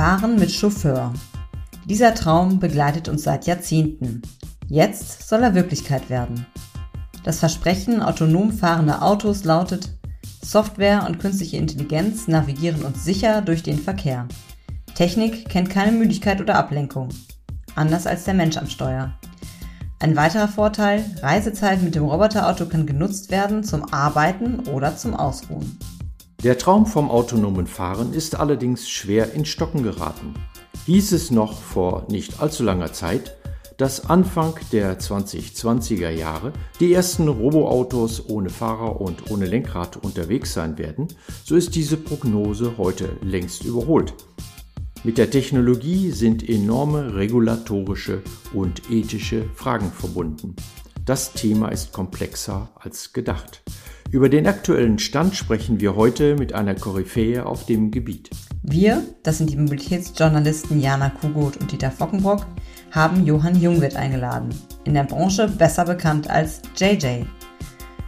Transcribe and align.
Fahren 0.00 0.38
mit 0.38 0.50
Chauffeur. 0.50 1.12
Dieser 1.84 2.14
Traum 2.14 2.58
begleitet 2.58 3.10
uns 3.10 3.22
seit 3.24 3.46
Jahrzehnten. 3.46 4.22
Jetzt 4.66 5.28
soll 5.28 5.42
er 5.42 5.54
Wirklichkeit 5.54 6.08
werden. 6.08 6.46
Das 7.22 7.40
Versprechen 7.40 8.00
autonom 8.00 8.50
fahrender 8.50 9.02
Autos 9.02 9.44
lautet, 9.44 9.90
Software 10.42 11.04
und 11.06 11.18
künstliche 11.18 11.58
Intelligenz 11.58 12.28
navigieren 12.28 12.82
uns 12.82 13.04
sicher 13.04 13.42
durch 13.42 13.62
den 13.62 13.78
Verkehr. 13.78 14.26
Technik 14.94 15.50
kennt 15.50 15.68
keine 15.68 15.92
Müdigkeit 15.92 16.40
oder 16.40 16.54
Ablenkung. 16.54 17.10
Anders 17.74 18.06
als 18.06 18.24
der 18.24 18.32
Mensch 18.32 18.56
am 18.56 18.68
Steuer. 18.70 19.12
Ein 19.98 20.16
weiterer 20.16 20.48
Vorteil, 20.48 21.04
Reisezeit 21.20 21.82
mit 21.82 21.94
dem 21.94 22.06
Roboterauto 22.06 22.64
kann 22.64 22.86
genutzt 22.86 23.30
werden 23.30 23.64
zum 23.64 23.84
Arbeiten 23.92 24.60
oder 24.60 24.96
zum 24.96 25.12
Ausruhen. 25.12 25.78
Der 26.42 26.56
Traum 26.56 26.86
vom 26.86 27.10
autonomen 27.10 27.66
Fahren 27.66 28.14
ist 28.14 28.34
allerdings 28.34 28.88
schwer 28.88 29.34
in 29.34 29.44
Stocken 29.44 29.82
geraten. 29.82 30.32
Hieß 30.86 31.12
es 31.12 31.30
noch 31.30 31.60
vor 31.60 32.06
nicht 32.08 32.40
allzu 32.40 32.62
langer 32.62 32.94
Zeit, 32.94 33.36
dass 33.76 34.08
Anfang 34.08 34.54
der 34.72 34.98
2020er 34.98 36.08
Jahre 36.08 36.54
die 36.80 36.94
ersten 36.94 37.28
Roboautos 37.28 38.30
ohne 38.30 38.48
Fahrer 38.48 39.02
und 39.02 39.30
ohne 39.30 39.44
Lenkrad 39.44 39.98
unterwegs 39.98 40.54
sein 40.54 40.78
werden, 40.78 41.08
so 41.44 41.56
ist 41.56 41.74
diese 41.74 41.98
Prognose 41.98 42.78
heute 42.78 43.10
längst 43.20 43.66
überholt. 43.66 44.14
Mit 45.04 45.18
der 45.18 45.30
Technologie 45.30 46.10
sind 46.10 46.48
enorme 46.48 47.16
regulatorische 47.16 48.22
und 48.54 48.90
ethische 48.90 49.44
Fragen 49.54 49.92
verbunden. 49.92 50.56
Das 51.04 51.34
Thema 51.34 51.68
ist 51.68 51.92
komplexer 51.92 52.70
als 52.76 53.12
gedacht. 53.12 53.62
Über 54.10 54.28
den 54.28 54.46
aktuellen 54.46 54.98
Stand 54.98 55.36
sprechen 55.36 55.80
wir 55.80 55.94
heute 55.94 56.36
mit 56.36 56.52
einer 56.52 56.74
Koryphäe 56.74 57.46
auf 57.46 57.66
dem 57.66 57.90
Gebiet. 57.90 58.30
Wir, 58.62 59.02
das 59.22 59.38
sind 59.38 59.50
die 59.50 59.56
Mobilitätsjournalisten 59.56 60.80
Jana 60.80 61.10
Kugot 61.10 61.56
und 61.58 61.70
Dieter 61.70 61.90
Fockenbrock, 61.90 62.46
haben 62.90 63.24
Johann 63.24 63.60
Jungwirth 63.60 63.96
eingeladen, 63.96 64.50
in 64.84 64.94
der 64.94 65.04
Branche 65.04 65.48
besser 65.48 65.84
bekannt 65.84 66.28
als 66.28 66.60
JJ. 66.76 67.24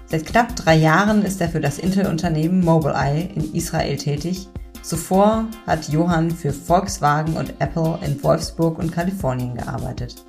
Seit 0.06 0.27
knapp 0.27 0.56
drei 0.56 0.77
Jahren 0.77 1.23
ist 1.23 1.41
er 1.41 1.48
für 1.48 1.61
das 1.61 1.78
Intel-Unternehmen 1.78 2.64
Mobileye 2.64 3.30
in 3.34 3.55
Israel 3.55 3.97
tätig 3.97 4.48
Zuvor 4.83 5.47
hat 5.64 5.89
Johann 5.91 6.30
für 6.33 6.53
Volkswagen 6.53 7.36
und 7.36 7.55
Apple 7.61 8.00
in 8.05 8.20
Wolfsburg 8.23 8.80
und 8.80 8.91
Kalifornien 8.91 9.55
gearbeitet. 9.55 10.25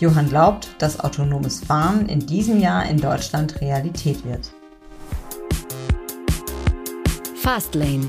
Johann 0.00 0.30
glaubt, 0.30 0.68
dass 0.78 1.00
autonomes 1.00 1.60
Fahren 1.60 2.08
in 2.08 2.20
diesem 2.20 2.58
Jahr 2.58 2.88
in 2.88 2.98
Deutschland 2.98 3.60
Realität 3.60 4.24
wird. 4.24 4.50
Fastlane, 7.46 8.08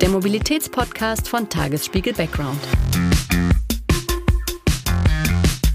der 0.00 0.08
Mobilitätspodcast 0.08 1.28
von 1.28 1.46
Tagesspiegel 1.50 2.14
Background. 2.14 2.58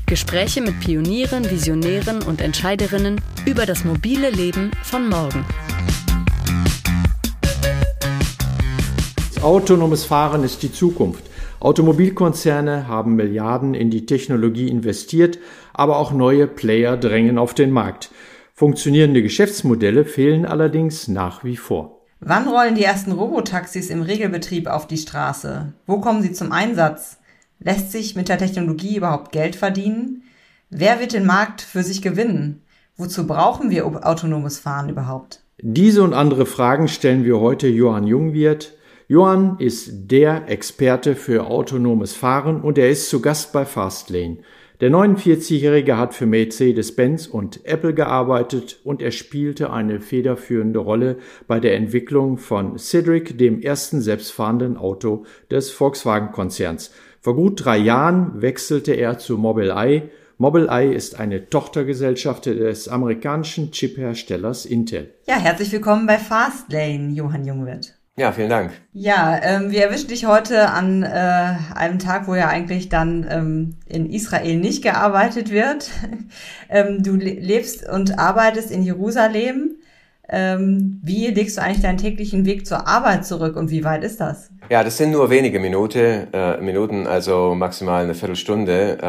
Gespräche 0.08 0.62
mit 0.62 0.80
Pionieren, 0.80 1.48
Visionären 1.48 2.24
und 2.24 2.42
Entscheiderinnen 2.42 3.22
über 3.46 3.68
das 3.68 3.86
mobile 3.86 4.32
Leben 4.32 4.72
von 4.82 5.08
morgen. 5.10 5.46
Autonomes 9.44 10.06
Fahren 10.06 10.44
ist 10.44 10.64
die 10.64 10.72
Zukunft. 10.72 11.24
Automobilkonzerne 11.60 12.88
haben 12.88 13.16
Milliarden 13.16 13.76
in 13.76 13.92
die 13.92 14.08
Technologie 14.08 14.70
investiert, 14.70 15.38
aber 15.72 15.98
auch 15.98 16.14
neue 16.14 16.48
Player 16.48 16.98
drängen 16.98 17.38
auf 17.38 17.54
den 17.54 17.70
Markt. 17.70 18.10
Funktionierende 18.56 19.22
Geschäftsmodelle 19.22 20.04
fehlen 20.04 20.48
allerdings 20.48 21.08
nach 21.08 21.44
wie 21.44 21.58
vor. 21.58 21.93
Wann 22.26 22.48
rollen 22.48 22.76
die 22.76 22.84
ersten 22.84 23.12
Robotaxis 23.12 23.90
im 23.90 24.02
Regelbetrieb 24.02 24.68
auf 24.68 24.88
die 24.88 24.98
Straße? 24.98 25.74
Wo 25.86 26.00
kommen 26.00 26.22
sie 26.22 26.32
zum 26.32 26.54
Einsatz? 26.54 27.18
Lässt 27.60 27.92
sich 27.92 28.16
mit 28.16 28.30
der 28.30 28.38
Technologie 28.38 28.96
überhaupt 28.96 29.34
Geld 29.34 29.58
verdienen? 29.58 30.24
Wer 30.70 31.02
wird 31.02 31.12
den 31.12 31.26
Markt 31.26 31.62
für 31.62 31.84
sich 31.84 32.02
gewinnen? 32.02 32.62
Wozu 32.96 33.28
brauchen 33.28 33.70
wir 33.72 33.86
autonomes 33.86 34.58
Fahren 34.58 34.88
überhaupt? 34.88 35.42
Diese 35.62 36.02
und 36.02 36.14
andere 36.14 36.46
Fragen 36.46 36.88
stellen 36.88 37.26
wir 37.26 37.42
heute 37.42 37.68
Johann 37.68 38.08
Jungwirth, 38.08 38.74
Johann 39.10 39.58
ist 39.60 40.10
der 40.12 40.50
Experte 40.50 41.16
für 41.16 41.48
autonomes 41.48 42.14
Fahren 42.14 42.62
und 42.62 42.78
er 42.78 42.90
ist 42.90 43.10
zu 43.10 43.22
Gast 43.22 43.52
bei 43.52 43.66
Fastlane. 43.66 44.38
Der 44.84 44.92
49-Jährige 44.92 45.98
hat 45.98 46.14
für 46.14 46.26
Mercedes-Benz 46.26 47.28
und 47.28 47.66
Apple 47.66 47.94
gearbeitet 47.94 48.82
und 48.84 49.02
er 49.02 49.12
spielte 49.12 49.72
eine 49.72 50.02
federführende 50.02 50.80
Rolle 50.80 51.20
bei 51.48 51.62
der 51.62 51.78
Entwicklung 51.78 52.38
von 52.38 52.78
Cedric, 52.78 53.38
dem 53.38 53.62
ersten 53.62 54.02
selbstfahrenden 54.02 54.76
Auto 54.76 55.24
des 55.50 55.72
Volkswagen-Konzerns. 55.72 56.92
Vor 57.22 57.38
gut 57.38 57.64
drei 57.64 57.78
Jahren 57.78 58.42
wechselte 58.42 58.92
er 58.92 59.18
zu 59.20 59.38
Mobileye. 59.38 60.10
Mobileye 60.38 60.94
ist 60.94 61.18
eine 61.18 61.50
Tochtergesellschaft 61.50 62.48
des 62.48 62.90
amerikanischen 62.90 63.72
Chipherstellers 63.72 64.66
Intel. 64.66 65.14
Ja, 65.28 65.36
herzlich 65.36 65.72
willkommen 65.72 66.08
bei 66.08 66.18
Fastlane, 66.18 67.14
Johann 67.14 67.46
Jungwirth. 67.46 67.94
Ja, 68.16 68.32
vielen 68.32 68.50
Dank. 68.50 68.72
Ja, 68.94 69.40
ähm, 69.42 69.72
wir 69.72 69.84
erwischen 69.84 70.10
dich 70.10 70.28
heute 70.28 70.70
an 70.70 71.02
äh, 71.02 71.56
einem 71.74 71.98
Tag, 71.98 72.28
wo 72.28 72.36
ja 72.36 72.48
eigentlich 72.48 72.88
dann 72.88 73.26
ähm, 73.28 73.78
in 73.88 74.08
Israel 74.08 74.58
nicht 74.58 74.84
gearbeitet 74.84 75.50
wird. 75.50 75.90
ähm, 76.70 77.02
du 77.02 77.16
le 77.16 77.32
lebst 77.32 77.90
und 77.90 78.20
arbeitest 78.20 78.70
in 78.70 78.84
Jerusalem. 78.84 79.78
Ähm, 80.30 81.02
wie 81.04 81.28
legst 81.28 81.58
du 81.58 81.64
eigentlich 81.64 81.82
deinen 81.82 81.98
täglichen 81.98 82.46
Weg 82.46 82.68
zur 82.68 82.88
Arbeit 82.88 83.26
zurück 83.26 83.56
und 83.56 83.72
wie 83.72 83.84
weit 83.84 84.04
ist 84.04 84.22
das? 84.22 84.52
Ja, 84.70 84.84
das 84.84 84.98
sind 84.98 85.12
nur 85.12 85.32
wenige 85.32 85.60
Minute, 85.60 86.28
äh, 86.32 86.62
Minuten, 86.62 87.08
also 87.08 87.56
maximal 87.56 88.04
eine 88.04 88.14
Viertelstunde. 88.14 89.00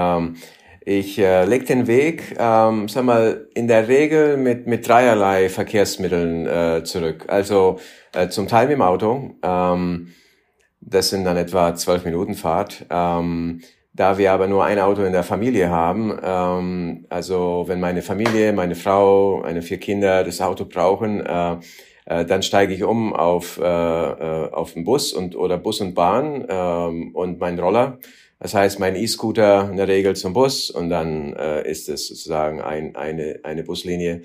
Ich 0.86 1.18
äh, 1.18 1.46
lege 1.46 1.64
den 1.64 1.86
Weg, 1.86 2.36
ähm, 2.38 2.88
sag 2.88 3.04
mal, 3.04 3.48
in 3.54 3.68
der 3.68 3.88
Regel 3.88 4.36
mit, 4.36 4.66
mit 4.66 4.86
dreierlei 4.86 5.48
Verkehrsmitteln 5.48 6.46
äh, 6.46 6.84
zurück. 6.84 7.24
Also 7.28 7.78
äh, 8.12 8.28
zum 8.28 8.48
Teil 8.48 8.66
mit 8.66 8.74
dem 8.74 8.82
Auto. 8.82 9.30
Ähm, 9.42 10.12
das 10.82 11.08
sind 11.08 11.24
dann 11.24 11.38
etwa 11.38 11.74
zwölf 11.74 12.04
Minuten 12.04 12.34
Fahrt. 12.34 12.84
Ähm, 12.90 13.62
da 13.94 14.18
wir 14.18 14.32
aber 14.32 14.46
nur 14.46 14.64
ein 14.64 14.78
Auto 14.78 15.04
in 15.04 15.14
der 15.14 15.22
Familie 15.22 15.70
haben, 15.70 16.18
ähm, 16.22 17.06
also 17.08 17.64
wenn 17.66 17.80
meine 17.80 18.02
Familie, 18.02 18.52
meine 18.52 18.74
Frau, 18.74 19.40
meine 19.42 19.62
vier 19.62 19.78
Kinder 19.78 20.22
das 20.22 20.42
Auto 20.42 20.66
brauchen, 20.66 21.24
äh, 21.24 21.56
äh, 22.04 22.26
dann 22.26 22.42
steige 22.42 22.74
ich 22.74 22.84
um 22.84 23.14
auf, 23.14 23.58
äh, 23.58 23.64
äh, 23.64 24.50
auf 24.52 24.74
den 24.74 24.84
Bus 24.84 25.14
und 25.14 25.34
oder 25.34 25.56
Bus 25.56 25.80
und 25.80 25.94
Bahn 25.94 26.44
ähm, 26.46 27.14
und 27.14 27.40
meinen 27.40 27.58
Roller. 27.58 27.98
Das 28.38 28.54
heißt, 28.54 28.78
mein 28.78 28.96
E-Scooter 28.96 29.68
in 29.70 29.76
der 29.76 29.88
Regel 29.88 30.16
zum 30.16 30.32
Bus 30.32 30.70
und 30.70 30.90
dann 30.90 31.34
äh, 31.34 31.68
ist 31.68 31.88
es 31.88 32.08
sozusagen 32.08 32.60
ein, 32.60 32.94
eine, 32.96 33.40
eine 33.42 33.62
Buslinie, 33.62 34.22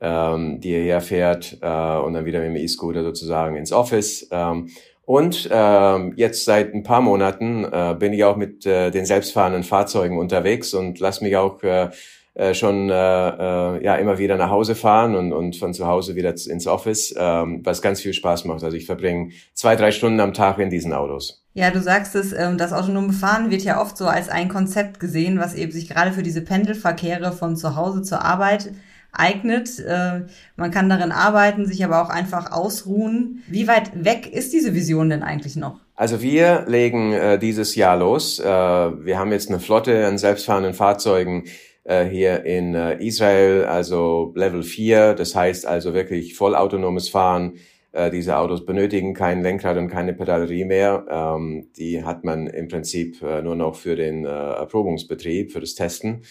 ähm, 0.00 0.60
die 0.60 0.70
hierher 0.70 1.00
fährt 1.00 1.58
äh, 1.60 1.96
und 1.98 2.14
dann 2.14 2.24
wieder 2.24 2.40
mit 2.40 2.48
dem 2.48 2.56
E-Scooter 2.56 3.02
sozusagen 3.02 3.56
ins 3.56 3.72
Office. 3.72 4.28
Ähm, 4.30 4.68
und 5.08 5.48
ähm, 5.50 6.12
jetzt 6.16 6.44
seit 6.44 6.74
ein 6.74 6.82
paar 6.82 7.00
Monaten 7.00 7.64
äh, 7.64 7.96
bin 7.98 8.12
ich 8.12 8.24
auch 8.24 8.36
mit 8.36 8.66
äh, 8.66 8.90
den 8.90 9.06
selbstfahrenden 9.06 9.62
Fahrzeugen 9.62 10.18
unterwegs 10.18 10.74
und 10.74 11.00
lass 11.00 11.22
mich 11.22 11.34
auch 11.34 11.62
äh, 11.62 11.88
äh, 12.38 12.54
schon 12.54 12.88
äh, 12.88 12.92
äh, 12.92 13.84
ja 13.84 13.96
immer 13.96 14.18
wieder 14.18 14.36
nach 14.36 14.50
Hause 14.50 14.76
fahren 14.76 15.16
und, 15.16 15.32
und 15.32 15.56
von 15.56 15.74
zu 15.74 15.86
Hause 15.88 16.14
wieder 16.14 16.30
ins 16.30 16.68
Office, 16.68 17.12
ähm, 17.18 17.62
was 17.64 17.82
ganz 17.82 18.00
viel 18.00 18.14
Spaß 18.14 18.44
macht. 18.44 18.62
Also 18.62 18.76
ich 18.76 18.86
verbringe 18.86 19.32
zwei, 19.54 19.74
drei 19.74 19.90
Stunden 19.90 20.20
am 20.20 20.32
Tag 20.32 20.58
in 20.60 20.70
diesen 20.70 20.92
Autos. 20.92 21.44
Ja, 21.54 21.72
du 21.72 21.82
sagst 21.82 22.14
es, 22.14 22.32
ähm, 22.32 22.56
das 22.56 22.72
autonome 22.72 23.12
Fahren 23.12 23.50
wird 23.50 23.62
ja 23.62 23.80
oft 23.80 23.96
so 23.96 24.06
als 24.06 24.28
ein 24.28 24.48
Konzept 24.48 25.00
gesehen, 25.00 25.40
was 25.40 25.54
eben 25.54 25.72
sich 25.72 25.88
gerade 25.88 26.12
für 26.12 26.22
diese 26.22 26.40
Pendelverkehre 26.40 27.32
von 27.32 27.56
zu 27.56 27.74
Hause 27.74 28.02
zur 28.02 28.24
Arbeit 28.24 28.70
eignet. 29.10 29.80
Äh, 29.80 30.26
man 30.54 30.70
kann 30.70 30.88
darin 30.88 31.10
arbeiten, 31.10 31.66
sich 31.66 31.84
aber 31.84 32.00
auch 32.00 32.10
einfach 32.10 32.52
ausruhen. 32.52 33.42
Wie 33.48 33.66
weit 33.66 34.04
weg 34.04 34.32
ist 34.32 34.52
diese 34.52 34.74
Vision 34.74 35.10
denn 35.10 35.24
eigentlich 35.24 35.56
noch? 35.56 35.80
Also 35.96 36.22
wir 36.22 36.66
legen 36.68 37.12
äh, 37.12 37.40
dieses 37.40 37.74
Jahr 37.74 37.96
los. 37.96 38.38
Äh, 38.38 38.44
wir 38.44 39.18
haben 39.18 39.32
jetzt 39.32 39.48
eine 39.48 39.58
Flotte 39.58 40.06
an 40.06 40.16
selbstfahrenden 40.16 40.74
Fahrzeugen 40.74 41.42
äh, 41.88 42.04
hier 42.04 42.44
in 42.44 42.74
äh, 42.74 43.02
Israel, 43.02 43.64
also 43.64 44.32
Level 44.36 44.62
4. 44.62 45.14
Das 45.14 45.34
heißt 45.34 45.66
also 45.66 45.94
wirklich 45.94 46.34
vollautonomes 46.36 47.08
Fahren. 47.08 47.54
Äh, 47.92 48.10
diese 48.10 48.36
Autos 48.36 48.66
benötigen 48.66 49.14
kein 49.14 49.42
Lenkrad 49.42 49.78
und 49.78 49.88
keine 49.88 50.12
Pedalerie 50.12 50.66
mehr. 50.66 51.06
Ähm, 51.08 51.68
die 51.78 52.04
hat 52.04 52.24
man 52.24 52.46
im 52.46 52.68
Prinzip 52.68 53.22
äh, 53.22 53.40
nur 53.40 53.56
noch 53.56 53.74
für 53.74 53.96
den 53.96 54.26
äh, 54.26 54.28
Erprobungsbetrieb, 54.28 55.50
für 55.50 55.60
das 55.60 55.74
Testen 55.74 56.24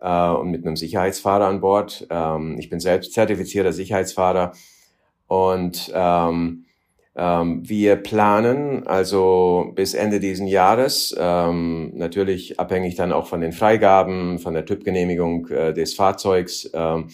äh, 0.00 0.30
und 0.30 0.50
mit 0.50 0.66
einem 0.66 0.76
Sicherheitsfahrer 0.76 1.48
an 1.48 1.60
Bord. 1.60 2.06
Ähm, 2.08 2.56
ich 2.58 2.70
bin 2.70 2.80
selbst 2.80 3.12
zertifizierter 3.12 3.74
Sicherheitsfahrer 3.74 4.52
und 5.26 5.92
ähm, 5.94 6.64
wir 7.16 7.96
planen 7.96 8.88
also 8.88 9.70
bis 9.76 9.94
Ende 9.94 10.18
diesen 10.18 10.48
Jahres, 10.48 11.14
ähm, 11.16 11.92
natürlich 11.94 12.58
abhängig 12.58 12.96
dann 12.96 13.12
auch 13.12 13.28
von 13.28 13.40
den 13.40 13.52
Freigaben, 13.52 14.40
von 14.40 14.52
der 14.52 14.64
Typgenehmigung 14.64 15.46
äh, 15.48 15.72
des 15.72 15.94
Fahrzeugs 15.94 16.68
ähm, 16.74 17.08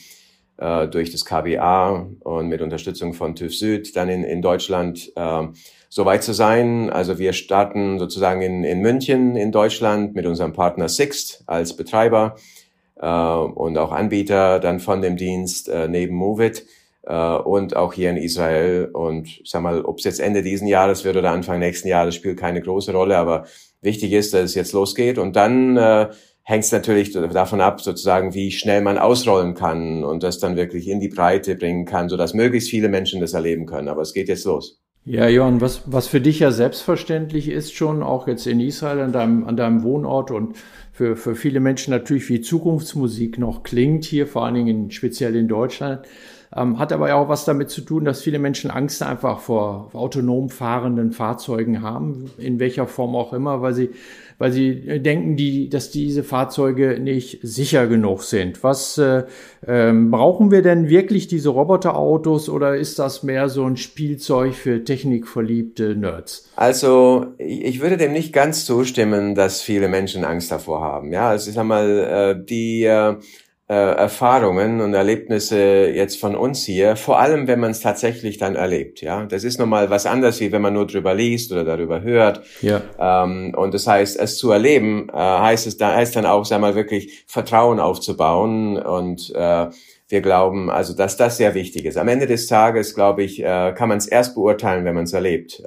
äh, 0.56 0.88
durch 0.88 1.11
das 1.11 1.25
KBA 1.25 2.06
und 2.20 2.49
mit 2.49 2.62
Unterstützung 2.62 3.14
von 3.14 3.35
TÜV 3.35 3.55
Süd 3.55 3.97
dann 3.97 4.08
in, 4.08 4.25
in 4.25 4.43
Deutschland, 4.43 5.12
ähm, 5.17 5.55
so 5.88 6.05
weit 6.05 6.23
zu 6.23 6.32
sein. 6.32 6.91
Also 6.91 7.19
wir 7.19 7.32
starten 7.32 7.99
sozusagen 7.99 8.43
in, 8.43 8.64
in 8.64 8.81
München 8.81 9.37
in 9.37 9.53
Deutschland 9.53 10.14
mit 10.14 10.26
unserem 10.26 10.53
Partner 10.53 10.88
Sixt 10.88 11.43
als 11.46 11.76
Betreiber 11.76 12.37
äh, 12.96 13.06
und 13.06 13.76
auch 13.76 13.93
Anbieter 13.93 14.61
dann 14.61 14.81
von 14.81 15.03
dem 15.03 15.17
Dienst 15.17 15.69
äh, 15.69 15.88
neben 15.88 16.14
Movit 16.14 16.61
äh, 16.61 16.80
und 17.02 17.76
auch 17.76 17.93
hier 17.93 18.11
in 18.11 18.17
Israel. 18.17 18.91
Und 18.93 19.41
sag 19.44 19.62
mal, 19.62 19.82
ob 19.82 19.99
es 19.99 20.05
jetzt 20.05 20.20
Ende 20.20 20.43
diesen 20.43 20.67
Jahres 20.67 21.05
wird 21.05 21.17
oder 21.17 21.31
Anfang 21.31 21.58
nächsten 21.58 21.88
Jahres, 21.88 22.14
spielt 22.14 22.38
keine 22.38 22.61
große 22.61 22.93
Rolle. 22.93 23.17
Aber 23.17 23.47
wichtig 23.81 24.12
ist, 24.12 24.35
dass 24.35 24.43
es 24.43 24.55
jetzt 24.55 24.73
losgeht. 24.73 25.19
Und 25.19 25.37
dann 25.37 25.76
äh, 25.76 26.08
hängt 26.43 26.64
es 26.64 26.73
natürlich 26.73 27.12
davon 27.12 27.61
ab, 27.61 27.81
sozusagen, 27.81 28.35
wie 28.35 28.50
schnell 28.50 28.82
man 28.82 28.99
ausrollen 28.99 29.55
kann 29.55 30.05
und 30.05 30.23
das 30.23 30.38
dann 30.38 30.56
wirklich 30.56 30.88
in 30.88 31.00
die 31.00 31.08
Breite 31.08 31.55
bringen 31.55 31.85
kann, 31.85 32.08
sodass 32.08 32.35
möglichst 32.35 32.70
viele 32.70 32.88
Menschen 32.88 33.20
das 33.20 33.35
erleben 33.35 33.67
können. 33.67 33.88
Aber 33.88 34.03
es 34.03 34.12
geht 34.12 34.29
jetzt 34.29 34.44
los. 34.44 34.81
Ja, 35.06 35.29
Johann, 35.29 35.62
was, 35.62 35.82
was 35.87 36.08
für 36.08 36.20
dich 36.20 36.41
ja 36.41 36.50
selbstverständlich 36.50 37.49
ist 37.49 37.75
schon, 37.75 38.03
auch 38.03 38.29
jetzt 38.29 38.46
in 38.46 38.61
Israel 38.61 39.00
an 39.00 39.12
deinem, 39.12 39.44
an 39.44 39.56
deinem 39.56 39.82
Wohnort 39.82 40.31
und 40.31 40.56
für, 40.93 41.17
für 41.17 41.35
viele 41.35 41.61
Menschen 41.61 41.93
natürlich 41.93 42.29
wie 42.29 42.43
Zukunftsmusik 42.43 43.38
noch 43.38 43.62
klingt, 43.62 44.05
hier 44.05 44.26
vor 44.26 44.44
allen 44.44 44.56
Dingen 44.56 44.91
speziell 44.91 45.37
in 45.37 45.49
Deutschland, 45.49 46.06
ähm, 46.56 46.79
hat 46.81 46.93
aber 46.93 47.08
ja 47.08 47.14
auch 47.14 47.29
was 47.29 47.44
damit 47.44 47.70
zu 47.70 47.81
tun, 47.82 48.05
dass 48.05 48.23
viele 48.23 48.41
Menschen 48.41 48.70
Angst 48.70 49.02
einfach 49.02 49.38
vor 49.38 49.91
autonom 49.93 50.49
fahrenden 50.49 51.12
Fahrzeugen 51.12 51.81
haben, 51.81 52.31
in 52.38 52.58
welcher 52.58 52.88
Form 52.88 53.14
auch 53.14 53.32
immer, 53.32 53.62
weil 53.62 53.73
sie, 53.73 53.91
weil 54.38 54.50
sie 54.50 55.00
denken, 55.00 55.37
die, 55.37 55.69
dass 55.69 55.93
diese 55.93 56.25
Fahrzeuge 56.25 56.99
nicht 56.99 57.38
sicher 57.43 57.87
genug 57.87 58.25
sind. 58.25 58.64
Was 58.64 58.99
äh, 58.99 59.25
ähm, 59.64 60.11
brauchen 60.11 60.50
wir 60.50 60.62
denn 60.62 60.88
wirklich 60.88 61.29
diese 61.29 61.50
Roboterautos 61.50 62.49
oder 62.49 62.76
ist 62.76 62.99
das 62.99 63.23
mehr 63.23 63.49
so 63.49 63.64
ein 63.64 63.76
Spielzeug 63.76 64.55
für 64.55 64.82
technikverliebte 64.82 65.94
Nerds? 65.94 66.50
Also 66.56 67.29
ich 67.38 67.81
würde 67.81 67.96
dem 67.96 68.12
nicht 68.12 68.32
ganz 68.32 68.64
zustimmen, 68.64 69.37
dass 69.37 69.62
viele 69.62 69.87
Menschen 69.87 70.25
Angst 70.25 70.50
davor 70.50 70.81
haben. 70.81 71.12
Ja, 71.12 71.29
also 71.29 71.49
ich 71.49 71.55
sag 71.55 71.64
mal, 71.64 72.35
äh, 72.41 72.44
die 72.44 72.82
äh, 72.82 73.14
äh, 73.70 73.72
Erfahrungen 73.72 74.81
und 74.81 74.94
Erlebnisse 74.94 75.87
jetzt 75.94 76.19
von 76.19 76.34
uns 76.34 76.64
hier, 76.64 76.96
vor 76.96 77.20
allem 77.20 77.46
wenn 77.46 77.61
man 77.61 77.70
es 77.70 77.78
tatsächlich 77.78 78.37
dann 78.37 78.56
erlebt. 78.56 79.00
Ja, 79.00 79.25
das 79.26 79.44
ist 79.44 79.61
nochmal 79.61 79.90
was 79.90 80.06
anderes, 80.06 80.40
wie 80.40 80.50
wenn 80.50 80.61
man 80.61 80.75
nur 80.75 80.88
drüber 80.88 81.14
liest 81.14 81.52
oder 81.52 81.62
darüber 81.62 82.02
hört. 82.02 82.43
Ja. 82.62 82.82
Ähm, 82.99 83.55
und 83.56 83.72
das 83.72 83.87
heißt, 83.87 84.19
es 84.19 84.38
zu 84.38 84.50
erleben, 84.50 85.08
äh, 85.11 85.17
heißt 85.17 85.69
es 85.69 85.76
dann 85.76 85.94
heißt 85.94 86.17
dann 86.17 86.26
auch, 86.26 86.44
sag 86.44 86.61
mal 86.61 86.75
wirklich 86.75 87.22
Vertrauen 87.28 87.78
aufzubauen 87.78 88.76
und 88.76 89.32
äh, 89.37 89.69
wir 90.08 90.20
glauben 90.20 90.69
also, 90.69 90.93
dass 90.93 91.17
das 91.17 91.37
sehr 91.37 91.55
wichtig 91.55 91.84
ist. 91.84 91.96
Am 91.96 92.08
Ende 92.08 92.26
des 92.26 92.49
Tages, 92.49 92.96
glaube 92.96 93.22
ich, 93.22 93.40
äh, 93.40 93.72
kann 93.76 93.88
man 93.88 93.99
es 93.99 94.08
erst 94.08 94.34
beurteilen, 94.34 94.84
wenn 94.84 94.96
man 94.96 95.05
es 95.05 95.12
erlebt. 95.12 95.62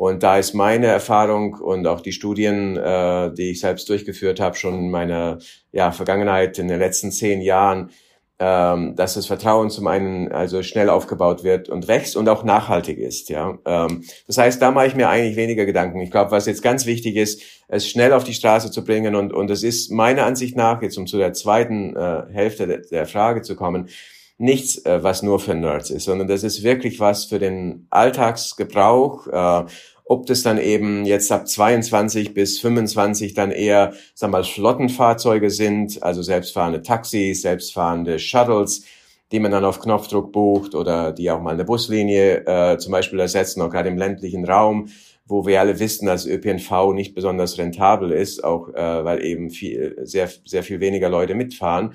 Und 0.00 0.22
da 0.22 0.38
ist 0.38 0.54
meine 0.54 0.86
Erfahrung 0.86 1.56
und 1.56 1.86
auch 1.86 2.00
die 2.00 2.12
Studien, 2.12 2.74
äh, 2.74 3.34
die 3.34 3.50
ich 3.50 3.60
selbst 3.60 3.86
durchgeführt 3.90 4.40
habe, 4.40 4.56
schon 4.56 4.72
in 4.78 4.90
meiner 4.90 5.40
ja, 5.72 5.92
Vergangenheit 5.92 6.58
in 6.58 6.68
den 6.68 6.78
letzten 6.78 7.12
zehn 7.12 7.42
Jahren, 7.42 7.90
ähm, 8.38 8.96
dass 8.96 9.12
das 9.12 9.26
Vertrauen 9.26 9.68
zum 9.68 9.86
einen 9.88 10.32
also 10.32 10.62
schnell 10.62 10.88
aufgebaut 10.88 11.44
wird 11.44 11.68
und 11.68 11.86
wächst 11.86 12.16
und 12.16 12.30
auch 12.30 12.44
nachhaltig 12.44 12.96
ist. 12.96 13.28
Ja, 13.28 13.58
ähm, 13.66 14.02
das 14.26 14.38
heißt, 14.38 14.62
da 14.62 14.70
mache 14.70 14.86
ich 14.86 14.94
mir 14.94 15.10
eigentlich 15.10 15.36
weniger 15.36 15.66
Gedanken. 15.66 16.00
Ich 16.00 16.10
glaube, 16.10 16.30
was 16.30 16.46
jetzt 16.46 16.62
ganz 16.62 16.86
wichtig 16.86 17.16
ist, 17.16 17.42
es 17.68 17.86
schnell 17.86 18.14
auf 18.14 18.24
die 18.24 18.32
Straße 18.32 18.70
zu 18.70 18.82
bringen 18.82 19.14
und 19.14 19.34
und 19.34 19.50
es 19.50 19.62
ist 19.62 19.90
meiner 19.90 20.24
Ansicht 20.24 20.56
nach 20.56 20.80
jetzt 20.80 20.96
um 20.96 21.06
zu 21.06 21.18
der 21.18 21.34
zweiten 21.34 21.94
äh, 21.94 22.22
Hälfte 22.32 22.66
der, 22.66 22.78
der 22.78 23.04
Frage 23.04 23.42
zu 23.42 23.54
kommen 23.54 23.90
nichts, 24.40 24.84
äh, 24.84 25.02
was 25.02 25.22
nur 25.22 25.38
für 25.38 25.54
Nerds 25.54 25.90
ist, 25.90 26.04
sondern 26.04 26.28
das 26.28 26.42
ist 26.42 26.62
wirklich 26.62 26.98
was 26.98 27.26
für 27.26 27.38
den 27.38 27.86
Alltagsgebrauch. 27.90 29.26
Äh, 29.26 29.66
ob 30.04 30.26
das 30.26 30.42
dann 30.42 30.58
eben 30.58 31.04
jetzt 31.04 31.30
ab 31.30 31.46
22 31.46 32.34
bis 32.34 32.58
25 32.58 33.34
dann 33.34 33.52
eher, 33.52 33.92
wir 34.18 34.28
mal, 34.28 34.42
Flottenfahrzeuge 34.42 35.50
sind, 35.50 36.02
also 36.02 36.20
selbstfahrende 36.22 36.82
Taxis, 36.82 37.42
selbstfahrende 37.42 38.18
Shuttles, 38.18 38.84
die 39.30 39.38
man 39.38 39.52
dann 39.52 39.64
auf 39.64 39.78
Knopfdruck 39.78 40.32
bucht 40.32 40.74
oder 40.74 41.12
die 41.12 41.30
auch 41.30 41.40
mal 41.40 41.54
eine 41.54 41.64
Buslinie 41.64 42.44
äh, 42.46 42.78
zum 42.78 42.90
Beispiel 42.90 43.20
ersetzen, 43.20 43.62
auch 43.62 43.70
gerade 43.70 43.88
im 43.88 43.98
ländlichen 43.98 44.44
Raum, 44.44 44.88
wo 45.26 45.46
wir 45.46 45.60
alle 45.60 45.78
wissen, 45.78 46.06
dass 46.06 46.26
ÖPNV 46.26 46.92
nicht 46.92 47.14
besonders 47.14 47.56
rentabel 47.56 48.10
ist, 48.10 48.42
auch 48.42 48.68
äh, 48.70 49.04
weil 49.04 49.24
eben 49.24 49.50
viel, 49.50 49.96
sehr, 50.02 50.28
sehr 50.44 50.64
viel 50.64 50.80
weniger 50.80 51.08
Leute 51.08 51.36
mitfahren, 51.36 51.94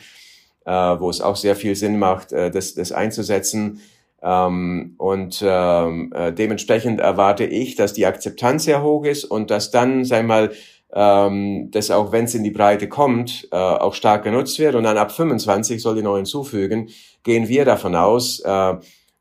äh, 0.66 0.72
wo 0.72 1.10
es 1.10 1.22
auch 1.22 1.36
sehr 1.36 1.56
viel 1.56 1.76
Sinn 1.76 1.98
macht, 1.98 2.32
äh, 2.32 2.52
das, 2.52 2.74
das 2.74 2.92
einzusetzen. 2.92 3.82
Ähm, 4.22 4.96
und 4.98 5.44
ähm, 5.46 6.12
äh, 6.16 6.34
dementsprechend 6.34 7.00
erwarte 7.00 7.46
ich, 7.46 7.76
dass 7.76 7.94
die 7.94 8.06
Akzeptanz 8.06 8.66
sehr 8.66 8.82
hoch 8.82 9.06
ist 9.06 9.24
und 9.24 9.52
dass 9.52 9.72
dann, 9.72 10.04
sei 10.04 10.24
mal, 10.24 10.52
ähm, 10.94 11.70
das 11.72 11.92
auch, 11.92 12.12
wenn 12.12 12.26
es 12.26 12.36
in 12.36 12.44
die 12.44 12.52
Breite 12.52 12.88
kommt, 12.88 13.48
äh, 13.52 13.56
auch 13.56 13.94
stark 13.94 14.24
genutzt 14.24 14.58
wird. 14.60 14.76
Und 14.76 14.84
dann 14.84 14.98
ab 14.98 15.12
25 15.12 15.82
soll 15.82 15.98
ich 15.98 16.04
noch 16.04 16.16
hinzufügen, 16.16 16.90
gehen 17.24 17.48
wir 17.48 17.66
davon 17.66 17.96
aus, 17.96 18.40
äh, 18.40 18.74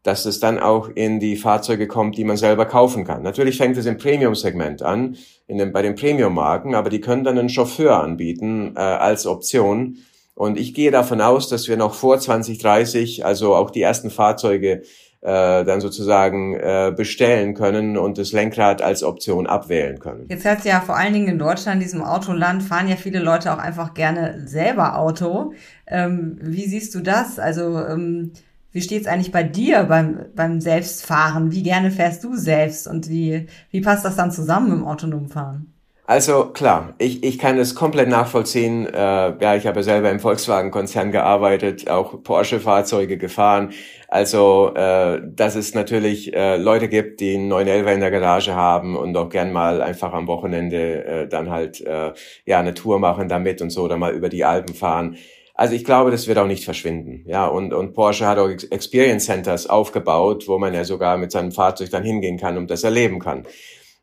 dass 0.04 0.26
es 0.26 0.38
dann 0.38 0.58
auch 0.58 0.88
in 0.94 1.18
die 1.18 1.36
Fahrzeuge 1.36 1.88
kommt, 1.88 2.16
die 2.16 2.24
man 2.24 2.36
selber 2.36 2.66
kaufen 2.66 3.04
kann. 3.04 3.22
Natürlich 3.22 3.56
fängt 3.56 3.76
es 3.76 3.86
im 3.86 3.96
Premium-Segment 3.96 4.82
an, 4.82 5.16
in 5.46 5.58
den, 5.58 5.72
bei 5.72 5.82
den 5.82 5.94
Premium-Marken, 5.94 6.74
aber 6.74 6.90
die 6.90 7.00
können 7.00 7.24
dann 7.24 7.38
einen 7.38 7.48
Chauffeur 7.48 8.02
anbieten 8.02 8.74
äh, 8.76 8.80
als 8.80 9.26
Option 9.26 9.98
und 10.34 10.58
ich 10.58 10.74
gehe 10.74 10.90
davon 10.90 11.20
aus, 11.20 11.48
dass 11.48 11.68
wir 11.68 11.76
noch 11.76 11.94
vor 11.94 12.18
2030, 12.18 13.24
also 13.24 13.54
auch 13.54 13.70
die 13.70 13.82
ersten 13.82 14.10
Fahrzeuge 14.10 14.82
äh, 15.20 15.64
dann 15.64 15.80
sozusagen 15.80 16.54
äh, 16.54 16.92
bestellen 16.94 17.54
können 17.54 17.96
und 17.96 18.18
das 18.18 18.32
Lenkrad 18.32 18.82
als 18.82 19.02
Option 19.02 19.46
abwählen 19.46 19.98
können. 19.98 20.26
Jetzt 20.28 20.44
heißt 20.44 20.66
ja 20.66 20.80
vor 20.80 20.96
allen 20.96 21.14
Dingen 21.14 21.28
in 21.28 21.38
Deutschland, 21.38 21.82
diesem 21.82 22.02
Autoland, 22.02 22.62
fahren 22.62 22.88
ja 22.88 22.96
viele 22.96 23.20
Leute 23.20 23.52
auch 23.52 23.58
einfach 23.58 23.94
gerne 23.94 24.46
selber 24.46 24.98
Auto. 24.98 25.52
Ähm, 25.86 26.38
wie 26.42 26.66
siehst 26.66 26.94
du 26.94 27.00
das? 27.00 27.38
Also 27.38 27.78
ähm, 27.78 28.32
wie 28.72 28.82
steht's 28.82 29.06
eigentlich 29.06 29.32
bei 29.32 29.44
dir 29.44 29.84
beim, 29.84 30.26
beim 30.34 30.60
Selbstfahren? 30.60 31.52
Wie 31.52 31.62
gerne 31.62 31.92
fährst 31.92 32.24
du 32.24 32.36
selbst 32.36 32.88
und 32.88 33.08
wie, 33.08 33.46
wie 33.70 33.80
passt 33.80 34.04
das 34.04 34.16
dann 34.16 34.32
zusammen 34.32 34.70
dem 34.70 34.84
autonomen 34.84 35.28
Fahren? 35.28 35.73
Also 36.06 36.50
klar, 36.52 36.94
ich, 36.98 37.24
ich 37.24 37.38
kann 37.38 37.58
es 37.58 37.74
komplett 37.74 38.10
nachvollziehen. 38.10 38.86
Äh, 38.86 38.92
ja, 39.40 39.56
ich 39.56 39.66
habe 39.66 39.82
selber 39.82 40.10
im 40.10 40.20
Volkswagen-Konzern 40.20 41.12
gearbeitet, 41.12 41.88
auch 41.88 42.22
Porsche-Fahrzeuge 42.22 43.16
gefahren. 43.16 43.72
Also, 44.08 44.74
äh, 44.74 45.22
dass 45.24 45.54
es 45.54 45.72
natürlich 45.74 46.34
äh, 46.34 46.58
Leute 46.58 46.88
gibt, 46.88 47.20
die 47.20 47.36
einen 47.36 47.48
911 47.48 47.94
in 47.94 48.00
der 48.00 48.10
Garage 48.10 48.54
haben 48.54 48.96
und 48.96 49.16
auch 49.16 49.30
gern 49.30 49.50
mal 49.50 49.80
einfach 49.80 50.12
am 50.12 50.26
Wochenende 50.26 51.04
äh, 51.06 51.28
dann 51.28 51.48
halt 51.48 51.80
äh, 51.80 52.12
ja 52.44 52.60
eine 52.60 52.74
Tour 52.74 52.98
machen 52.98 53.30
damit 53.30 53.62
und 53.62 53.70
so 53.70 53.84
oder 53.84 53.96
mal 53.96 54.12
über 54.12 54.28
die 54.28 54.44
Alpen 54.44 54.74
fahren. 54.74 55.16
Also 55.54 55.74
ich 55.74 55.84
glaube, 55.86 56.10
das 56.10 56.28
wird 56.28 56.36
auch 56.36 56.46
nicht 56.46 56.66
verschwinden. 56.66 57.24
Ja, 57.26 57.46
und, 57.46 57.72
und 57.72 57.94
Porsche 57.94 58.26
hat 58.26 58.38
auch 58.38 58.50
Experience 58.50 59.24
Centers 59.24 59.68
aufgebaut, 59.68 60.48
wo 60.48 60.58
man 60.58 60.74
ja 60.74 60.84
sogar 60.84 61.16
mit 61.16 61.32
seinem 61.32 61.52
Fahrzeug 61.52 61.88
dann 61.90 62.04
hingehen 62.04 62.38
kann 62.38 62.58
und 62.58 62.70
das 62.70 62.84
erleben 62.84 63.20
kann 63.20 63.46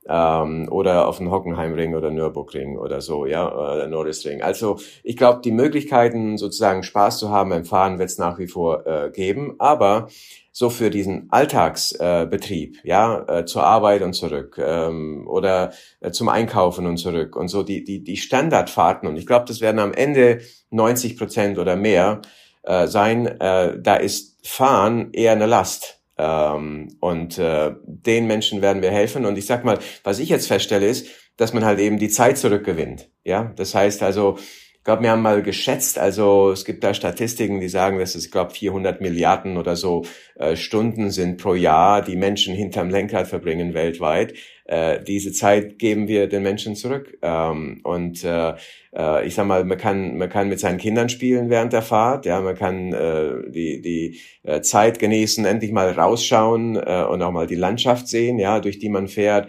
ähm, 0.08 0.68
oder 0.70 1.08
auf 1.08 1.18
den 1.20 1.32
Hockenheimring 1.32 1.96
oder 1.96 2.12
Nürburgring 2.12 2.78
oder 2.78 3.02
so, 3.02 3.26
ja, 3.26 3.54
oder 3.54 3.88
Nordisring. 3.88 4.42
Also 4.42 4.78
ich 5.04 5.18
glaube, 5.18 5.42
die 5.44 5.52
Möglichkeiten, 5.52 6.38
sozusagen 6.38 6.84
Spaß 6.84 7.20
zu 7.20 7.30
haben 7.30 7.52
beim 7.52 7.66
Fahren, 7.66 8.00
wird 8.00 8.10
es 8.10 8.18
nach 8.18 8.40
wie 8.40 8.48
vor 8.48 8.86
äh, 8.88 9.12
geben, 9.12 9.56
aber 9.60 10.08
so 10.52 10.70
für 10.70 10.90
diesen 10.90 11.32
Alltagsbetrieb, 11.32 12.78
äh, 12.84 12.88
ja, 12.88 13.26
äh, 13.28 13.46
zur 13.46 13.64
Arbeit 13.64 14.02
und 14.02 14.14
zurück 14.14 14.60
ähm, 14.64 15.26
oder 15.28 15.72
äh, 16.02 16.12
zum 16.12 16.30
Einkaufen 16.30 16.88
und 16.88 16.98
zurück 16.98 17.36
und 17.36 17.48
so 17.48 17.64
die 17.64 17.84
die 17.84 18.04
die 18.04 18.18
Standardfahrten 18.18 19.08
und 19.08 19.16
ich 19.16 19.26
glaube, 19.26 19.46
das 19.48 19.62
werden 19.62 19.80
am 19.80 19.94
Ende 19.94 20.42
90 20.72 21.18
Prozent 21.18 21.58
oder 21.58 21.76
mehr 21.76 22.22
äh, 22.64 22.88
sein. 22.88 23.28
Äh, 23.28 23.80
da 23.80 23.96
ist 23.96 24.46
Fahren 24.46 25.10
eher 25.14 25.32
eine 25.32 25.46
Last 25.46 26.01
ähm, 26.22 26.96
und 27.00 27.40
äh, 27.40 27.74
den 27.84 28.28
Menschen 28.28 28.62
werden 28.62 28.84
wir 28.84 28.92
helfen. 28.92 29.26
Und 29.26 29.38
ich 29.38 29.48
sag 29.48 29.66
mal, 29.66 29.80
was 30.04 30.20
ich 30.20 30.30
jetzt 30.30 30.48
feststelle, 30.48 30.86
ist, 30.86 31.08
dass 31.38 31.54
man 31.54 31.66
halt 31.66 31.80
eben 31.80 31.98
die 31.98 32.10
Zeit 32.10 32.38
zurückgewinnt. 32.38 33.10
Ja, 33.24 33.52
das 33.56 33.74
heißt 33.74 34.04
also, 34.04 34.38
ich 34.82 34.86
glaube, 34.86 35.04
wir 35.04 35.12
haben 35.12 35.22
mal 35.22 35.44
geschätzt, 35.44 36.00
also 36.00 36.50
es 36.50 36.66
gibt 36.66 36.84
da 36.84 36.96
Statistiken, 36.96 37.60
die 37.60 37.70
sagen, 37.70 38.00
dass 38.00 38.16
es, 38.16 38.26
ich 38.26 38.32
glaube, 38.32 38.50
400 38.50 39.00
Milliarden 39.00 39.58
oder 39.58 39.76
so 39.76 40.06
äh, 40.34 40.56
Stunden 40.56 41.12
sind 41.12 41.38
pro 41.40 41.54
Jahr, 41.54 42.02
die 42.02 42.16
Menschen 42.16 42.56
hinterm 42.56 42.90
Lenkrad 42.90 43.28
verbringen 43.28 43.76
weltweit. 43.76 44.34
Äh, 44.66 45.04
diese 45.04 45.34
Zeit 45.34 45.78
geben 45.78 46.08
wir 46.08 46.28
den 46.28 46.42
Menschen 46.42 46.76
zurück. 46.76 47.16
Ähm, 47.22 47.82
und 47.84 48.24
äh, 48.24 48.56
äh, 48.96 49.28
ich 49.28 49.36
sag 49.36 49.46
mal, 49.46 49.64
man 49.66 49.78
kann, 49.78 50.18
man 50.18 50.30
kann 50.30 50.50
mit 50.50 50.60
seinen 50.60 50.80
Kindern 50.80 51.10
spielen 51.10 51.52
während 51.52 51.74
der 51.74 51.84
Fahrt, 51.84 52.26
ja, 52.26 52.42
man 52.42 52.56
kann 52.56 52.92
äh, 52.92 53.52
die, 53.52 53.82
die 53.84 54.20
äh, 54.42 54.62
Zeit 54.62 54.98
genießen, 54.98 55.46
endlich 55.46 55.72
mal 55.72 55.92
rausschauen 55.92 56.76
äh, 56.76 57.06
und 57.08 57.22
auch 57.22 57.32
mal 57.32 57.46
die 57.46 57.54
Landschaft 57.54 58.08
sehen, 58.08 58.40
ja, 58.40 58.60
durch 58.60 58.80
die 58.80 58.90
man 58.90 59.08
fährt 59.08 59.48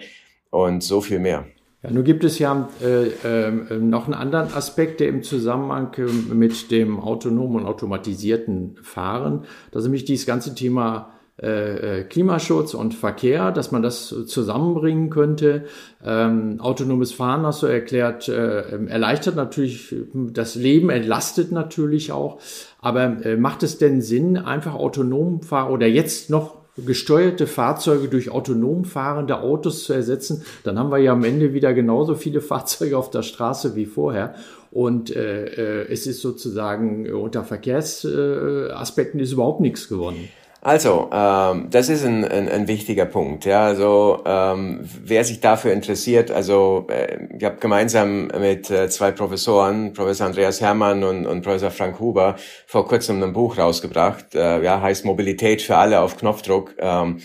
und 0.51 0.83
so 0.83 1.01
viel 1.01 1.21
mehr. 1.21 1.47
Ja, 1.83 1.91
nun 1.91 2.05
gibt 2.05 2.23
es 2.23 2.39
ja 2.39 2.69
äh, 2.81 3.09
äh, 3.09 3.79
noch 3.79 4.05
einen 4.05 4.15
anderen 4.15 4.55
Aspekt, 4.55 5.01
der 5.01 5.09
im 5.09 5.23
Zusammenhang 5.25 5.93
äh, 5.97 6.35
mit 6.35 6.71
dem 6.71 7.01
autonomen 7.01 7.63
und 7.63 7.67
automatisierten 7.67 8.77
Fahren, 8.83 9.45
das 9.73 9.81
ist 9.81 9.87
nämlich 9.87 10.05
dieses 10.05 10.27
ganze 10.27 10.55
Thema 10.55 11.11
äh, 11.43 12.01
äh, 12.01 12.05
Klimaschutz 12.05 12.75
und 12.75 12.95
Verkehr, 12.95 13.51
dass 13.51 13.73
man 13.73 13.83
das 13.83 14.15
zusammenbringen 14.27 15.11
könnte. 15.11 15.65
Ähm, 16.05 16.61
autonomes 16.61 17.11
Fahren, 17.11 17.45
hast 17.45 17.63
du 17.63 17.67
erklärt, 17.67 18.29
äh, 18.29 18.87
erleichtert 18.87 19.35
natürlich 19.35 19.93
das 20.13 20.55
Leben, 20.55 20.89
entlastet 20.89 21.51
natürlich 21.51 22.13
auch. 22.13 22.39
Aber 22.81 23.17
macht 23.39 23.63
es 23.63 23.79
denn 23.79 24.03
Sinn, 24.03 24.37
einfach 24.37 24.75
autonom 24.75 25.43
fahren 25.43 25.73
oder 25.73 25.87
jetzt 25.87 26.31
noch 26.31 26.62
gesteuerte 26.77 27.47
Fahrzeuge 27.47 28.09
durch 28.09 28.31
autonom 28.31 28.85
fahrende 28.85 29.41
Autos 29.41 29.85
zu 29.85 29.93
ersetzen, 29.93 30.45
dann 30.65 30.79
haben 30.79 30.91
wir 30.91 30.99
ja 30.99 31.13
am 31.13 31.25
Ende 31.25 31.53
wieder 31.53 31.75
genauso 31.75 32.15
viele 32.15 32.41
Fahrzeuge 32.53 32.97
auf 32.97 33.11
der 33.11 33.23
Straße 33.23 33.77
wie 33.77 33.87
vorher. 33.87 34.35
Und 34.71 35.15
äh, 35.15 35.45
äh, 35.83 35.93
es 35.93 36.07
ist 36.07 36.23
sozusagen 36.23 37.13
unter 37.13 37.45
Verkehrsaspekten 37.45 39.21
ist 39.21 39.33
überhaupt 39.33 39.61
nichts 39.61 39.89
gewonnen. 39.89 40.31
Also, 40.65 41.11
ähm, 41.13 41.71
das 41.71 41.89
ist 41.89 42.05
ein, 42.05 42.25
ein, 42.25 42.49
ein 42.49 42.69
wichtiger 42.69 43.05
Punkt. 43.05 43.45
Ja, 43.47 43.65
also 43.65 44.23
ähm, 44.25 44.79
wer 45.05 45.25
sich 45.25 45.41
dafür 45.41 45.73
interessiert, 45.73 46.31
also 46.31 46.87
äh, 46.89 47.19
ich 47.37 47.43
habe 47.43 47.57
gemeinsam 47.57 48.29
mit 48.29 48.71
äh, 48.71 48.89
zwei 48.89 49.11
Professoren, 49.11 49.93
Professor 49.93 50.29
Andreas 50.29 50.61
Herrmann 50.61 51.03
und, 51.03 51.27
und 51.27 51.43
Professor 51.43 51.73
Frank 51.73 51.99
Huber, 51.99 52.37
vor 52.69 52.87
kurzem 52.87 53.21
ein 53.25 53.33
Buch 53.33 53.59
rausgebracht. 53.59 54.37
Äh, 54.37 54.63
ja, 54.63 54.81
heißt 54.81 55.05
Mobilität 55.05 55.63
für 55.63 55.77
alle 55.77 55.99
auf 55.99 56.17
Knopfdruck. 56.17 56.77
Ähm, 56.79 57.19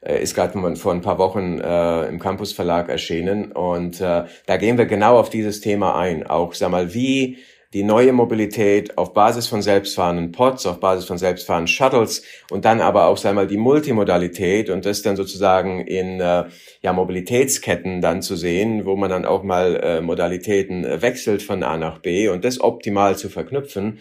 äh, 0.00 0.22
ist 0.22 0.34
gerade 0.34 0.76
vor 0.76 0.92
ein 0.92 1.02
paar 1.02 1.18
Wochen 1.18 1.60
äh, 1.60 2.06
im 2.06 2.18
Campus 2.18 2.54
Verlag 2.54 2.88
erschienen 2.88 3.52
und 3.52 4.00
äh, 4.00 4.24
da 4.46 4.56
gehen 4.56 4.78
wir 4.78 4.86
genau 4.86 5.18
auf 5.18 5.28
dieses 5.28 5.60
Thema 5.60 5.98
ein. 5.98 6.26
Auch 6.26 6.54
sag 6.54 6.70
mal, 6.70 6.94
wie 6.94 7.36
die 7.74 7.82
neue 7.82 8.12
Mobilität 8.12 8.96
auf 8.96 9.12
Basis 9.12 9.46
von 9.46 9.60
selbstfahrenden 9.60 10.32
Pods, 10.32 10.64
auf 10.64 10.80
Basis 10.80 11.04
von 11.04 11.18
selbstfahrenden 11.18 11.68
Shuttles 11.68 12.22
und 12.50 12.64
dann 12.64 12.80
aber 12.80 13.06
auch 13.06 13.22
einmal 13.24 13.46
die 13.46 13.58
Multimodalität 13.58 14.70
und 14.70 14.86
das 14.86 15.02
dann 15.02 15.16
sozusagen 15.16 15.80
in 15.80 16.20
äh, 16.20 16.44
ja, 16.80 16.92
Mobilitätsketten 16.94 18.00
dann 18.00 18.22
zu 18.22 18.36
sehen, 18.36 18.86
wo 18.86 18.96
man 18.96 19.10
dann 19.10 19.26
auch 19.26 19.42
mal 19.42 19.76
äh, 19.76 20.00
Modalitäten 20.00 20.84
äh, 20.84 21.02
wechselt 21.02 21.42
von 21.42 21.62
A 21.62 21.76
nach 21.76 21.98
B 21.98 22.28
und 22.28 22.44
das 22.44 22.60
optimal 22.60 23.16
zu 23.16 23.28
verknüpfen 23.28 23.98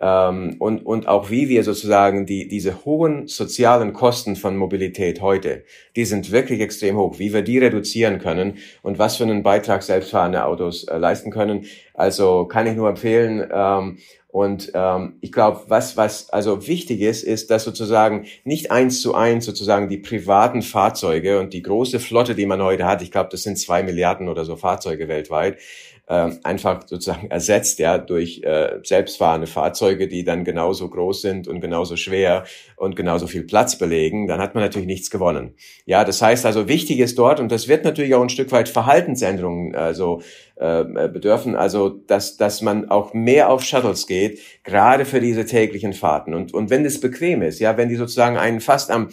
ähm, 0.00 0.56
und, 0.58 0.84
und 0.84 1.08
auch 1.08 1.30
wie 1.30 1.48
wir 1.48 1.64
sozusagen 1.64 2.26
die, 2.26 2.48
diese 2.48 2.84
hohen 2.84 3.26
sozialen 3.26 3.92
Kosten 3.92 4.36
von 4.36 4.56
Mobilität 4.56 5.20
heute, 5.20 5.64
die 5.94 6.04
sind 6.04 6.30
wirklich 6.30 6.60
extrem 6.60 6.96
hoch, 6.96 7.18
wie 7.18 7.32
wir 7.32 7.42
die 7.42 7.58
reduzieren 7.58 8.18
können 8.18 8.58
und 8.82 8.98
was 8.98 9.16
für 9.16 9.24
einen 9.24 9.42
Beitrag 9.42 9.82
selbstfahrende 9.82 10.44
Autos 10.44 10.84
äh, 10.84 10.98
leisten 10.98 11.30
können. 11.30 11.64
Also 11.94 12.44
kann 12.44 12.66
ich 12.66 12.76
nur 12.76 12.88
empfehlen, 12.88 13.48
ähm, 13.52 13.98
und 14.36 14.72
ähm, 14.74 15.14
ich 15.22 15.32
glaube, 15.32 15.62
was 15.68 15.96
was 15.96 16.28
also 16.28 16.66
wichtig 16.66 17.00
ist, 17.00 17.24
ist, 17.24 17.50
dass 17.50 17.64
sozusagen 17.64 18.26
nicht 18.44 18.70
eins 18.70 19.00
zu 19.00 19.14
eins 19.14 19.46
sozusagen 19.46 19.88
die 19.88 19.96
privaten 19.96 20.60
Fahrzeuge 20.60 21.40
und 21.40 21.54
die 21.54 21.62
große 21.62 22.00
Flotte, 22.00 22.34
die 22.34 22.44
man 22.44 22.60
heute 22.60 22.84
hat, 22.84 23.00
ich 23.00 23.10
glaube, 23.10 23.30
das 23.32 23.44
sind 23.44 23.58
zwei 23.58 23.82
Milliarden 23.82 24.28
oder 24.28 24.44
so 24.44 24.56
Fahrzeuge 24.56 25.08
weltweit, 25.08 25.56
äh, 26.06 26.30
einfach 26.44 26.86
sozusagen 26.86 27.30
ersetzt 27.30 27.78
ja 27.78 27.98
durch 27.98 28.42
äh, 28.42 28.78
selbstfahrende 28.82 29.46
Fahrzeuge, 29.46 30.08
die 30.08 30.24
dann 30.24 30.44
genauso 30.44 30.88
groß 30.88 31.22
sind 31.22 31.48
und 31.48 31.60
genauso 31.60 31.96
schwer 31.96 32.44
und 32.76 32.94
genauso 32.94 33.26
viel 33.26 33.42
Platz 33.42 33.76
belegen, 33.76 34.26
dann 34.28 34.40
hat 34.40 34.54
man 34.54 34.62
natürlich 34.62 34.86
nichts 34.86 35.10
gewonnen. 35.10 35.54
Ja, 35.84 36.04
das 36.04 36.22
heißt 36.22 36.46
also 36.46 36.68
wichtig 36.68 37.00
ist 37.00 37.18
dort 37.18 37.40
und 37.40 37.50
das 37.50 37.68
wird 37.68 37.84
natürlich 37.84 38.14
auch 38.14 38.22
ein 38.22 38.28
Stück 38.28 38.52
weit 38.52 38.68
Verhaltensänderungen 38.68 39.74
also 39.74 40.22
äh, 40.56 40.84
bedürfen, 40.84 41.56
also 41.56 41.88
dass 41.88 42.36
dass 42.36 42.62
man 42.62 42.88
auch 42.88 43.12
mehr 43.12 43.50
auf 43.50 43.62
Shuttles 43.62 44.06
geht, 44.06 44.38
gerade 44.62 45.04
für 45.04 45.20
diese 45.20 45.44
täglichen 45.44 45.92
Fahrten 45.92 46.34
und 46.34 46.54
und 46.54 46.70
wenn 46.70 46.84
es 46.84 47.00
bequem 47.00 47.42
ist, 47.42 47.58
ja, 47.58 47.76
wenn 47.76 47.88
die 47.88 47.96
sozusagen 47.96 48.36
einen 48.36 48.60
fast 48.60 48.90
am 48.90 49.08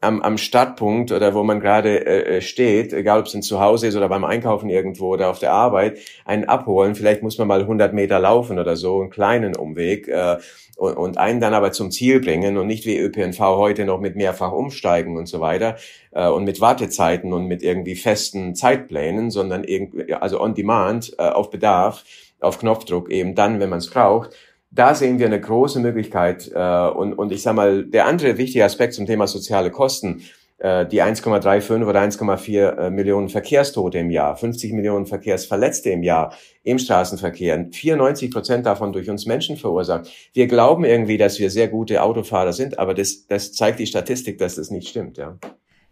am, 0.00 0.22
am 0.22 0.38
Startpunkt 0.38 1.10
oder 1.10 1.34
wo 1.34 1.42
man 1.42 1.60
gerade 1.60 2.06
äh, 2.06 2.36
äh, 2.36 2.40
steht, 2.40 2.92
egal 2.92 3.20
ob 3.20 3.26
es 3.26 3.40
zu 3.40 3.60
Hause 3.60 3.86
ist 3.86 3.96
oder 3.96 4.08
beim 4.08 4.24
Einkaufen 4.24 4.68
irgendwo 4.68 5.14
oder 5.14 5.30
auf 5.30 5.38
der 5.38 5.52
Arbeit, 5.52 5.98
einen 6.24 6.44
abholen. 6.44 6.94
Vielleicht 6.94 7.22
muss 7.22 7.38
man 7.38 7.48
mal 7.48 7.60
100 7.60 7.92
Meter 7.92 8.18
laufen 8.18 8.58
oder 8.58 8.76
so, 8.76 9.00
einen 9.00 9.10
kleinen 9.10 9.56
Umweg 9.56 10.08
äh, 10.08 10.36
und, 10.76 10.96
und 10.96 11.18
einen 11.18 11.40
dann 11.40 11.54
aber 11.54 11.72
zum 11.72 11.90
Ziel 11.90 12.20
bringen 12.20 12.58
und 12.58 12.66
nicht 12.66 12.84
wie 12.84 12.98
ÖPNV 12.98 13.38
heute 13.38 13.84
noch 13.84 14.00
mit 14.00 14.16
mehrfach 14.16 14.52
umsteigen 14.52 15.16
und 15.16 15.26
so 15.26 15.40
weiter 15.40 15.76
äh, 16.12 16.28
und 16.28 16.44
mit 16.44 16.60
Wartezeiten 16.60 17.32
und 17.32 17.46
mit 17.46 17.62
irgendwie 17.62 17.96
festen 17.96 18.54
Zeitplänen, 18.54 19.30
sondern 19.30 19.64
irgendwie, 19.64 20.12
also 20.12 20.40
on 20.40 20.54
demand, 20.54 21.14
äh, 21.18 21.22
auf 21.22 21.50
Bedarf, 21.50 22.04
auf 22.40 22.58
Knopfdruck 22.58 23.10
eben 23.10 23.34
dann, 23.34 23.60
wenn 23.60 23.70
man 23.70 23.78
es 23.78 23.88
braucht 23.88 24.30
da 24.76 24.94
sehen 24.94 25.18
wir 25.18 25.26
eine 25.26 25.40
große 25.40 25.80
Möglichkeit. 25.80 26.50
Äh, 26.54 26.88
und, 26.88 27.14
und 27.14 27.32
ich 27.32 27.42
sage 27.42 27.56
mal, 27.56 27.84
der 27.84 28.06
andere 28.06 28.38
wichtige 28.38 28.64
Aspekt 28.64 28.94
zum 28.94 29.06
Thema 29.06 29.26
soziale 29.26 29.70
Kosten, 29.70 30.22
äh, 30.58 30.86
die 30.86 31.02
1,35 31.02 31.84
oder 31.86 32.00
1,4 32.00 32.76
äh, 32.76 32.90
Millionen 32.90 33.28
Verkehrstote 33.28 33.98
im 33.98 34.10
Jahr, 34.10 34.36
50 34.36 34.72
Millionen 34.72 35.06
Verkehrsverletzte 35.06 35.90
im 35.90 36.02
Jahr 36.02 36.34
im 36.62 36.78
Straßenverkehr, 36.78 37.68
94 37.72 38.30
Prozent 38.30 38.66
davon 38.66 38.92
durch 38.92 39.08
uns 39.10 39.26
Menschen 39.26 39.56
verursacht. 39.56 40.10
Wir 40.32 40.46
glauben 40.46 40.84
irgendwie, 40.84 41.18
dass 41.18 41.38
wir 41.38 41.50
sehr 41.50 41.68
gute 41.68 42.02
Autofahrer 42.02 42.52
sind, 42.52 42.78
aber 42.78 42.94
das, 42.94 43.26
das 43.26 43.52
zeigt 43.52 43.78
die 43.78 43.86
Statistik, 43.86 44.38
dass 44.38 44.56
das 44.56 44.70
nicht 44.70 44.88
stimmt. 44.88 45.18
Ja. 45.18 45.38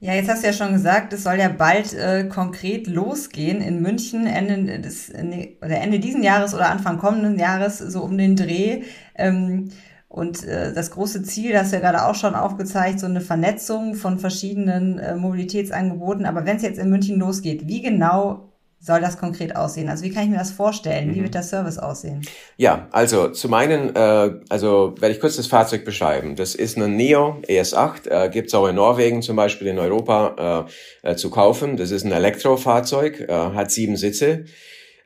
Ja, 0.00 0.12
jetzt 0.12 0.28
hast 0.28 0.42
du 0.42 0.48
ja 0.48 0.52
schon 0.52 0.72
gesagt, 0.72 1.12
es 1.14 1.22
soll 1.22 1.36
ja 1.38 1.48
bald 1.48 1.94
äh, 1.94 2.24
konkret 2.28 2.86
losgehen 2.88 3.62
in 3.62 3.80
München, 3.80 4.26
Ende, 4.26 4.78
des, 4.80 5.10
oder 5.10 5.80
Ende 5.80 5.98
diesen 5.98 6.22
Jahres 6.22 6.52
oder 6.52 6.68
Anfang 6.68 6.98
kommenden 6.98 7.38
Jahres, 7.38 7.78
so 7.78 8.02
um 8.02 8.18
den 8.18 8.36
Dreh. 8.36 8.82
Ähm, 9.14 9.70
und 10.08 10.44
äh, 10.44 10.74
das 10.74 10.90
große 10.90 11.22
Ziel, 11.22 11.52
das 11.52 11.72
ja 11.72 11.80
gerade 11.80 12.04
auch 12.04 12.14
schon 12.14 12.34
aufgezeigt, 12.34 13.00
so 13.00 13.06
eine 13.06 13.20
Vernetzung 13.22 13.94
von 13.94 14.18
verschiedenen 14.18 14.98
äh, 14.98 15.16
Mobilitätsangeboten. 15.16 16.26
Aber 16.26 16.44
wenn 16.44 16.56
es 16.56 16.62
jetzt 16.62 16.78
in 16.78 16.90
München 16.90 17.18
losgeht, 17.18 17.66
wie 17.66 17.80
genau 17.80 18.52
soll 18.84 19.00
das 19.00 19.18
konkret 19.18 19.56
aussehen? 19.56 19.88
Also 19.88 20.04
wie 20.04 20.10
kann 20.10 20.24
ich 20.24 20.30
mir 20.30 20.38
das 20.38 20.50
vorstellen? 20.50 21.08
Mhm. 21.08 21.14
Wie 21.14 21.22
wird 21.22 21.34
der 21.34 21.42
Service 21.42 21.78
aussehen? 21.78 22.22
Ja, 22.58 22.88
also 22.90 23.28
zum 23.28 23.54
einen, 23.54 23.96
äh, 23.96 24.40
also 24.48 24.94
werde 24.98 25.14
ich 25.14 25.20
kurz 25.20 25.36
das 25.36 25.46
Fahrzeug 25.46 25.84
beschreiben. 25.84 26.36
Das 26.36 26.54
ist 26.54 26.76
ein 26.76 26.94
Neo 26.96 27.40
ES8, 27.48 28.08
äh, 28.08 28.28
gibt 28.28 28.48
es 28.48 28.54
auch 28.54 28.66
in 28.66 28.76
Norwegen 28.76 29.22
zum 29.22 29.36
Beispiel 29.36 29.68
in 29.68 29.78
Europa 29.78 30.66
äh, 31.02 31.12
äh, 31.12 31.16
zu 31.16 31.30
kaufen. 31.30 31.78
Das 31.78 31.90
ist 31.90 32.04
ein 32.04 32.12
Elektrofahrzeug, 32.12 33.20
äh, 33.20 33.32
hat 33.32 33.70
sieben 33.70 33.96
Sitze. 33.96 34.44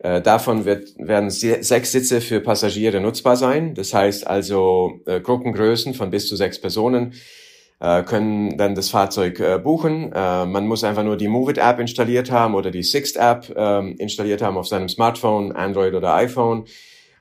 Äh, 0.00 0.22
davon 0.22 0.64
wird, 0.64 0.94
werden 0.98 1.30
sechs 1.30 1.92
Sitze 1.92 2.20
für 2.20 2.40
Passagiere 2.40 3.00
nutzbar 3.00 3.36
sein. 3.36 3.74
Das 3.74 3.94
heißt 3.94 4.26
also 4.26 5.00
äh, 5.06 5.20
Gruppengrößen 5.20 5.94
von 5.94 6.10
bis 6.10 6.26
zu 6.26 6.34
sechs 6.34 6.60
Personen 6.60 7.14
äh, 7.80 8.02
können 8.02 8.56
dann 8.56 8.74
das 8.74 8.90
Fahrzeug 8.90 9.40
äh, 9.40 9.58
buchen. 9.58 10.12
Äh, 10.12 10.46
man 10.46 10.66
muss 10.66 10.84
einfach 10.84 11.04
nur 11.04 11.16
die 11.16 11.28
Move 11.28 11.52
It 11.52 11.58
App 11.58 11.78
installiert 11.78 12.30
haben 12.30 12.54
oder 12.54 12.70
die 12.70 12.82
Sixt 12.82 13.16
App 13.16 13.52
äh, 13.54 13.90
installiert 13.92 14.42
haben 14.42 14.56
auf 14.56 14.66
seinem 14.66 14.88
Smartphone, 14.88 15.52
Android 15.52 15.94
oder 15.94 16.14
iPhone. 16.14 16.64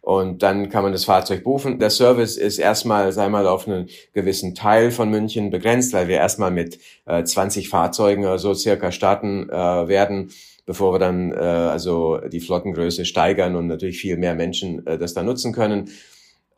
Und 0.01 0.41
dann 0.41 0.69
kann 0.69 0.83
man 0.83 0.93
das 0.93 1.03
Fahrzeug 1.03 1.43
buchen. 1.43 1.79
Der 1.79 1.89
Service 1.89 2.37
ist 2.37 2.59
erstmal, 2.59 3.11
sei 3.11 3.27
mal, 3.27 3.45
auf 3.45 3.67
einen 3.67 3.89
gewissen 4.13 4.55
Teil 4.55 4.89
von 4.89 5.09
München 5.09 5.49
begrenzt, 5.49 5.91
weil 5.91 6.07
wir 6.07 6.15
erstmal 6.15 6.49
mit 6.49 6.79
äh, 7.05 7.25
20 7.25 7.67
Fahrzeugen 7.67 8.23
oder 8.23 8.39
so 8.39 8.53
circa 8.53 8.93
starten 8.93 9.49
äh, 9.49 9.53
werden, 9.89 10.31
bevor 10.65 10.93
wir 10.93 10.99
dann 10.99 11.33
äh, 11.33 11.35
also 11.35 12.19
die 12.19 12.39
Flottengröße 12.39 13.03
steigern 13.03 13.57
und 13.57 13.67
natürlich 13.67 13.99
viel 13.99 14.15
mehr 14.15 14.33
Menschen 14.33 14.87
äh, 14.87 14.97
das 14.97 15.13
da 15.13 15.23
nutzen 15.23 15.51
können. 15.51 15.89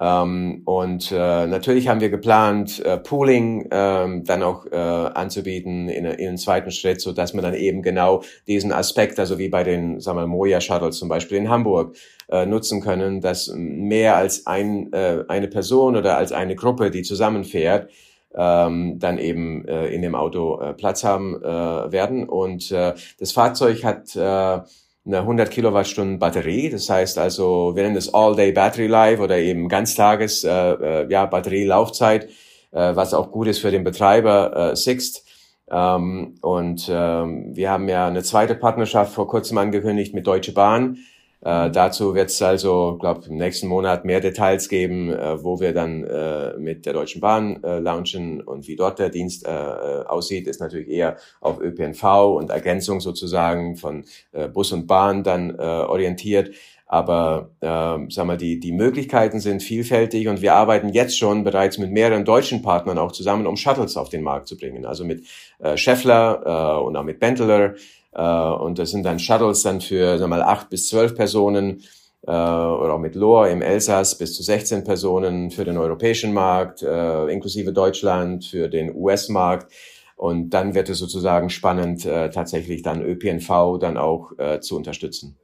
Ähm, 0.01 0.61
und 0.65 1.11
äh, 1.11 1.45
natürlich 1.45 1.89
haben 1.89 1.99
wir 1.99 2.09
geplant, 2.09 2.79
äh, 2.85 2.97
Pooling 2.97 3.67
ähm, 3.69 4.23
dann 4.23 4.43
auch 4.43 4.65
äh, 4.65 4.75
anzubieten 4.75 5.89
in, 5.89 6.05
in 6.05 6.27
einem 6.27 6.37
zweiten 6.37 6.71
Schritt, 6.71 7.01
so 7.01 7.11
dass 7.11 7.33
man 7.33 7.43
dann 7.43 7.53
eben 7.53 7.81
genau 7.81 8.23
diesen 8.47 8.71
Aspekt, 8.71 9.19
also 9.19 9.37
wie 9.37 9.49
bei 9.49 9.63
den, 9.63 9.99
sagen 9.99 10.17
wir, 10.17 10.27
Moja 10.27 10.61
Shuttles 10.61 10.97
zum 10.97 11.09
Beispiel 11.09 11.37
in 11.37 11.49
Hamburg, 11.49 11.97
äh, 12.29 12.45
nutzen 12.45 12.79
können, 12.81 13.19
dass 13.19 13.51
mehr 13.53 14.15
als 14.15 14.47
ein, 14.47 14.93
äh, 14.93 15.25
eine 15.27 15.49
Person 15.49 15.97
oder 15.97 16.17
als 16.17 16.31
eine 16.31 16.55
Gruppe, 16.55 16.91
die 16.91 17.01
zusammenfährt, 17.01 17.89
ähm, 18.35 18.99
dann 18.99 19.17
eben 19.17 19.67
äh, 19.67 19.87
in 19.87 20.01
dem 20.01 20.15
Auto 20.15 20.61
äh, 20.61 20.73
Platz 20.73 21.03
haben 21.03 21.41
äh, 21.43 21.91
werden. 21.91 22.29
Und 22.29 22.71
äh, 22.71 22.93
das 23.19 23.31
Fahrzeug 23.31 23.83
hat 23.83 24.15
äh, 24.15 24.61
eine 25.05 25.19
100 25.19 25.49
Kilowattstunden 25.49 26.19
Batterie. 26.19 26.69
Das 26.69 26.89
heißt 26.89 27.17
also, 27.17 27.75
wir 27.75 27.83
nennen 27.83 27.95
das 27.95 28.13
All-Day 28.13 28.51
Battery 28.51 28.87
Life 28.87 29.21
oder 29.21 29.37
eben 29.37 29.67
Ganztages 29.67 30.43
äh, 30.43 30.49
äh, 30.49 31.11
ja, 31.11 31.25
Batterielaufzeit, 31.25 32.25
äh, 32.71 32.95
was 32.95 33.13
auch 33.13 33.31
gut 33.31 33.47
ist 33.47 33.59
für 33.59 33.71
den 33.71 33.83
Betreiber 33.83 34.71
äh, 34.71 34.75
Sixt. 34.75 35.25
Ähm, 35.71 36.35
und 36.41 36.89
ähm, 36.91 37.55
wir 37.55 37.69
haben 37.69 37.87
ja 37.87 38.07
eine 38.07 38.23
zweite 38.23 38.55
Partnerschaft 38.55 39.13
vor 39.13 39.27
kurzem 39.27 39.57
angekündigt 39.57 40.13
mit 40.13 40.27
Deutsche 40.27 40.53
Bahn. 40.53 40.97
Äh, 41.41 41.71
dazu 41.71 42.15
wird 42.15 42.29
es 42.29 42.41
also, 42.41 42.97
glaube 42.99 43.21
im 43.27 43.37
nächsten 43.37 43.67
Monat 43.67 44.03
mehr 44.03 44.19
Details 44.19 44.67
geben, 44.67 45.09
äh, 45.13 45.41
wo 45.41 45.61
wir 45.61 45.73
dann 45.73 46.03
äh, 46.03 46.57
mit 46.57 46.85
der 46.85 46.91
Deutschen 46.91 47.21
Bahn 47.21 47.63
äh, 47.63 47.79
launchen 47.79 48.41
und 48.41 48.67
wie 48.67 48.75
dort 48.75 48.99
der 48.99 49.09
Dienst 49.09 49.47
äh, 49.47 49.51
äh 49.51 50.05
aussieht, 50.05 50.47
ist 50.47 50.59
natürlich 50.59 50.89
eher 50.89 51.17
auf 51.39 51.61
ÖPNV 51.61 52.03
und 52.35 52.49
Ergänzung 52.49 52.99
sozusagen 52.99 53.75
von 53.75 54.05
Bus 54.53 54.71
und 54.71 54.87
Bahn 54.87 55.23
dann 55.23 55.59
orientiert. 55.59 56.51
Aber 56.91 57.51
äh, 57.61 58.11
sag 58.11 58.25
mal, 58.25 58.35
die, 58.35 58.59
die 58.59 58.71
Möglichkeiten 58.71 59.39
sind 59.39 59.61
vielfältig 59.61 60.27
und 60.27 60.41
wir 60.41 60.55
arbeiten 60.55 60.89
jetzt 60.89 61.19
schon 61.19 61.43
bereits 61.43 61.77
mit 61.77 61.91
mehreren 61.91 62.25
deutschen 62.25 62.63
Partnern 62.63 62.97
auch 62.97 63.11
zusammen, 63.11 63.45
um 63.45 63.57
Shuttles 63.57 63.95
auf 63.95 64.09
den 64.09 64.23
Markt 64.23 64.47
zu 64.47 64.57
bringen. 64.57 64.87
Also 64.87 65.05
mit 65.05 65.23
äh, 65.59 65.77
Scheffler 65.77 66.41
äh, 66.43 66.83
und 66.83 66.97
auch 66.97 67.03
mit 67.03 67.19
Bentler 67.19 67.75
äh, 67.75 67.77
und 68.11 68.79
das 68.79 68.91
sind 68.91 69.03
dann 69.03 69.19
Shuttles 69.19 69.61
dann 69.63 69.81
für 69.81 70.17
sagen 70.17 70.29
mal 70.29 70.41
acht 70.41 70.69
bis 70.69 70.87
zwölf 70.87 71.15
Personen 71.15 71.83
äh, 72.23 72.31
oder 72.31 72.93
auch 72.93 72.99
mit 72.99 73.15
Lohr 73.15 73.49
im 73.49 73.61
Elsass 73.61 74.17
bis 74.17 74.35
zu 74.35 74.43
16 74.43 74.83
Personen 74.83 75.51
für 75.51 75.65
den 75.65 75.77
europäischen 75.77 76.33
Markt, 76.33 76.81
äh, 76.81 77.27
inklusive 77.27 77.73
Deutschland, 77.73 78.45
für 78.45 78.67
den 78.67 78.93
US-Markt. 78.95 79.71
Und 80.15 80.49
dann 80.49 80.75
wird 80.75 80.89
es 80.89 80.99
sozusagen 80.99 81.49
spannend, 81.49 82.05
äh, 82.05 82.29
tatsächlich 82.29 82.81
dann 82.81 83.01
ÖPNV 83.01 83.77
dann 83.79 83.97
auch 83.97 84.37
äh, 84.37 84.59
zu 84.59 84.75
unterstützen. 84.75 85.38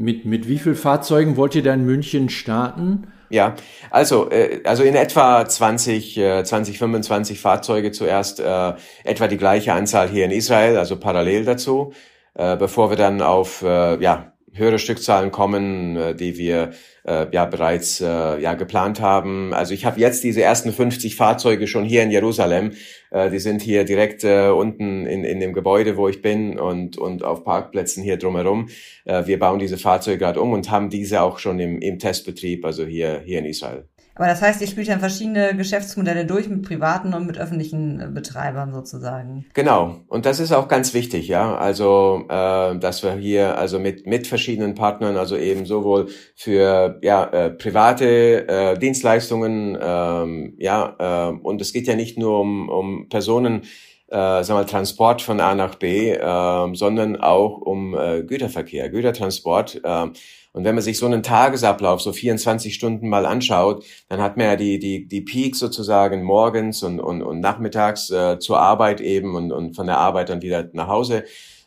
Mit, 0.00 0.24
mit 0.24 0.46
wie 0.46 0.60
viel 0.60 0.76
Fahrzeugen 0.76 1.36
wollt 1.36 1.56
ihr 1.56 1.64
dann 1.64 1.84
München 1.84 2.28
starten? 2.28 3.08
Ja, 3.30 3.56
also, 3.90 4.30
äh, 4.30 4.60
also 4.62 4.84
in 4.84 4.94
etwa 4.94 5.44
20, 5.44 6.16
äh, 6.16 6.44
20, 6.44 6.78
25 6.78 7.40
Fahrzeuge 7.40 7.90
zuerst, 7.90 8.38
äh, 8.38 8.74
etwa 9.02 9.26
die 9.26 9.36
gleiche 9.36 9.72
Anzahl 9.72 10.08
hier 10.08 10.24
in 10.24 10.30
Israel, 10.30 10.76
also 10.76 11.00
parallel 11.00 11.44
dazu, 11.44 11.92
äh, 12.34 12.56
bevor 12.56 12.90
wir 12.90 12.96
dann 12.96 13.20
auf 13.20 13.62
äh, 13.62 14.00
ja, 14.00 14.34
höhere 14.58 14.78
Stückzahlen 14.78 15.30
kommen, 15.30 15.96
äh, 15.96 16.14
die 16.14 16.36
wir 16.36 16.72
äh, 17.06 17.26
ja 17.32 17.44
bereits 17.46 18.00
äh, 18.00 18.04
ja 18.40 18.54
geplant 18.54 19.00
haben. 19.00 19.54
Also 19.54 19.74
ich 19.74 19.84
habe 19.84 20.00
jetzt 20.00 20.24
diese 20.24 20.42
ersten 20.42 20.72
50 20.72 21.16
Fahrzeuge 21.16 21.66
schon 21.66 21.84
hier 21.84 22.02
in 22.02 22.10
Jerusalem. 22.10 22.72
Äh, 23.10 23.30
die 23.30 23.38
sind 23.38 23.62
hier 23.62 23.84
direkt 23.84 24.24
äh, 24.24 24.48
unten 24.48 25.06
in, 25.06 25.24
in 25.24 25.40
dem 25.40 25.52
Gebäude, 25.52 25.96
wo 25.96 26.08
ich 26.08 26.22
bin 26.22 26.58
und 26.58 26.98
und 26.98 27.22
auf 27.24 27.44
Parkplätzen 27.44 28.02
hier 28.02 28.16
drumherum. 28.16 28.68
Äh, 29.04 29.26
wir 29.26 29.38
bauen 29.38 29.58
diese 29.58 29.78
Fahrzeuge 29.78 30.18
gerade 30.18 30.40
um 30.40 30.52
und 30.52 30.70
haben 30.70 30.90
diese 30.90 31.22
auch 31.22 31.38
schon 31.38 31.58
im, 31.58 31.80
im 31.80 31.98
Testbetrieb, 31.98 32.64
also 32.64 32.84
hier 32.84 33.22
hier 33.24 33.38
in 33.38 33.44
Israel. 33.44 33.88
Aber 34.18 34.26
das 34.26 34.42
heißt, 34.42 34.60
ihr 34.60 34.66
spielt 34.66 34.88
dann 34.88 34.98
verschiedene 34.98 35.56
Geschäftsmodelle 35.56 36.26
durch 36.26 36.48
mit 36.48 36.62
privaten 36.62 37.14
und 37.14 37.26
mit 37.26 37.38
öffentlichen 37.38 38.00
äh, 38.00 38.08
Betreibern 38.08 38.74
sozusagen. 38.74 39.46
Genau. 39.54 40.00
Und 40.08 40.26
das 40.26 40.40
ist 40.40 40.52
auch 40.52 40.66
ganz 40.66 40.92
wichtig, 40.92 41.28
ja. 41.28 41.56
Also, 41.56 42.24
äh, 42.28 42.76
dass 42.78 43.04
wir 43.04 43.12
hier 43.12 43.56
also 43.56 43.78
mit 43.78 44.06
mit 44.06 44.26
verschiedenen 44.26 44.74
Partnern, 44.74 45.16
also 45.16 45.36
eben 45.36 45.66
sowohl 45.66 46.08
für 46.34 46.98
ja 47.02 47.24
äh, 47.24 47.50
private 47.50 48.48
äh, 48.48 48.78
Dienstleistungen, 48.78 49.78
ähm, 49.80 50.54
ja, 50.58 51.30
äh, 51.30 51.32
und 51.32 51.60
es 51.60 51.72
geht 51.72 51.86
ja 51.86 51.94
nicht 51.94 52.18
nur 52.18 52.40
um 52.40 52.68
um 52.68 53.08
Personen 53.08 53.62
äh, 54.08 54.42
sagen 54.42 54.58
wir 54.58 54.66
Transport 54.66 55.20
von 55.22 55.38
A 55.38 55.54
nach 55.54 55.74
B, 55.74 56.10
äh, 56.12 56.74
sondern 56.74 57.16
auch 57.16 57.60
um 57.60 57.94
äh, 57.94 58.22
Güterverkehr, 58.22 58.88
Gütertransport. 58.88 59.80
Äh, 59.84 60.06
und 60.52 60.64
wenn 60.64 60.74
man 60.74 60.82
sich 60.82 60.98
so 60.98 61.06
einen 61.06 61.22
Tagesablauf, 61.22 62.00
so 62.00 62.12
24 62.12 62.74
Stunden 62.74 63.08
mal 63.08 63.26
anschaut, 63.26 63.84
dann 64.08 64.20
hat 64.20 64.36
man 64.36 64.46
ja 64.46 64.56
die, 64.56 64.78
die, 64.78 65.06
die 65.06 65.20
Peaks 65.20 65.58
sozusagen 65.58 66.22
morgens 66.22 66.82
und, 66.82 67.00
und, 67.00 67.22
und 67.22 67.40
nachmittags 67.40 68.10
äh, 68.10 68.38
zur 68.38 68.58
Arbeit 68.58 69.00
eben 69.00 69.36
und, 69.36 69.52
und 69.52 69.76
von 69.76 69.86
der 69.86 69.98
Arbeit 69.98 70.30
dann 70.30 70.42
wieder 70.42 70.68
nach 70.72 70.88
Hause 70.88 71.24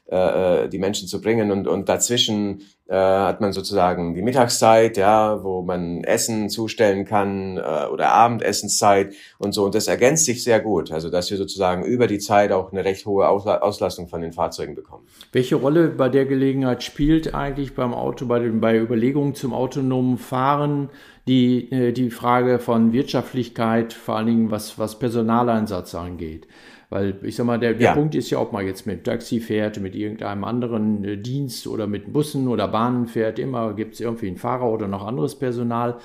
äh, 0.07 0.65
äh 0.65 0.69
die 0.69 0.79
Menschen 0.79 1.07
zu 1.07 1.21
bringen. 1.21 1.51
Und, 1.51 1.67
und 1.67 1.89
dazwischen 1.89 2.61
äh, 2.91 2.95
hat 2.95 3.39
man 3.39 3.53
sozusagen 3.53 4.15
die 4.15 4.21
Mittagszeit, 4.21 4.97
ja, 4.97 5.43
wo 5.43 5.61
man 5.61 6.03
Essen 6.03 6.49
zustellen 6.49 7.05
kann 7.05 7.57
äh, 7.57 7.85
oder 7.91 8.11
Abendessenszeit 8.11 9.13
und 9.39 9.53
so. 9.53 9.63
Und 9.63 9.75
das 9.75 9.87
ergänzt 9.87 10.25
sich 10.25 10.43
sehr 10.43 10.59
gut. 10.59 10.91
Also 10.91 11.09
dass 11.09 11.31
wir 11.31 11.37
sozusagen 11.37 11.83
über 11.83 12.07
die 12.07 12.19
Zeit 12.19 12.51
auch 12.51 12.71
eine 12.71 12.83
recht 12.83 13.05
hohe 13.05 13.27
Ausla 13.27 13.59
Auslastung 13.59 14.09
von 14.09 14.21
den 14.21 14.33
Fahrzeugen 14.33 14.75
bekommen. 14.75 15.05
Welche 15.31 15.55
Rolle 15.55 15.87
bei 15.87 16.09
der 16.09 16.25
Gelegenheit 16.25 16.83
spielt 16.83 17.33
eigentlich 17.33 17.75
beim 17.75 17.93
Auto, 17.93 18.25
bei, 18.25 18.39
den, 18.39 18.59
bei 18.59 18.77
Überlegungen 18.77 19.35
zum 19.35 19.53
autonomen 19.53 20.17
Fahren 20.17 20.89
die, 21.27 21.71
äh, 21.71 21.93
die 21.93 22.09
Frage 22.09 22.59
von 22.59 22.91
Wirtschaftlichkeit, 22.91 23.93
vor 23.93 24.17
allen 24.17 24.27
Dingen 24.27 24.51
was, 24.51 24.77
was 24.77 24.99
Personaleinsatz 24.99 25.95
angeht? 25.95 26.47
Weil 26.91 27.15
ich 27.23 27.37
sag 27.37 27.45
mal, 27.45 27.57
der, 27.57 27.73
der 27.73 27.81
ja. 27.87 27.93
Punkt 27.93 28.15
ist 28.15 28.29
ja, 28.31 28.39
ob 28.39 28.51
man 28.51 28.67
jetzt 28.67 28.85
mit 28.85 29.05
Taxi 29.05 29.39
fährt, 29.39 29.79
mit 29.79 29.95
irgendeinem 29.95 30.43
anderen 30.43 31.05
äh, 31.05 31.17
Dienst 31.17 31.65
oder 31.65 31.87
mit 31.87 32.11
Bussen 32.11 32.49
oder 32.49 32.67
Bahnen 32.67 33.07
fährt, 33.07 33.39
immer 33.39 33.73
gibt 33.73 33.93
es 33.93 34.01
irgendwie 34.01 34.27
einen 34.27 34.35
Fahrer 34.35 34.69
oder 34.69 34.89
noch 34.89 35.07
anderes 35.07 35.35
Personal. 35.35 35.95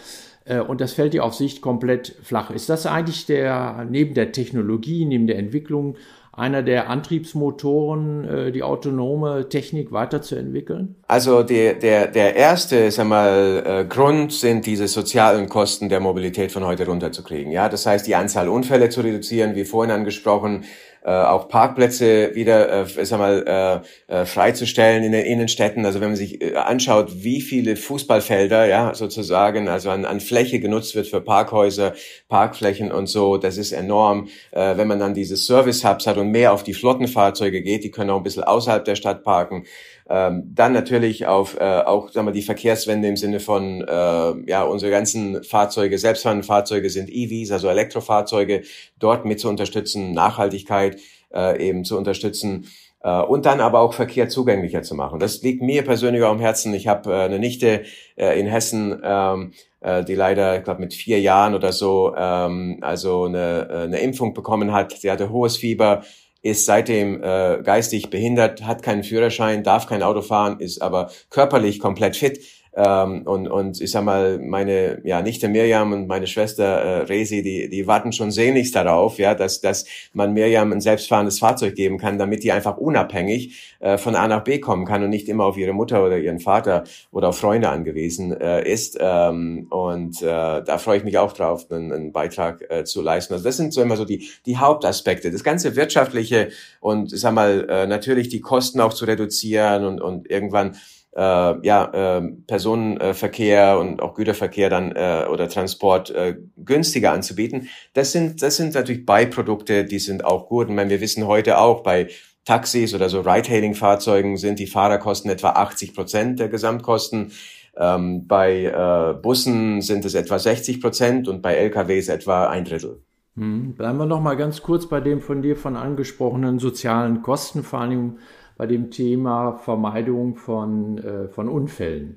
Äh, 0.45 0.61
und 0.61 0.81
das 0.81 0.93
fällt 0.93 1.13
ja 1.13 1.23
auf 1.23 1.35
Sicht 1.35 1.61
komplett 1.61 2.15
flach. 2.23 2.53
Ist 2.53 2.69
das 2.69 2.87
eigentlich 2.87 3.27
der, 3.27 3.85
neben 3.91 4.15
der 4.15 4.31
Technologie, 4.31 5.05
neben 5.07 5.27
der 5.27 5.39
Entwicklung, 5.39 5.97
einer 6.31 6.63
der 6.63 6.89
Antriebsmotoren, 6.89 8.25
äh, 8.25 8.53
die 8.53 8.63
autonome 8.63 9.49
Technik 9.49 9.91
weiterzuentwickeln? 9.91 10.95
Also 11.09 11.43
der, 11.43 11.75
der, 11.75 12.07
der 12.07 12.37
erste 12.37 12.93
sag 12.93 13.09
mal, 13.09 13.87
Grund 13.89 14.33
sind 14.33 14.67
diese 14.67 14.87
sozialen 14.87 15.49
Kosten 15.49 15.89
der 15.89 15.99
Mobilität 15.99 16.53
von 16.53 16.65
heute 16.65 16.87
runterzukriegen. 16.87 17.51
Ja, 17.51 17.69
das 17.69 17.87
heißt, 17.87 18.07
die 18.07 18.15
Anzahl 18.15 18.49
Unfälle 18.49 18.89
zu 18.89 19.01
reduzieren, 19.01 19.57
wie 19.57 19.65
vorhin 19.65 19.91
angesprochen, 19.91 20.63
äh, 21.07 21.11
auch 21.11 21.49
Parkplätze 21.49 22.35
wieder, 22.35 22.83
äh, 22.83 23.05
sag 23.05 23.21
mal, 23.21 23.83
äh, 24.09 24.13
äh, 24.13 24.27
freizustellen 24.27 25.05
in 25.05 25.13
den 25.13 25.25
Innenstädten. 25.25 25.87
Also 25.87 26.01
wenn 26.01 26.09
man 26.09 26.17
sich 26.17 26.43
äh, 26.43 26.57
anschaut, 26.57 27.23
wie 27.23 27.41
viele 27.41 27.77
Fußballfelder, 27.77 28.67
ja, 28.67 28.93
sozusagen, 28.93 29.69
also 29.69 29.91
an, 29.91 30.05
an 30.05 30.19
Fläche 30.19 30.59
genutzt 30.59 30.97
wird 30.97 31.07
für 31.07 31.21
Parkhäuser, 31.21 31.95
Parkflächen 32.29 32.91
und 32.91 33.07
so, 33.07 33.37
das 33.37 33.57
ist 33.57 33.71
enorm. 33.71 34.29
Äh, 34.51 34.77
wenn 34.79 34.89
man 34.89 34.99
dann 34.99 35.15
diese 35.15 35.37
Service-Hubs 35.37 36.09
hat 36.09 36.19
und 36.19 36.33
mehr 36.33 36.53
auf 36.53 36.65
die 36.65 36.75
Flottenfahrzeuge 36.75 37.63
geht, 37.63 37.85
die 37.85 37.93
können 37.93 38.11
auch 38.11 38.17
ein 38.17 38.25
bisschen 38.25 38.43
außerhalb 38.43 38.85
der 38.85 38.97
Stadt 38.97 39.23
parken. 39.23 39.65
Ähm, 40.09 40.53
dann 40.55 40.73
natürlich 40.73 41.27
auf 41.27 41.59
äh, 41.59 41.81
auch 41.81 42.11
sagen 42.11 42.29
wir, 42.29 42.33
die 42.33 42.43
Verkehrswende 42.43 43.09
im 43.09 43.17
Sinne 43.17 43.41
von 43.41 43.83
äh, 43.83 44.51
ja 44.51 44.63
unsere 44.63 44.93
ganzen 44.93 45.43
Fahrzeuge, 45.43 45.99
selbstfahrende 45.99 46.45
Fahrzeuge 46.45 46.91
sind 46.91 47.11
EVs, 47.11 47.51
also 47.51 47.69
Elektrofahrzeuge, 47.69 48.63
dort 48.99 49.25
mit 49.25 49.41
zu 49.41 49.49
unterstützen, 49.49 50.13
Nachhaltigkeit 50.13 51.01
äh, 51.35 51.69
eben 51.69 51.85
zu 51.85 51.99
unterstützen 51.99 52.67
äh, 53.03 53.21
und 53.21 53.47
dann 53.47 53.61
aber 53.61 53.81
auch 53.81 53.95
Verkehr 53.95 54.29
zugänglicher 54.29 54.83
zu 54.83 54.95
machen. 54.95 55.19
Das 55.19 55.43
liegt 55.43 55.63
mir 55.63 55.83
persönlich 55.83 56.23
auch 56.23 56.31
am 56.31 56.41
Herzen. 56.41 56.75
Ich 56.75 56.87
habe 56.87 57.13
äh, 57.13 57.25
eine 57.25 57.39
Nichte 57.39 57.83
äh, 58.17 58.39
in 58.39 58.47
Hessen, 58.47 59.01
ähm, 59.03 59.53
äh, 59.81 60.05
die 60.05 60.15
leider, 60.15 60.57
ich 60.57 60.65
glaube, 60.65 60.81
mit 60.81 60.95
vier 60.95 61.21
Jahren 61.21 61.55
oder 61.55 61.73
so 61.73 62.15
ähm, 62.17 62.79
also 62.81 63.25
eine, 63.25 63.69
äh, 63.71 63.83
eine 63.85 63.99
Impfung 64.01 64.35
bekommen 64.35 64.73
hat. 64.73 64.93
Sie 64.93 65.11
hatte 65.11 65.31
hohes 65.31 65.57
Fieber, 65.57 66.03
ist 66.43 66.67
seitdem 66.67 67.23
äh, 67.23 67.61
geistig 67.63 68.11
behindert, 68.11 68.63
hat 68.65 68.83
keinen 68.83 69.03
Führerschein, 69.03 69.63
darf 69.63 69.87
kein 69.87 70.03
Auto 70.03 70.23
fahren, 70.23 70.61
ist 70.61 70.81
aber 70.81 71.11
körperlich 71.31 71.81
komplett 71.81 72.17
fit. 72.17 72.41
Ähm, 72.77 73.23
und, 73.23 73.49
und 73.49 73.81
ich 73.81 73.91
sag 73.91 74.05
mal, 74.05 74.39
meine 74.39 75.01
ja, 75.03 75.23
Nichte 75.23 75.49
Mirjam 75.49 75.93
und 75.95 76.09
meine 76.09 76.27
Schwester 76.27 76.65
äh, 76.65 76.99
Resi, 77.05 77.43
die, 77.43 77.71
die 77.71 77.87
warten 77.87 78.13
schon 78.13 78.31
sehnlichst 78.31 78.77
darauf, 78.77 79.19
ja, 79.19 79.35
dass, 79.35 79.63
dass 79.63 79.87
man 80.13 80.35
Mirjam 80.35 80.73
ein 80.73 80.83
selbstfahrendes 80.83 81.39
Fahrzeug 81.39 81.75
geben 81.75 81.97
kann, 81.97 82.19
damit 82.19 82.45
die 82.45 82.53
einfach 82.53 82.77
unabhängig 82.77 83.77
äh, 83.81 83.97
von 83.97 84.15
A 84.15 84.29
nach 84.29 84.45
B 84.45 84.61
kommen 84.61 84.85
kann 84.85 85.03
und 85.03 85.09
nicht 85.09 85.27
immer 85.31 85.45
auf 85.45 85.57
ihre 85.57 85.73
Mutter 85.73 86.05
oder 86.05 86.19
ihren 86.19 86.39
Vater 86.39 86.85
oder 87.13 87.31
auf 87.31 87.39
Freunde 87.39 87.71
angewiesen 87.71 88.39
äh, 88.39 88.71
ist. 88.71 88.99
Ähm, 89.01 89.69
und 89.71 90.21
äh, 90.21 90.27
da 90.27 90.77
freue 90.77 90.99
ich 90.99 91.05
mich 91.05 91.17
auch 91.17 91.33
drauf, 91.33 91.71
einen, 91.71 91.93
einen 91.93 92.13
Beitrag 92.13 92.63
äh, 92.69 92.85
zu 92.85 93.01
leisten. 93.01 93.33
Also 93.33 93.45
das 93.47 93.57
sind 93.57 93.73
so 93.73 93.81
immer 93.81 93.97
so 93.97 94.05
die, 94.05 94.29
die 94.45 94.59
Hauptaspekte. 94.59 95.31
Das 95.31 95.45
ganze 95.45 95.77
wirtschaftliche 95.77 96.51
und 96.81 97.15
ich 97.15 97.21
sag 97.21 97.33
mal, 97.33 97.67
äh, 97.71 97.87
natürlich 97.87 98.29
die 98.29 98.43
Kosten 98.43 98.81
auch 98.81 98.93
zu 98.93 99.07
reduzieren 99.07 99.87
und, 99.87 100.03
und 100.03 100.31
irgendwann 100.31 100.77
äh, 101.17 101.67
ja, 101.67 102.19
äh, 102.19 102.23
Personenverkehr 102.47 103.79
und 103.79 104.03
auch 104.03 104.15
Güterverkehr 104.15 104.69
dann 104.69 104.93
äh, 104.93 105.27
oder 105.31 105.49
Transport 105.49 106.11
äh, 106.11 106.37
günstiger 106.57 107.13
anzubieten. 107.13 107.69
Das 107.95 108.13
sind, 108.13 108.43
das 108.43 108.57
sind 108.57 108.75
natürlich 108.75 109.07
Beiprodukte, 109.07 109.85
die 109.85 109.99
sind 109.99 110.25
auch 110.25 110.47
gut. 110.49 110.69
Und 110.69 110.75
meine, 110.75 110.91
wir 110.91 111.01
wissen 111.01 111.27
heute 111.27 111.59
auch 111.59 111.83
bei 111.83 112.09
Taxis 112.45 112.95
oder 112.95 113.09
so 113.09 113.23
Ride-Hailing-Fahrzeugen 113.23 114.37
sind 114.37 114.59
die 114.59 114.67
Fahrerkosten 114.67 115.31
etwa 115.31 115.51
80 115.51 115.95
Prozent 115.95 116.39
der 116.39 116.49
Gesamtkosten. 116.49 117.33
Ähm, 117.79 118.27
bei 118.27 118.65
äh, 118.65 119.15
Bussen 119.21 119.81
sind 119.81 120.05
es 120.05 120.15
etwa 120.15 120.39
60 120.39 120.81
Prozent 120.81 121.29
und 121.29 121.43
bei 121.43 121.55
LKWs 121.55 122.09
etwa 122.09 122.47
ein 122.47 122.65
Drittel. 122.65 123.01
Hm. 123.37 123.75
Bleiben 123.75 123.99
wir 123.99 124.07
noch 124.07 124.21
mal 124.21 124.37
ganz 124.37 124.63
kurz 124.63 124.87
bei 124.89 125.01
dem 125.01 125.21
von 125.21 125.43
dir 125.43 125.57
von 125.57 125.77
angesprochenen 125.77 126.59
sozialen 126.59 127.23
Kosten, 127.23 127.63
vor 127.63 127.81
allem 127.81 128.19
bei 128.57 128.67
dem 128.67 128.91
Thema 128.91 129.53
Vermeidung 129.53 130.37
von, 130.37 130.99
äh, 130.99 131.29
von 131.29 131.49
Unfällen. 131.49 132.17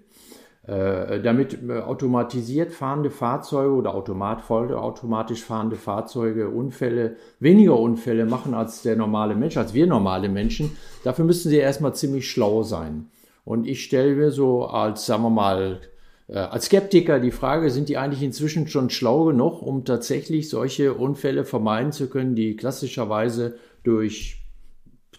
Äh, 0.70 1.22
damit 1.22 1.58
äh, 1.68 1.80
automatisiert 1.80 2.72
fahrende 2.72 3.10
Fahrzeuge 3.10 3.74
oder 3.74 3.96
automat, 3.96 4.42
vollautomatisch 4.42 5.44
fahrende 5.44 5.76
Fahrzeuge 5.76 6.50
Unfälle, 6.50 7.16
weniger 7.40 7.80
Unfälle 7.80 8.26
machen 8.28 8.54
als 8.54 8.84
der 8.84 8.96
normale 8.96 9.34
Mensch, 9.34 9.58
als 9.58 9.74
wir 9.74 9.88
normale 9.88 10.30
Menschen. 10.30 10.78
Dafür 11.04 11.26
müssen 11.26 11.50
sie 11.50 11.58
erstmal 11.58 11.96
ziemlich 11.96 12.30
schlau 12.30 12.62
sein. 12.62 13.08
Und 13.46 13.66
ich 13.66 13.84
stelle 13.84 14.14
mir 14.14 14.30
so 14.30 14.66
als, 14.66 15.08
sagen 15.08 15.24
wir 15.24 15.32
mal, 15.32 15.80
äh, 16.28 16.38
als 16.38 16.66
Skeptiker 16.66 17.20
die 17.20 17.32
Frage, 17.32 17.72
sind 17.72 17.90
die 17.90 17.98
eigentlich 17.98 18.22
inzwischen 18.22 18.68
schon 18.68 18.92
schlau 18.92 19.26
genug, 19.26 19.64
um 19.64 19.86
tatsächlich 19.86 20.50
solche 20.50 20.94
Unfälle 20.94 21.46
vermeiden 21.46 21.92
zu 21.92 22.10
können, 22.10 22.36
die 22.36 22.56
klassischerweise 22.56 23.56
durch 23.84 24.39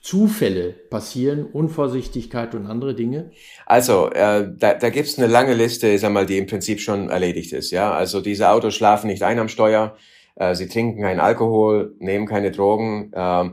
Zufälle 0.02 0.70
passieren, 0.88 1.44
Unvorsichtigkeit 1.44 2.54
und 2.54 2.66
andere 2.66 2.94
Dinge? 2.94 3.30
Also, 3.66 4.10
äh, 4.10 4.48
da, 4.56 4.74
da 4.74 4.90
gibt 4.90 5.08
es 5.08 5.18
eine 5.18 5.26
lange 5.26 5.54
Liste, 5.54 5.96
sag 5.98 6.12
mal, 6.12 6.26
die 6.26 6.38
im 6.38 6.46
Prinzip 6.46 6.80
schon 6.80 7.10
erledigt 7.10 7.52
ist. 7.52 7.70
Ja, 7.70 7.92
also 7.92 8.20
diese 8.20 8.50
Autos 8.50 8.74
schlafen 8.74 9.08
nicht 9.08 9.22
ein 9.22 9.38
am 9.38 9.48
Steuer, 9.48 9.96
äh, 10.36 10.54
sie 10.54 10.68
trinken 10.68 11.02
keinen 11.02 11.20
Alkohol, 11.20 11.94
nehmen 11.98 12.26
keine 12.26 12.50
Drogen. 12.50 13.12
Äh, 13.12 13.50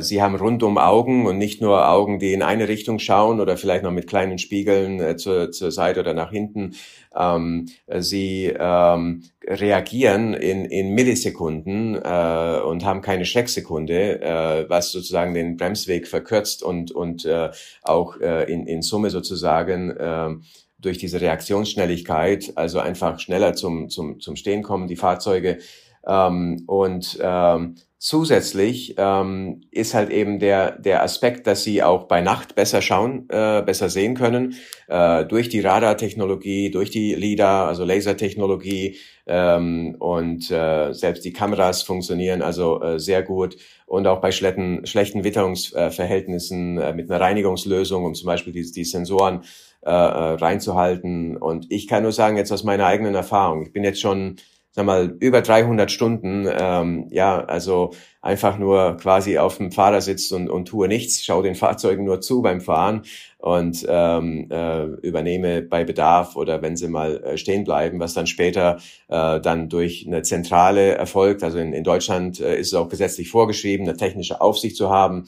sie 0.00 0.20
haben 0.20 0.34
rundum 0.36 0.76
Augen 0.76 1.26
und 1.26 1.38
nicht 1.38 1.62
nur 1.62 1.88
Augen, 1.88 2.18
die 2.18 2.34
in 2.34 2.42
eine 2.42 2.68
Richtung 2.68 2.98
schauen 2.98 3.40
oder 3.40 3.56
vielleicht 3.56 3.84
noch 3.84 3.90
mit 3.90 4.06
kleinen 4.06 4.38
Spiegeln 4.38 5.00
äh, 5.00 5.16
zur, 5.16 5.50
zur 5.50 5.72
Seite 5.72 6.00
oder 6.00 6.12
nach 6.12 6.30
hinten. 6.30 6.74
Ähm, 7.16 7.68
sie 7.98 8.52
ähm, 8.54 9.22
reagieren 9.46 10.34
in, 10.34 10.66
in 10.66 10.90
Millisekunden 10.90 11.94
äh, 11.94 12.60
und 12.60 12.84
haben 12.84 13.00
keine 13.00 13.24
Schrecksekunde, 13.24 14.20
äh, 14.20 14.68
was 14.68 14.92
sozusagen 14.92 15.34
den 15.34 15.56
Bremsweg 15.56 16.06
verkürzt 16.06 16.62
und, 16.62 16.90
und 16.92 17.24
äh, 17.24 17.50
auch 17.82 18.20
äh, 18.20 18.52
in, 18.52 18.66
in 18.66 18.82
Summe 18.82 19.10
sozusagen 19.10 19.90
äh, 19.90 20.30
durch 20.78 20.98
diese 20.98 21.20
Reaktionsschnelligkeit, 21.20 22.52
also 22.56 22.80
einfach 22.80 23.20
schneller 23.20 23.54
zum, 23.54 23.88
zum, 23.88 24.20
zum 24.20 24.36
Stehen 24.36 24.62
kommen, 24.62 24.88
die 24.88 24.96
Fahrzeuge. 24.96 25.58
Ähm, 26.06 26.64
und 26.66 27.18
ähm, 27.20 27.76
Zusätzlich 28.04 28.96
ähm, 28.98 29.60
ist 29.70 29.94
halt 29.94 30.10
eben 30.10 30.40
der, 30.40 30.76
der 30.76 31.04
Aspekt, 31.04 31.46
dass 31.46 31.62
sie 31.62 31.84
auch 31.84 32.08
bei 32.08 32.20
Nacht 32.20 32.56
besser 32.56 32.82
schauen, 32.82 33.28
äh, 33.28 33.62
besser 33.62 33.88
sehen 33.88 34.16
können, 34.16 34.56
äh, 34.88 35.24
durch 35.24 35.48
die 35.48 35.60
Radartechnologie, 35.60 36.72
durch 36.72 36.90
die 36.90 37.14
LIDAR, 37.14 37.68
also 37.68 37.84
Lasertechnologie 37.84 38.96
ähm, 39.28 39.94
und 40.00 40.50
äh, 40.50 40.92
selbst 40.92 41.24
die 41.24 41.32
Kameras 41.32 41.84
funktionieren 41.84 42.42
also 42.42 42.82
äh, 42.82 42.98
sehr 42.98 43.22
gut 43.22 43.56
und 43.86 44.08
auch 44.08 44.20
bei 44.20 44.32
schlechten, 44.32 44.84
schlechten 44.84 45.22
Witterungsverhältnissen 45.22 46.78
äh, 46.78 46.92
mit 46.94 47.08
einer 47.08 47.20
Reinigungslösung, 47.20 48.04
um 48.04 48.14
zum 48.16 48.26
Beispiel 48.26 48.52
die, 48.52 48.68
die 48.68 48.84
Sensoren 48.84 49.44
äh, 49.82 49.90
äh 49.90 50.34
reinzuhalten. 50.34 51.36
Und 51.36 51.70
ich 51.70 51.86
kann 51.86 52.02
nur 52.02 52.10
sagen, 52.10 52.36
jetzt 52.36 52.50
aus 52.50 52.64
meiner 52.64 52.86
eigenen 52.86 53.14
Erfahrung, 53.14 53.62
ich 53.62 53.72
bin 53.72 53.84
jetzt 53.84 54.00
schon 54.00 54.38
sag 54.74 54.86
mal, 54.86 55.14
über 55.20 55.42
300 55.42 55.90
Stunden, 55.90 56.48
ähm, 56.50 57.06
ja, 57.10 57.44
also 57.44 57.90
einfach 58.22 58.58
nur 58.58 58.96
quasi 58.96 59.36
auf 59.36 59.58
dem 59.58 59.70
Fahrersitz 59.70 60.32
und, 60.32 60.48
und 60.48 60.66
tue 60.66 60.88
nichts, 60.88 61.22
schaue 61.22 61.42
den 61.42 61.54
Fahrzeugen 61.62 62.04
nur 62.04 62.22
zu 62.22 62.40
beim 62.40 62.62
Fahren 62.62 63.02
und 63.36 63.84
ähm, 63.86 64.48
äh, 64.50 64.84
übernehme 65.02 65.60
bei 65.60 65.84
Bedarf 65.84 66.36
oder 66.36 66.62
wenn 66.62 66.76
sie 66.76 66.88
mal 66.88 67.22
äh, 67.22 67.36
stehen 67.36 67.64
bleiben, 67.64 68.00
was 68.00 68.14
dann 68.14 68.26
später 68.26 68.78
äh, 69.08 69.40
dann 69.40 69.68
durch 69.68 70.06
eine 70.06 70.22
Zentrale 70.22 70.94
erfolgt. 70.94 71.44
Also 71.44 71.58
in, 71.58 71.74
in 71.74 71.84
Deutschland 71.84 72.40
äh, 72.40 72.58
ist 72.58 72.68
es 72.68 72.74
auch 72.74 72.88
gesetzlich 72.88 73.28
vorgeschrieben, 73.28 73.86
eine 73.86 73.96
technische 73.98 74.40
Aufsicht 74.40 74.76
zu 74.76 74.88
haben. 74.88 75.26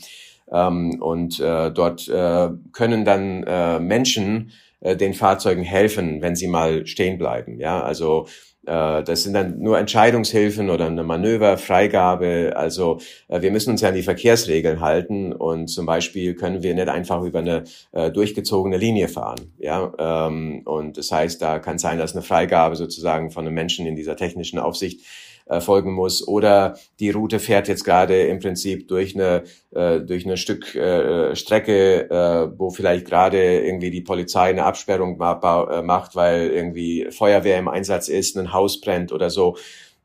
Ähm, 0.51 1.03
und 1.03 1.39
äh, 1.41 1.71
dort 1.71 2.09
äh, 2.09 2.49
können 2.73 3.05
dann 3.05 3.43
äh, 3.43 3.79
Menschen 3.79 4.53
äh, 4.81 4.97
den 4.97 5.13
Fahrzeugen 5.13 5.65
helfen, 5.65 6.23
wenn 6.23 6.37
sie 6.37 6.47
mal 6.47 6.87
stehen 6.87 7.19
bleiben. 7.19 7.59
Ja, 7.59 7.83
also 7.83 8.27
das 8.67 9.23
sind 9.23 9.35
dann 9.35 9.59
nur 9.59 9.79
Entscheidungshilfen 9.79 10.71
oder 10.71 10.87
eine 10.87 11.05
Manöverfreigabe. 11.05 12.53
Also 12.57 12.99
äh, 13.29 13.43
wir 13.43 13.51
müssen 13.51 13.71
uns 13.71 13.81
ja 13.81 13.89
an 13.89 13.95
die 13.95 14.03
Verkehrsregeln 14.03 14.81
halten 14.81 15.33
und 15.33 15.69
zum 15.69 15.87
Beispiel 15.87 16.35
können 16.35 16.63
wir 16.63 16.75
nicht 16.75 16.89
einfach 16.89 17.23
über 17.23 17.41
eine 17.41 17.65
äh, 17.93 18.11
durchgezogene 18.11 18.77
Linie 18.77 19.09
fahren. 19.09 19.53
Ja, 19.59 19.93
ähm, 19.99 20.63
und 20.65 20.97
das 20.97 21.11
heißt, 21.11 21.41
da 21.43 21.59
kann 21.59 21.79
sein, 21.79 21.99
dass 21.99 22.13
eine 22.13 22.23
Freigabe 22.23 22.77
sozusagen 22.77 23.31
von 23.31 23.47
einem 23.47 23.55
Menschen 23.55 23.87
in 23.87 23.97
dieser 23.97 24.17
technischen 24.17 24.59
Aufsicht 24.59 25.05
äh, 25.47 25.61
folgen 25.61 25.93
muss. 25.93 26.27
Oder 26.27 26.77
die 27.01 27.11
Route 27.11 27.39
fährt 27.39 27.69
jetzt 27.69 27.85
gerade 27.85 28.27
im 28.27 28.39
Prinzip 28.39 28.89
durch 28.89 29.15
eine, 29.15 29.45
äh, 29.71 30.01
durch 30.01 30.25
eine 30.25 30.37
Stück 30.37 30.75
äh, 30.75 31.37
Strecke, 31.37 32.11
äh, 32.11 32.59
wo 32.59 32.71
vielleicht 32.71 33.07
gerade 33.07 33.61
irgendwie 33.61 33.91
die 33.91 34.01
Polizei 34.01 34.51
eine 34.51 34.65
Absperrung 34.65 35.21
äh, 35.21 35.83
macht, 35.83 36.17
weil 36.17 36.49
irgendwie 36.49 37.09
Feuerwehr 37.11 37.59
im 37.59 37.69
Einsatz 37.69 38.09
ist, 38.09 38.37
ein 38.37 38.53
Haus 38.53 38.81
brennt 38.81 39.13
oder 39.13 39.31
so. 39.31 39.57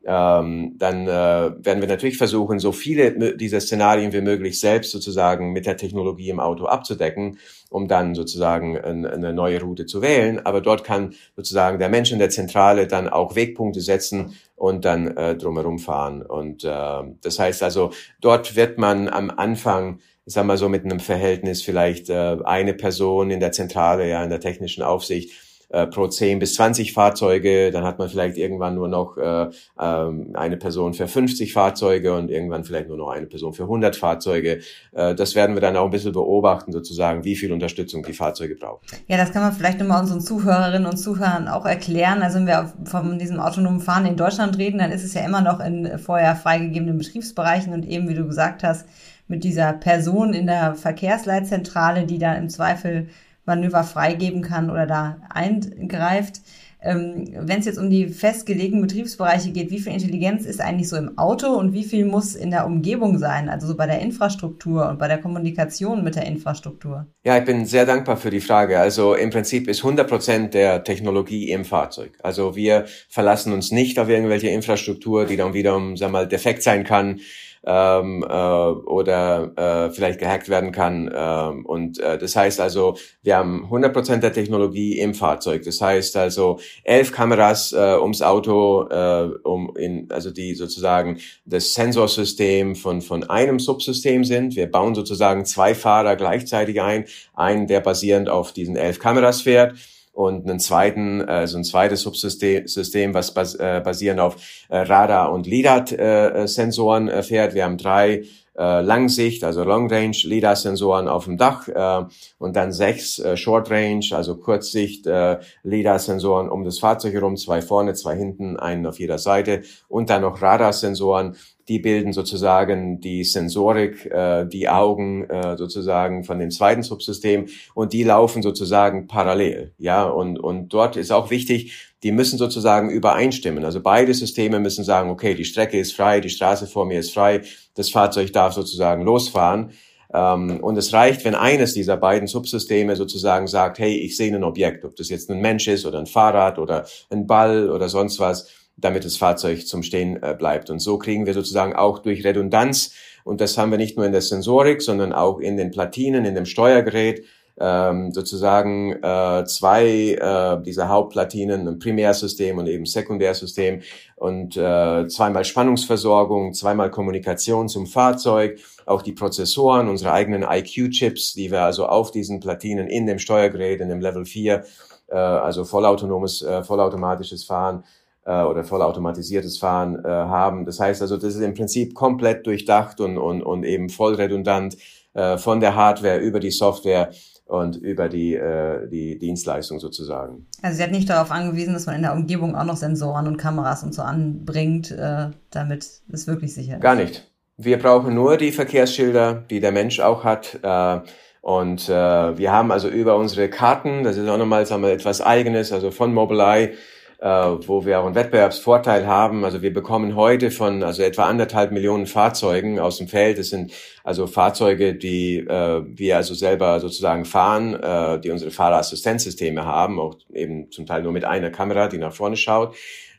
Ähm, 0.05 0.75
dann 0.77 1.07
äh, 1.07 1.09
werden 1.09 1.81
wir 1.81 1.87
natürlich 1.87 2.17
versuchen, 2.17 2.59
so 2.59 2.71
viele 2.71 3.35
dieser 3.35 3.59
Szenarien 3.59 4.13
wie 4.13 4.21
möglich 4.21 4.59
selbst 4.59 4.91
sozusagen 4.91 5.51
mit 5.51 5.65
der 5.65 5.77
Technologie 5.77 6.29
im 6.29 6.39
Auto 6.39 6.65
abzudecken 6.65 7.37
um 7.69 7.87
dann 7.87 8.15
sozusagen 8.15 8.77
eine 8.77 9.33
neue 9.33 9.61
Route 9.61 9.85
zu 9.85 10.01
wählen. 10.01 10.43
Aber 10.45 10.61
dort 10.61 10.83
kann 10.83 11.13
sozusagen 11.35 11.79
der 11.79 11.89
Mensch 11.89 12.11
in 12.11 12.19
der 12.19 12.29
Zentrale 12.29 12.87
dann 12.87 13.07
auch 13.07 13.35
Wegpunkte 13.35 13.81
setzen 13.81 14.35
und 14.55 14.85
dann 14.85 15.15
äh, 15.15 15.35
drumherum 15.35 15.79
fahren. 15.79 16.23
Und 16.23 16.63
äh, 16.63 17.03
das 17.21 17.39
heißt 17.39 17.63
also, 17.63 17.91
dort 18.21 18.55
wird 18.55 18.77
man 18.77 19.07
am 19.07 19.29
Anfang 19.29 19.99
sagen 20.25 20.47
wir 20.47 20.57
so 20.57 20.69
mit 20.69 20.85
einem 20.85 20.99
Verhältnis 20.99 21.63
vielleicht 21.63 22.09
äh, 22.09 22.37
eine 22.43 22.75
Person 22.75 23.31
in 23.31 23.39
der 23.39 23.51
Zentrale, 23.51 24.07
ja, 24.07 24.23
in 24.23 24.29
der 24.29 24.39
technischen 24.39 24.83
Aufsicht 24.83 25.31
äh, 25.69 25.87
pro 25.87 26.07
10 26.07 26.39
bis 26.39 26.55
20 26.55 26.93
Fahrzeuge. 26.93 27.71
Dann 27.71 27.83
hat 27.83 27.99
man 27.99 28.09
vielleicht 28.09 28.37
irgendwann 28.37 28.75
nur 28.75 28.87
noch 28.87 29.17
äh, 29.17 29.49
ähm, 29.79 30.31
eine 30.33 30.57
Person 30.57 30.93
für 30.93 31.07
50 31.07 31.53
Fahrzeuge 31.53 32.13
und 32.15 32.29
irgendwann 32.29 32.63
vielleicht 32.63 32.87
nur 32.87 32.97
noch 32.97 33.09
eine 33.09 33.27
Person 33.27 33.53
für 33.53 33.63
100 33.63 33.95
Fahrzeuge. 33.95 34.59
Äh, 34.91 35.15
das 35.15 35.35
werden 35.35 35.55
wir 35.55 35.61
dann 35.61 35.75
auch 35.77 35.85
ein 35.85 35.91
bisschen 35.91 36.11
beobachten, 36.11 36.71
sozusagen, 36.71 37.23
wie 37.23 37.35
viel 37.35 37.53
Unterstützung 37.53 38.03
die 38.03 38.13
Fahrzeuge 38.13 38.55
brauchen. 38.55 38.85
Ja, 39.07 39.17
das 39.17 39.31
kann 39.31 39.43
man 39.43 39.53
vielleicht 39.53 39.79
nochmal 39.79 40.01
unseren 40.01 40.21
Zuhörerinnen 40.21 40.87
und 40.87 40.97
Zuhörern 40.97 41.47
auch 41.47 41.65
erklären. 41.65 42.21
Also 42.21 42.39
wenn 42.39 42.47
wir 42.47 42.73
von 42.85 43.19
diesem 43.19 43.39
autonomen 43.39 43.79
Fahren 43.79 44.05
in 44.05 44.15
Deutschland 44.15 44.57
reden, 44.57 44.79
dann 44.79 44.91
ist 44.91 45.03
es 45.03 45.13
ja 45.13 45.21
immer 45.25 45.41
noch 45.41 45.59
in 45.59 45.99
vorher 45.99 46.35
freigegebenen 46.35 46.97
Betriebsbereichen 46.97 47.73
und 47.73 47.85
eben, 47.85 48.09
wie 48.09 48.15
du 48.15 48.25
gesagt 48.25 48.63
hast, 48.63 48.87
mit 49.27 49.43
dieser 49.43 49.73
Person 49.73 50.33
in 50.33 50.47
der 50.47 50.73
Verkehrsleitzentrale, 50.73 52.05
die 52.05 52.17
dann 52.17 52.37
im 52.37 52.49
Zweifel 52.49 53.07
Manöver 53.49 53.83
freigeben 53.83 54.41
kann 54.41 54.69
oder 54.69 54.85
da 54.85 55.17
eingreift. 55.29 56.41
Ähm, 56.81 57.25
Wenn 57.33 57.59
es 57.59 57.65
jetzt 57.65 57.77
um 57.77 57.89
die 57.89 58.07
festgelegten 58.07 58.79
Betriebsbereiche 58.79 59.51
geht, 59.51 59.69
wie 59.69 59.79
viel 59.79 59.91
Intelligenz 59.91 60.45
ist 60.45 60.61
eigentlich 60.61 60.87
so 60.87 60.95
im 60.95 61.17
Auto 61.17 61.47
und 61.47 61.73
wie 61.73 61.83
viel 61.83 62.05
muss 62.05 62.35
in 62.35 62.51
der 62.51 62.65
Umgebung 62.65 63.17
sein, 63.17 63.49
also 63.49 63.67
so 63.67 63.75
bei 63.75 63.85
der 63.85 63.99
Infrastruktur 63.99 64.87
und 64.87 64.97
bei 64.97 65.09
der 65.09 65.17
Kommunikation 65.17 66.05
mit 66.05 66.15
der 66.15 66.25
Infrastruktur? 66.25 67.07
Ja, 67.25 67.37
ich 67.37 67.43
bin 67.43 67.65
sehr 67.65 67.85
dankbar 67.85 68.15
für 68.15 68.29
die 68.29 68.39
Frage. 68.39 68.79
Also 68.79 69.13
im 69.13 69.29
Prinzip 69.29 69.67
ist 69.67 69.83
100 69.83 70.07
Prozent 70.07 70.53
der 70.53 70.85
Technologie 70.85 71.51
im 71.51 71.65
Fahrzeug. 71.65 72.17
Also 72.23 72.55
wir 72.55 72.85
verlassen 73.09 73.51
uns 73.51 73.71
nicht 73.71 73.99
auf 73.99 74.07
irgendwelche 74.07 74.47
Infrastruktur, 74.47 75.25
die 75.25 75.35
dann 75.35 75.53
wiederum, 75.53 75.97
sag 75.97 76.11
mal, 76.11 76.29
defekt 76.29 76.63
sein 76.63 76.85
kann 76.85 77.19
ähm, 77.65 78.25
äh, 78.27 78.33
oder 78.33 79.51
äh, 79.55 79.91
vielleicht 79.91 80.19
gehackt 80.19 80.49
werden 80.49 80.71
kann. 80.71 81.11
Ähm, 81.13 81.65
und 81.65 81.99
äh, 81.99 82.17
das 82.17 82.35
heißt 82.35 82.59
also, 82.59 82.97
wir 83.21 83.37
haben 83.37 83.67
100% 83.69 84.17
der 84.17 84.33
Technologie 84.33 84.99
im 84.99 85.13
Fahrzeug. 85.13 85.63
Das 85.63 85.81
heißt 85.81 86.15
also 86.17 86.59
elf 86.83 87.11
Kameras 87.11 87.73
äh, 87.73 87.97
ums 87.99 88.21
Auto, 88.21 88.87
äh, 88.89 89.29
um 89.43 89.75
in, 89.75 90.11
also 90.11 90.31
die 90.31 90.55
sozusagen 90.55 91.19
das 91.45 91.73
Sensorsystem 91.73 92.75
von 92.75 93.01
von 93.01 93.29
einem 93.29 93.59
Subsystem 93.59 94.23
sind. 94.23 94.55
Wir 94.55 94.71
bauen 94.71 94.95
sozusagen 94.95 95.45
zwei 95.45 95.75
Fahrer 95.75 96.15
gleichzeitig 96.15 96.81
ein, 96.81 97.05
einen, 97.33 97.67
der 97.67 97.81
basierend 97.81 98.29
auf 98.29 98.53
diesen 98.53 98.75
elf 98.75 98.99
Kameras 98.99 99.41
fährt 99.41 99.73
und 100.19 100.49
einen 100.49 100.59
zweiten, 100.59 101.21
also 101.21 101.57
ein 101.57 101.63
zweites 101.63 102.01
Subsystem, 102.01 102.67
System, 102.67 103.13
was 103.13 103.33
bas, 103.33 103.55
äh, 103.55 103.79
basierend 103.81 104.19
auf 104.19 104.35
äh, 104.67 104.79
Radar- 104.79 105.31
und 105.31 105.47
LIDAR-Sensoren 105.47 107.07
äh, 107.07 107.23
fährt. 107.23 107.53
Wir 107.53 107.63
haben 107.63 107.77
drei 107.77 108.23
äh, 108.59 108.81
Langsicht, 108.81 109.43
also 109.43 109.63
Long 109.63 109.89
Range 109.89 110.17
LIDAR-Sensoren 110.21 111.07
auf 111.07 111.25
dem 111.25 111.37
Dach 111.37 111.67
äh, 111.67 112.05
und 112.37 112.55
dann 112.55 112.73
sechs 112.73 113.17
äh, 113.19 113.37
Short 113.37 113.71
Range, 113.71 114.05
also 114.11 114.35
Kurzsicht 114.35 115.07
äh, 115.07 115.39
LIDAR-Sensoren 115.63 116.49
um 116.49 116.65
das 116.65 116.79
Fahrzeug 116.79 117.13
herum, 117.13 117.37
zwei 117.37 117.61
vorne, 117.61 117.93
zwei 117.93 118.15
hinten, 118.15 118.57
einen 118.57 118.85
auf 118.85 118.99
jeder 118.99 119.17
Seite 119.17 119.61
und 119.87 120.09
dann 120.09 120.23
noch 120.23 120.41
Radarsensoren, 120.41 121.37
die 121.69 121.79
bilden 121.79 122.13
sozusagen 122.13 122.99
die 122.99 123.23
Sensorik, 123.23 124.05
äh, 124.07 124.45
die 124.45 124.67
Augen 124.67 125.29
äh, 125.29 125.55
sozusagen 125.55 126.23
von 126.23 126.39
dem 126.39 126.49
zweiten 126.51 126.83
Subsystem 126.83 127.45
und 127.75 127.93
die 127.93 128.03
laufen 128.03 128.41
sozusagen 128.41 129.07
parallel. 129.07 129.73
Ja, 129.77 130.03
und, 130.03 130.39
und 130.39 130.69
dort 130.69 130.97
ist 130.97 131.11
auch 131.11 131.29
wichtig, 131.29 131.88
die 132.03 132.11
müssen 132.11 132.37
sozusagen 132.37 132.89
übereinstimmen. 132.89 133.65
Also 133.65 133.81
beide 133.81 134.13
Systeme 134.13 134.59
müssen 134.59 134.83
sagen, 134.83 135.09
okay, 135.09 135.35
die 135.35 135.45
Strecke 135.45 135.79
ist 135.79 135.95
frei, 135.95 136.21
die 136.21 136.29
Straße 136.29 136.67
vor 136.67 136.85
mir 136.85 136.99
ist 136.99 137.13
frei, 137.13 137.41
das 137.75 137.89
Fahrzeug 137.89 138.31
darf 138.33 138.53
sozusagen 138.53 139.03
losfahren. 139.03 139.71
Ähm, 140.13 140.59
und 140.63 140.77
es 140.77 140.93
reicht, 140.93 141.25
wenn 141.25 141.35
eines 141.35 141.73
dieser 141.73 141.97
beiden 141.97 142.27
Subsysteme 142.27 142.95
sozusagen 142.95 143.47
sagt, 143.47 143.79
hey, 143.79 143.95
ich 143.95 144.17
sehe 144.17 144.33
ein 144.33 144.43
Objekt, 144.43 144.85
ob 144.85 144.95
das 144.95 145.09
jetzt 145.09 145.29
ein 145.29 145.41
Mensch 145.41 145.67
ist 145.67 145.85
oder 145.85 145.99
ein 145.99 146.07
Fahrrad 146.07 146.57
oder 146.57 146.85
ein 147.09 147.27
Ball 147.27 147.69
oder 147.69 147.89
sonst 147.89 148.19
was 148.19 148.47
damit 148.81 149.05
das 149.05 149.17
Fahrzeug 149.17 149.67
zum 149.67 149.83
Stehen 149.83 150.21
äh, 150.23 150.35
bleibt. 150.37 150.69
Und 150.69 150.79
so 150.79 150.97
kriegen 150.97 151.25
wir 151.25 151.33
sozusagen 151.33 151.73
auch 151.73 151.99
durch 151.99 152.23
Redundanz, 152.23 152.93
und 153.25 153.41
das 153.41 153.57
haben 153.57 153.69
wir 153.69 153.77
nicht 153.77 153.97
nur 153.97 154.05
in 154.05 154.11
der 154.11 154.21
Sensorik, 154.21 154.81
sondern 154.81 155.13
auch 155.13 155.39
in 155.39 155.57
den 155.57 155.71
Platinen, 155.71 156.25
in 156.25 156.35
dem 156.35 156.45
Steuergerät, 156.45 157.25
ähm, 157.59 158.11
sozusagen 158.11 158.93
äh, 159.03 159.43
zwei 159.45 160.13
äh, 160.13 160.63
dieser 160.63 160.89
Hauptplatinen, 160.89 161.67
ein 161.67 161.79
Primärsystem 161.79 162.57
und 162.57 162.67
eben 162.67 162.85
Sekundärsystem 162.85 163.81
und 164.15 164.55
äh, 164.57 165.07
zweimal 165.07 165.45
Spannungsversorgung, 165.45 166.53
zweimal 166.53 166.89
Kommunikation 166.89 167.67
zum 167.67 167.85
Fahrzeug, 167.85 168.59
auch 168.85 169.01
die 169.01 169.13
Prozessoren, 169.13 169.89
unsere 169.89 170.11
eigenen 170.13 170.43
IQ-Chips, 170.43 171.33
die 171.33 171.51
wir 171.51 171.61
also 171.61 171.85
auf 171.87 172.11
diesen 172.11 172.39
Platinen 172.39 172.87
in 172.87 173.05
dem 173.05 173.19
Steuergerät, 173.19 173.81
in 173.81 173.89
dem 173.89 173.99
Level 173.99 174.25
4, 174.25 174.63
äh, 175.09 175.15
also 175.15 175.65
vollautonomes, 175.65 176.41
äh, 176.41 176.63
vollautomatisches 176.63 177.43
Fahren 177.43 177.83
äh, 178.25 178.43
oder 178.43 178.63
vollautomatisiertes 178.63 179.57
Fahren 179.57 180.03
äh, 180.03 180.07
haben. 180.07 180.65
Das 180.65 180.79
heißt 180.79 181.01
also, 181.01 181.17
das 181.17 181.35
ist 181.35 181.41
im 181.41 181.53
Prinzip 181.53 181.93
komplett 181.93 182.45
durchdacht 182.47 183.01
und, 183.01 183.17
und, 183.17 183.41
und 183.43 183.63
eben 183.63 183.89
voll 183.89 184.15
redundant 184.15 184.77
äh, 185.13 185.37
von 185.37 185.59
der 185.59 185.75
Hardware 185.75 186.19
über 186.19 186.39
die 186.39 186.51
Software 186.51 187.11
und 187.49 187.77
über 187.77 188.09
die, 188.09 188.35
äh, 188.35 188.87
die 188.89 189.17
Dienstleistung 189.17 189.79
sozusagen. 189.79 190.45
Also 190.61 190.77
sie 190.77 190.83
hat 190.83 190.91
nicht 190.91 191.09
darauf 191.09 191.31
angewiesen, 191.31 191.73
dass 191.73 191.87
man 191.87 191.95
in 191.95 192.03
der 192.03 192.13
Umgebung 192.13 192.55
auch 192.55 192.63
noch 192.63 192.77
Sensoren 192.77 193.27
und 193.27 193.37
Kameras 193.37 193.83
und 193.83 193.93
so 193.93 194.03
anbringt, 194.03 194.91
äh, 194.91 195.31
damit 195.49 195.87
es 196.11 196.27
wirklich 196.27 196.53
sicher 196.53 196.75
ist. 196.75 196.81
Gar 196.81 196.95
nicht. 196.95 197.27
Wir 197.57 197.79
brauchen 197.79 198.13
nur 198.13 198.37
die 198.37 198.51
Verkehrsschilder, 198.51 199.43
die 199.49 199.59
der 199.59 199.71
Mensch 199.71 199.99
auch 199.99 200.23
hat. 200.23 200.59
Äh, 200.61 200.99
und 201.41 201.89
äh, 201.89 202.37
wir 202.37 202.51
haben 202.51 202.71
also 202.71 202.87
über 202.87 203.17
unsere 203.17 203.49
Karten, 203.49 204.03
das 204.03 204.17
ist 204.17 204.29
auch 204.29 204.37
nochmal 204.37 204.67
sagen 204.67 204.83
wir, 204.83 204.91
etwas 204.91 205.19
Eigenes, 205.19 205.73
also 205.73 205.89
von 205.89 206.13
Mobileye, 206.13 206.75
wo 207.21 207.85
wir 207.85 207.99
auch 207.99 208.05
einen 208.05 208.15
Wettbewerbsvorteil 208.15 209.05
haben. 209.05 209.43
Also 209.43 209.61
wir 209.61 209.73
bekommen 209.73 210.15
heute 210.15 210.51
von 210.51 210.83
also 210.83 211.03
etwa 211.03 211.25
anderthalb 211.25 211.71
Millionen 211.71 212.05
Fahrzeugen 212.05 212.79
aus 212.79 212.97
dem 212.97 213.09
Feld. 213.09 213.37
Das 213.37 213.49
sind 213.49 213.73
also 214.03 214.25
Fahrzeuge, 214.25 214.95
die 214.95 215.37
äh, 215.39 215.83
wir 215.85 216.15
also 216.15 216.33
selber 216.33 216.79
sozusagen 216.79 217.25
fahren, 217.25 217.73
äh, 217.73 218.19
die 218.21 218.31
unsere 218.31 218.51
Fahrerassistenzsysteme 218.51 219.65
haben, 219.65 219.99
auch 219.99 220.15
eben 220.33 220.71
zum 220.71 220.85
Teil 220.85 221.03
nur 221.03 221.11
mit 221.11 221.25
einer 221.25 221.49
Kamera, 221.49 221.89
die 221.89 221.97
nach 221.97 222.13
vorne 222.13 222.37
schaut. 222.37 222.75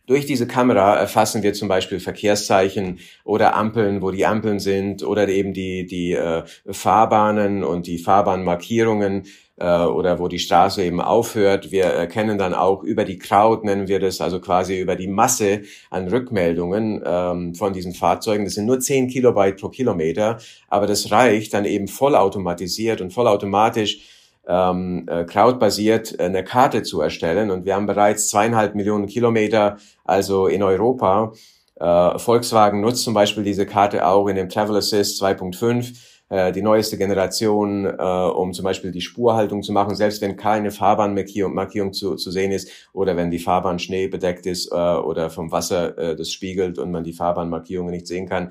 Durch 0.06 0.26
diese 0.26 0.48
Kamera 0.48 0.96
erfassen 0.96 1.44
wir 1.44 1.52
zum 1.52 1.68
Beispiel 1.68 2.00
Verkehrszeichen 2.00 2.98
oder 3.22 3.54
Ampeln, 3.54 4.02
wo 4.02 4.10
die 4.10 4.26
Ampeln 4.26 4.58
sind, 4.58 5.04
oder 5.04 5.28
eben 5.28 5.52
die, 5.52 5.86
die 5.86 6.14
äh, 6.14 6.42
Fahrbahnen 6.68 7.62
und 7.62 7.86
die 7.86 7.98
Fahrbahnmarkierungen 7.98 9.26
äh, 9.60 9.84
oder 9.84 10.18
wo 10.18 10.26
die 10.26 10.38
Straße 10.38 10.82
eben 10.82 11.00
aufhört. 11.00 11.70
Wir 11.70 11.84
erkennen 11.84 12.38
dann 12.38 12.54
auch 12.54 12.82
über 12.82 13.04
die 13.04 13.18
Crowd, 13.18 13.64
nennen 13.64 13.88
wir 13.88 14.00
das, 14.00 14.20
also 14.20 14.40
quasi 14.40 14.80
über 14.80 14.96
die 14.96 15.06
Masse 15.06 15.62
an 15.90 16.08
Rückmeldungen 16.08 17.02
ähm, 17.04 17.54
von 17.54 17.72
diesen 17.72 17.94
Fahrzeugen. 17.94 18.44
Das 18.44 18.54
sind 18.54 18.66
nur 18.66 18.80
10 18.80 19.08
Kilobyte 19.08 19.60
pro 19.60 19.68
Kilometer, 19.68 20.38
aber 20.68 20.86
das 20.86 21.10
reicht 21.12 21.54
dann 21.54 21.66
eben 21.66 21.88
vollautomatisiert 21.88 23.00
und 23.00 23.12
vollautomatisch 23.12 24.00
ähm, 24.48 25.06
äh, 25.06 25.24
crowdbasiert 25.24 26.18
äh, 26.18 26.24
eine 26.24 26.42
Karte 26.42 26.82
zu 26.82 27.00
erstellen. 27.00 27.50
Und 27.50 27.66
wir 27.66 27.74
haben 27.74 27.86
bereits 27.86 28.28
zweieinhalb 28.30 28.74
Millionen 28.74 29.06
Kilometer, 29.06 29.76
also 30.04 30.46
in 30.46 30.62
Europa. 30.62 31.32
Äh, 31.78 32.18
Volkswagen 32.18 32.80
nutzt 32.80 33.04
zum 33.04 33.14
Beispiel 33.14 33.44
diese 33.44 33.66
Karte 33.66 34.06
auch 34.06 34.26
in 34.28 34.36
dem 34.36 34.48
Travel 34.48 34.76
Assist 34.76 35.22
2.5 35.22 36.19
äh, 36.30 36.52
die 36.52 36.62
neueste 36.62 36.96
Generation, 36.96 37.84
äh, 37.84 37.90
um 37.90 38.52
zum 38.52 38.64
Beispiel 38.64 38.92
die 38.92 39.00
Spurhaltung 39.00 39.62
zu 39.62 39.72
machen, 39.72 39.96
selbst 39.96 40.22
wenn 40.22 40.36
keine 40.36 40.70
Fahrbahnmarkierung 40.70 41.52
Markierung 41.52 41.92
zu, 41.92 42.14
zu 42.14 42.30
sehen 42.30 42.52
ist 42.52 42.70
oder 42.92 43.16
wenn 43.16 43.30
die 43.30 43.38
Fahrbahn 43.38 43.78
schneebedeckt 43.78 44.46
ist 44.46 44.70
äh, 44.72 44.74
oder 44.74 45.28
vom 45.28 45.50
Wasser 45.50 45.98
äh, 45.98 46.16
das 46.16 46.30
spiegelt 46.30 46.78
und 46.78 46.90
man 46.92 47.04
die 47.04 47.12
Fahrbahnmarkierungen 47.12 47.92
nicht 47.92 48.06
sehen 48.06 48.28
kann. 48.28 48.50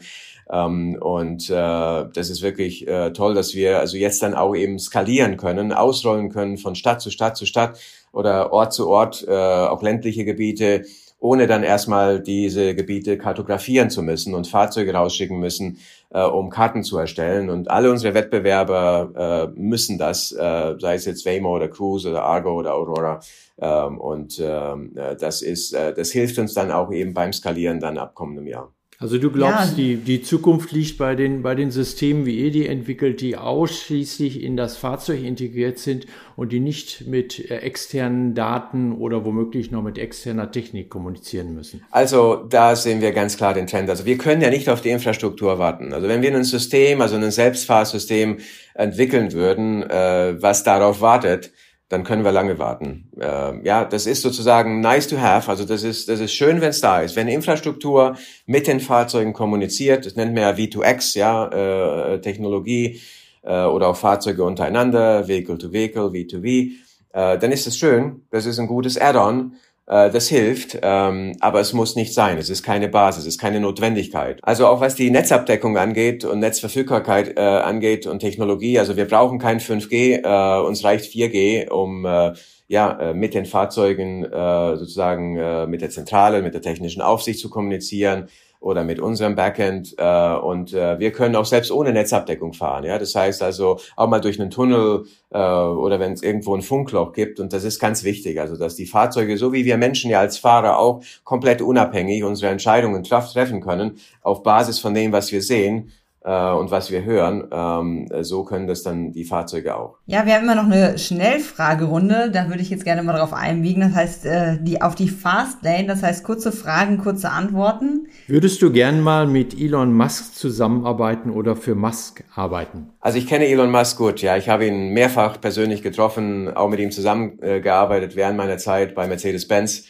Ähm, 0.51 0.97
und 0.99 1.49
äh, 1.49 1.53
das 1.53 2.29
ist 2.29 2.41
wirklich 2.41 2.87
äh, 2.87 3.11
toll, 3.13 3.33
dass 3.33 3.53
wir 3.53 3.79
also 3.79 3.97
jetzt 3.97 4.21
dann 4.21 4.33
auch 4.33 4.55
eben 4.55 4.77
skalieren 4.77 5.37
können, 5.37 5.71
ausrollen 5.71 6.29
können 6.29 6.57
von 6.57 6.75
Stadt 6.75 7.01
zu 7.01 7.11
Stadt 7.11 7.37
zu 7.37 7.45
Stadt 7.45 7.79
oder 8.11 8.51
Ort 8.51 8.73
zu 8.73 8.89
Ort, 8.89 9.25
äh, 9.27 9.31
auch 9.31 9.81
ländliche 9.81 10.25
Gebiete 10.25 10.83
ohne 11.19 11.47
dann 11.47 11.63
erstmal 11.63 12.21
diese 12.21 12.75
Gebiete 12.75 13.17
kartografieren 13.17 13.89
zu 13.89 14.01
müssen 14.01 14.34
und 14.34 14.47
Fahrzeuge 14.47 14.93
rausschicken 14.93 15.39
müssen, 15.39 15.79
äh, 16.12 16.23
um 16.23 16.49
Karten 16.49 16.84
zu 16.84 16.97
erstellen. 16.97 17.49
Und 17.49 17.69
alle 17.69 17.91
unsere 17.91 18.13
Wettbewerber 18.13 19.51
äh, 19.55 19.60
müssen 19.60 19.97
das, 19.97 20.32
äh, 20.32 20.75
sei 20.79 20.95
es 20.95 21.05
jetzt 21.05 21.25
Waymo 21.25 21.55
oder 21.55 21.67
Cruise 21.67 22.10
oder 22.10 22.23
Argo 22.23 22.53
oder 22.53 22.73
Aurora. 22.73 23.19
Ähm, 23.62 23.99
und 23.99 24.39
ähm, 24.41 24.93
äh, 24.95 25.15
das 25.17 25.41
ist, 25.41 25.73
äh, 25.73 25.93
das 25.93 26.12
hilft 26.12 26.39
uns 26.39 26.53
dann 26.53 26.71
auch 26.71 26.91
eben 26.91 27.13
beim 27.13 27.34
Skalieren 27.34 27.79
dann 27.79 27.97
ab 27.97 28.15
kommendem 28.15 28.47
Jahr. 28.47 28.73
Also 29.01 29.17
du 29.17 29.31
glaubst, 29.31 29.69
ja. 29.69 29.75
die, 29.77 29.95
die 29.95 30.21
Zukunft 30.21 30.73
liegt 30.73 30.97
bei 30.97 31.15
den, 31.15 31.41
bei 31.41 31.55
den 31.55 31.71
Systemen, 31.71 32.25
wie 32.25 32.38
ihr 32.38 32.51
die 32.51 32.67
entwickelt, 32.67 33.21
die 33.21 33.38
ausschließlich 33.38 34.43
in 34.43 34.57
das 34.57 34.75
Fahrzeug 34.75 35.23
integriert 35.23 35.79
sind 35.79 36.05
und 36.35 36.51
die 36.51 36.59
nicht 36.59 37.07
mit 37.07 37.49
äh, 37.49 37.59
externen 37.59 38.35
Daten 38.35 38.91
oder 38.91 39.23
womöglich 39.23 39.71
noch 39.71 39.83
mit 39.83 39.97
externer 39.97 40.51
Technik 40.51 40.89
kommunizieren 40.89 41.55
müssen? 41.55 41.81
Also 41.91 42.43
da 42.49 42.75
sehen 42.75 42.99
wir 42.99 43.13
ganz 43.13 43.38
klar 43.38 43.53
den 43.53 43.67
Trend. 43.67 43.89
Also 43.89 44.05
wir 44.05 44.17
können 44.17 44.41
ja 44.41 44.49
nicht 44.49 44.67
auf 44.67 44.81
die 44.81 44.89
Infrastruktur 44.89 45.59
warten. 45.59 45.93
Also 45.93 46.09
wenn 46.09 46.21
wir 46.21 46.35
ein 46.35 46.43
System, 46.43 46.99
also 46.99 47.15
ein 47.15 47.31
Selbstfahrsystem 47.31 48.39
entwickeln 48.73 49.31
würden, 49.31 49.81
äh, 49.83 50.35
was 50.41 50.65
darauf 50.65 50.99
wartet, 50.99 51.53
dann 51.89 52.04
können 52.04 52.23
wir 52.23 52.32
lange 52.32 52.60
warten. 52.60 53.10
Äh, 53.19 53.65
ja, 53.65 53.84
das 53.84 54.06
ist 54.06 54.21
sozusagen 54.21 54.80
nice 54.80 55.08
to 55.08 55.17
have. 55.17 55.49
Also 55.49 55.65
das 55.65 55.84
ist, 55.84 56.08
das 56.08 56.19
ist 56.19 56.34
schön, 56.34 56.62
wenn 56.62 56.69
es 56.69 56.82
da 56.82 57.02
ist. 57.02 57.15
Wenn 57.15 57.28
Infrastruktur 57.28 58.15
mit 58.45 58.67
den 58.67 58.80
Fahrzeugen 58.80 59.34
kommuniziert, 59.34 60.06
das 60.06 60.15
nennt 60.15 60.34
man 60.34 60.43
ja 60.43 60.52
V2X, 60.52 61.17
ja, 61.17 61.47
äh, 61.47 62.21
Technologie 62.21 63.02
äh, 63.41 63.63
oder 63.63 63.88
auch 63.88 63.97
Fahrzeuge 63.97 64.43
untereinander, 64.43 65.28
Vehicle 65.28 65.58
to 65.58 65.73
Vehicle, 65.73 66.10
V2V, 66.10 66.71
äh, 67.12 67.39
dann 67.39 67.52
ist 67.52 67.65
es 67.65 67.75
schön. 67.75 68.21
Das 68.30 68.45
ist 68.45 68.60
ein 68.60 68.67
gutes 68.67 68.97
Add-on. 68.99 69.54
Äh, 69.89 70.12
das 70.12 70.28
hilft, 70.30 70.78
ähm, 70.84 71.36
aber 71.39 71.60
es 71.60 71.73
muss 71.73 71.95
nicht 71.95 72.13
sein. 72.13 72.38
Es 72.38 72.49
ist 72.49 72.62
keine 72.62 72.88
Basis, 72.88 73.23
es 73.23 73.36
ist 73.36 73.39
keine 73.39 73.60
Notwendigkeit. 73.60 74.39
Also 74.43 74.67
auch 74.67 74.82
was 74.82 74.93
die 74.95 75.10
Netzabdeckung 75.10 75.78
angeht 75.78 76.23
und 76.23 76.39
Netzverfügbarkeit 76.39 77.38
äh, 77.38 77.41
angeht 77.41 78.06
und 78.06 78.19
Technologie, 78.19 78.78
also 78.78 78.95
wir 78.95 79.06
brauchen 79.06 79.39
kein 79.39 79.60
5G, 79.60 80.23
äh, 80.23 80.62
uns 80.62 80.84
reicht 80.84 81.12
4G, 81.12 81.69
um 81.69 82.06
äh, 82.06 82.34
ja 82.67 82.99
äh, 82.99 83.13
mit 83.15 83.34
den 83.34 83.45
Fahrzeugen 83.45 84.23
äh, 84.25 84.78
sozusagen 84.78 85.38
äh, 85.38 85.65
mit 85.65 85.82
der 85.82 85.89
Zentrale, 85.89 86.43
mit 86.43 86.54
der 86.54 86.62
technischen 86.62 87.02
Aufsicht 87.02 87.39
zu 87.39 87.49
kommunizieren 87.49 88.30
oder 88.60 88.84
mit 88.84 89.00
unserem 89.00 89.36
Backend 89.36 89.95
äh, 89.98 90.36
und 90.36 90.74
äh, 90.74 91.00
wir 91.00 91.12
können 91.12 91.36
auch 91.36 91.45
selbst 91.45 91.72
ohne 91.72 91.93
Netzabdeckung 91.93 92.54
fahren. 92.54 92.84
Ja, 92.84 93.00
das 93.00 93.15
heißt 93.15 93.41
also 93.41 93.80
auch 93.95 94.10
mal 94.10 94.19
durch 94.19 94.39
einen 94.39 94.50
Tunnel 94.50 95.06
äh, 95.32 95.38
oder 95.38 96.00
wenn 96.00 96.13
es 96.13 96.22
irgendwo 96.22 96.56
ein 96.56 96.62
Funkloch 96.62 97.13
gibt 97.13 97.39
und 97.39 97.54
das 97.54 97.63
ist 97.63 97.80
ganz 97.80 98.04
wichtig, 98.04 98.39
also 98.39 98.58
dass 98.58 98.76
die 98.76 98.86
Fahrzeuge, 98.86 99.38
so 99.38 99.54
wie 99.54 99.65
wir 99.65 99.78
Menschen 99.78 100.12
ja 100.12 100.19
als 100.19 100.38
Fahrer 100.38 100.78
auch 100.78 101.02
komplett 101.24 101.62
unabhängig 101.62 102.24
unsere 102.24 102.52
Entscheidungen 102.52 103.04
treffen 103.04 103.62
können 103.62 104.00
auf 104.22 104.43
Basis 104.43 104.80
von 104.80 104.93
dem, 104.93 105.12
was 105.12 105.32
wir 105.32 105.41
sehen 105.41 105.91
äh, 106.23 106.51
und 106.51 106.71
was 106.71 106.91
wir 106.91 107.03
hören. 107.03 107.47
Ähm, 107.51 108.08
so 108.21 108.43
können 108.43 108.67
das 108.67 108.84
dann 108.84 109.12
die 109.12 109.25
Fahrzeuge 109.25 109.75
auch. 109.75 109.97
Ja, 110.05 110.25
wir 110.25 110.34
haben 110.34 110.43
immer 110.43 110.55
noch 110.55 110.65
eine 110.65 110.97
Schnellfragerunde. 110.97 112.32
Da 112.32 112.49
würde 112.49 112.62
ich 112.62 112.69
jetzt 112.69 112.84
gerne 112.84 113.03
mal 113.03 113.17
drauf 113.17 113.34
einbiegen. 113.34 113.82
Das 113.82 113.95
heißt, 113.95 114.25
äh, 114.25 114.58
die 114.62 114.82
auf 114.82 114.95
die 114.95 115.10
Fastlane, 115.10 115.88
das 115.88 116.03
heißt 116.03 116.23
kurze 116.23 116.51
Fragen, 116.51 116.97
kurze 116.97 117.29
Antworten. 117.29 118.08
Würdest 118.27 118.62
du 118.62 118.71
gern 118.71 119.01
mal 119.01 119.27
mit 119.27 119.60
Elon 119.60 119.93
Musk 119.93 120.36
zusammenarbeiten 120.36 121.32
oder 121.32 121.55
für 121.55 121.75
Musk 121.75 122.23
arbeiten? 122.36 122.89
Also 122.99 123.17
ich 123.17 123.27
kenne 123.27 123.47
Elon 123.47 123.71
Musk 123.71 123.97
gut, 123.97 124.21
ja. 124.21 124.38
Ich 124.38 124.49
habe 124.49 124.67
ihn 124.67 124.89
mehrfach 124.89 125.39
persönlich 125.39 125.82
getroffen, 125.82 126.53
auch 126.53 126.69
mit 126.69 126.79
ihm 126.79 126.91
zusammengearbeitet 126.91 128.15
während 128.15 128.38
meiner 128.38 128.58
Zeit 128.58 128.95
bei 128.95 129.08
Mercedes-Benz 129.08 129.86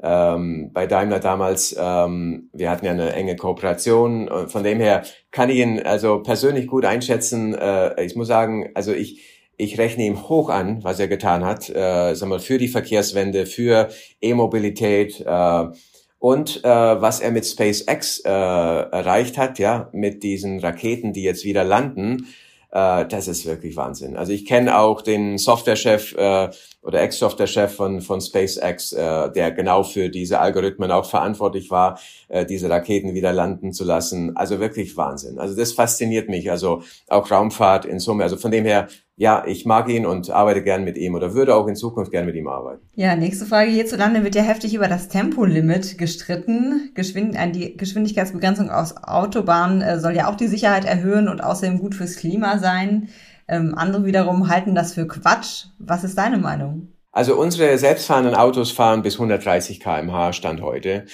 ähm, 0.00 0.70
bei 0.72 0.86
Daimler 0.86 1.20
damals, 1.20 1.76
ähm, 1.78 2.50
wir 2.52 2.70
hatten 2.70 2.86
ja 2.86 2.92
eine 2.92 3.12
enge 3.12 3.36
Kooperation. 3.36 4.28
Von 4.48 4.64
dem 4.64 4.80
her 4.80 5.02
kann 5.30 5.50
ich 5.50 5.58
ihn 5.58 5.80
also 5.80 6.22
persönlich 6.22 6.66
gut 6.66 6.84
einschätzen. 6.84 7.54
Äh, 7.54 8.04
ich 8.04 8.16
muss 8.16 8.28
sagen, 8.28 8.70
also 8.74 8.92
ich, 8.92 9.22
ich 9.56 9.78
rechne 9.78 10.04
ihm 10.04 10.28
hoch 10.28 10.48
an, 10.48 10.82
was 10.82 10.98
er 10.98 11.08
getan 11.08 11.44
hat, 11.44 11.70
äh, 11.70 12.14
sag 12.14 12.28
mal, 12.28 12.40
für 12.40 12.58
die 12.58 12.68
Verkehrswende, 12.68 13.46
für 13.46 13.88
E-Mobilität 14.20 15.20
äh, 15.24 15.64
und 16.18 16.64
äh, 16.64 16.68
was 16.68 17.20
er 17.20 17.30
mit 17.30 17.46
SpaceX 17.46 18.20
äh, 18.20 18.28
erreicht 18.28 19.38
hat, 19.38 19.58
ja, 19.58 19.88
mit 19.92 20.22
diesen 20.22 20.60
Raketen, 20.60 21.12
die 21.12 21.22
jetzt 21.22 21.44
wieder 21.44 21.64
landen. 21.64 22.26
Äh, 22.70 23.06
das 23.06 23.28
ist 23.28 23.44
wirklich 23.46 23.76
Wahnsinn. 23.76 24.16
Also 24.16 24.32
ich 24.32 24.46
kenne 24.46 24.78
auch 24.78 25.02
den 25.02 25.38
Softwarechef 25.38 26.14
äh, 26.16 26.50
oder 26.82 27.00
Ex-Softwarechef 27.00 27.76
von, 27.76 28.00
von 28.00 28.20
SpaceX, 28.20 28.92
äh, 28.92 29.30
der 29.30 29.52
genau 29.52 29.84
für 29.84 30.08
diese 30.08 30.40
Algorithmen 30.40 30.90
auch 30.90 31.08
verantwortlich 31.08 31.70
war, 31.70 31.98
äh, 32.28 32.44
diese 32.44 32.68
Raketen 32.68 33.14
wieder 33.14 33.32
landen 33.32 33.72
zu 33.72 33.84
lassen. 33.84 34.36
Also 34.36 34.58
wirklich 34.58 34.96
Wahnsinn. 34.96 35.38
Also 35.38 35.54
das 35.56 35.72
fasziniert 35.72 36.28
mich. 36.28 36.50
Also 36.50 36.82
auch 37.08 37.30
Raumfahrt 37.30 37.84
in 37.84 38.00
Summe. 38.00 38.24
Also 38.24 38.36
von 38.36 38.50
dem 38.50 38.64
her, 38.64 38.88
ja, 39.16 39.44
ich 39.46 39.64
mag 39.64 39.88
ihn 39.88 40.04
und 40.04 40.30
arbeite 40.30 40.64
gern 40.64 40.82
mit 40.82 40.98
ihm 40.98 41.14
oder 41.14 41.34
würde 41.34 41.54
auch 41.54 41.68
in 41.68 41.76
Zukunft 41.76 42.10
gern 42.10 42.26
mit 42.26 42.34
ihm 42.34 42.48
arbeiten. 42.48 42.82
Ja, 42.96 43.14
nächste 43.14 43.46
Frage. 43.46 43.70
Hierzulande 43.70 44.24
wird 44.24 44.34
ja 44.34 44.42
heftig 44.42 44.74
über 44.74 44.88
das 44.88 45.08
Tempolimit 45.08 45.98
gestritten. 45.98 46.90
Geschwind 46.94 47.38
die 47.54 47.76
Geschwindigkeitsbegrenzung 47.76 48.70
aus 48.70 48.96
Autobahnen 48.96 49.82
äh, 49.82 50.00
soll 50.00 50.16
ja 50.16 50.28
auch 50.28 50.36
die 50.36 50.48
Sicherheit 50.48 50.84
erhöhen 50.84 51.28
und 51.28 51.44
außerdem 51.44 51.78
gut 51.78 51.94
fürs 51.94 52.16
Klima 52.16 52.58
sein. 52.58 53.08
Ähm, 53.48 53.74
andere 53.76 54.04
wiederum 54.04 54.48
halten 54.48 54.74
das 54.74 54.94
für 54.94 55.06
Quatsch. 55.06 55.66
Was 55.78 56.04
ist 56.04 56.18
deine 56.18 56.38
Meinung? 56.38 56.88
Also 57.12 57.36
unsere 57.36 57.76
selbstfahrenden 57.76 58.34
Autos 58.34 58.70
fahren 58.70 59.02
bis 59.02 59.14
130 59.14 59.80
km/h 59.80 60.32
Stand 60.32 60.62
heute. 60.62 61.04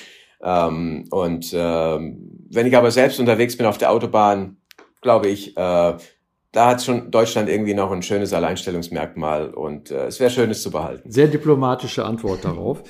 Ähm, 0.41 1.07
und 1.11 1.51
ähm, 1.53 2.47
wenn 2.51 2.67
ich 2.67 2.77
aber 2.77 2.91
selbst 2.91 3.19
unterwegs 3.19 3.57
bin 3.57 3.67
auf 3.67 3.79
der 3.79 3.91
Autobahn, 3.91 4.57
glaube 5.01 5.29
ich, 5.29 5.57
äh, 5.57 5.97
da 6.53 6.67
hat 6.67 6.83
schon 6.83 7.11
Deutschland 7.11 7.49
irgendwie 7.49 7.75
noch 7.75 7.91
ein 7.91 8.03
schönes 8.03 8.33
Alleinstellungsmerkmal 8.33 9.51
und 9.51 9.91
äh, 9.91 10.07
es 10.07 10.19
wäre 10.19 10.31
schön, 10.31 10.51
es 10.51 10.63
zu 10.63 10.71
behalten. 10.71 11.11
Sehr 11.11 11.27
diplomatische 11.27 12.05
Antwort 12.05 12.45
darauf. 12.45 12.83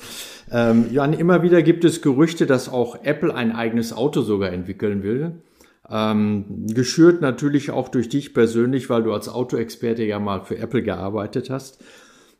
Ähm, 0.50 0.86
Jan, 0.92 1.12
immer 1.12 1.42
wieder 1.42 1.62
gibt 1.62 1.84
es 1.84 2.00
Gerüchte, 2.00 2.46
dass 2.46 2.68
auch 2.68 3.02
Apple 3.02 3.34
ein 3.34 3.52
eigenes 3.52 3.92
Auto 3.92 4.22
sogar 4.22 4.52
entwickeln 4.52 5.02
will. 5.02 5.42
Ähm, 5.90 6.66
geschürt 6.66 7.22
natürlich 7.22 7.70
auch 7.70 7.88
durch 7.88 8.08
dich 8.08 8.34
persönlich, 8.34 8.90
weil 8.90 9.02
du 9.02 9.12
als 9.12 9.28
Autoexperte 9.28 10.04
ja 10.04 10.18
mal 10.18 10.44
für 10.44 10.58
Apple 10.58 10.82
gearbeitet 10.82 11.48
hast. 11.48 11.82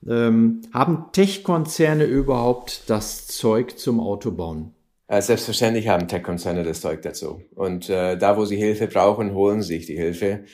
Ähm, 0.06 0.61
haben 0.72 1.06
Tech-Konzerne 1.12 2.04
überhaupt 2.04 2.88
das 2.88 3.26
Zeug 3.26 3.78
zum 3.78 4.00
Autobauen? 4.00 4.74
Äh, 5.08 5.22
selbstverständlich 5.22 5.88
haben 5.88 6.08
Tech-Konzerne 6.08 6.62
das 6.62 6.82
Zeug 6.82 7.02
dazu. 7.02 7.40
Und 7.54 7.88
äh, 7.88 8.16
da, 8.18 8.37
wo 8.37 8.44
sie 8.44 8.56
Hilfe 8.56 8.87
brauchen, 8.87 9.32
holen 9.32 9.62
sich 9.62 9.87
die 9.87 9.96
Hilfe. 9.96 10.44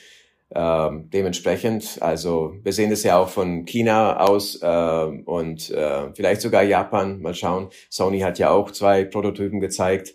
Ähm, 0.53 1.09
dementsprechend, 1.11 1.97
also 2.01 2.55
wir 2.63 2.71
sehen 2.71 2.91
das 2.91 3.03
ja 3.03 3.17
auch 3.17 3.29
von 3.29 3.65
China 3.65 4.21
aus 4.21 4.59
äh, 4.61 5.05
und 5.25 5.69
äh, 5.71 6.13
vielleicht 6.13 6.41
sogar 6.41 6.63
Japan. 6.63 7.21
Mal 7.21 7.33
schauen. 7.33 7.69
Sony 7.89 8.19
hat 8.21 8.39
ja 8.39 8.51
auch 8.51 8.71
zwei 8.71 9.03
Prototypen 9.03 9.59
gezeigt 9.59 10.13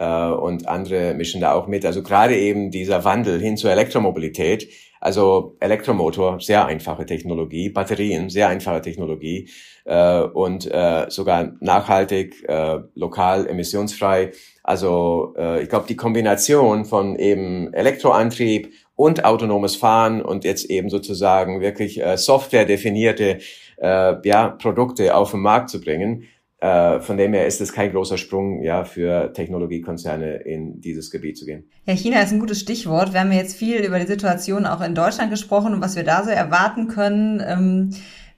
äh, 0.00 0.30
und 0.30 0.66
andere 0.66 1.14
mischen 1.14 1.40
da 1.40 1.52
auch 1.52 1.66
mit. 1.68 1.84
Also 1.84 2.02
gerade 2.02 2.36
eben 2.36 2.70
dieser 2.70 3.04
Wandel 3.04 3.38
hin 3.40 3.56
zur 3.56 3.70
Elektromobilität. 3.70 4.68
Also 5.02 5.56
Elektromotor, 5.60 6.40
sehr 6.40 6.66
einfache 6.66 7.06
Technologie, 7.06 7.70
Batterien, 7.70 8.28
sehr 8.28 8.48
einfache 8.48 8.82
Technologie 8.82 9.48
äh, 9.86 10.20
und 10.20 10.70
äh, 10.70 11.06
sogar 11.08 11.52
nachhaltig, 11.60 12.44
äh, 12.46 12.80
lokal, 12.94 13.46
emissionsfrei. 13.46 14.32
Also 14.62 15.34
äh, 15.38 15.62
ich 15.62 15.70
glaube, 15.70 15.86
die 15.88 15.96
Kombination 15.96 16.84
von 16.84 17.16
eben 17.16 17.72
Elektroantrieb 17.72 18.72
und 18.94 19.24
autonomes 19.24 19.76
Fahren 19.76 20.20
und 20.20 20.44
jetzt 20.44 20.66
eben 20.66 20.90
sozusagen 20.90 21.62
wirklich 21.62 22.02
äh, 22.02 22.18
software-definierte 22.18 23.38
äh, 23.78 24.28
ja, 24.28 24.48
Produkte 24.48 25.14
auf 25.14 25.30
den 25.30 25.40
Markt 25.40 25.70
zu 25.70 25.80
bringen. 25.80 26.24
Äh, 26.60 27.00
von 27.00 27.16
dem 27.16 27.32
her 27.32 27.46
ist 27.46 27.60
es 27.60 27.72
kein 27.72 27.90
großer 27.90 28.18
Sprung 28.18 28.62
ja, 28.62 28.84
für 28.84 29.32
Technologiekonzerne 29.32 30.36
in 30.36 30.80
dieses 30.80 31.10
Gebiet 31.10 31.38
zu 31.38 31.46
gehen. 31.46 31.64
Ja, 31.86 31.94
China 31.94 32.20
ist 32.20 32.32
ein 32.32 32.40
gutes 32.40 32.60
Stichwort. 32.60 33.12
Wir 33.12 33.20
haben 33.20 33.32
jetzt 33.32 33.56
viel 33.56 33.78
über 33.84 33.98
die 33.98 34.06
Situation 34.06 34.66
auch 34.66 34.82
in 34.82 34.94
Deutschland 34.94 35.30
gesprochen 35.30 35.72
und 35.74 35.80
was 35.80 35.96
wir 35.96 36.04
da 36.04 36.22
so 36.22 36.30
erwarten 36.30 36.88
können. 36.88 37.42
Ähm 37.46 37.90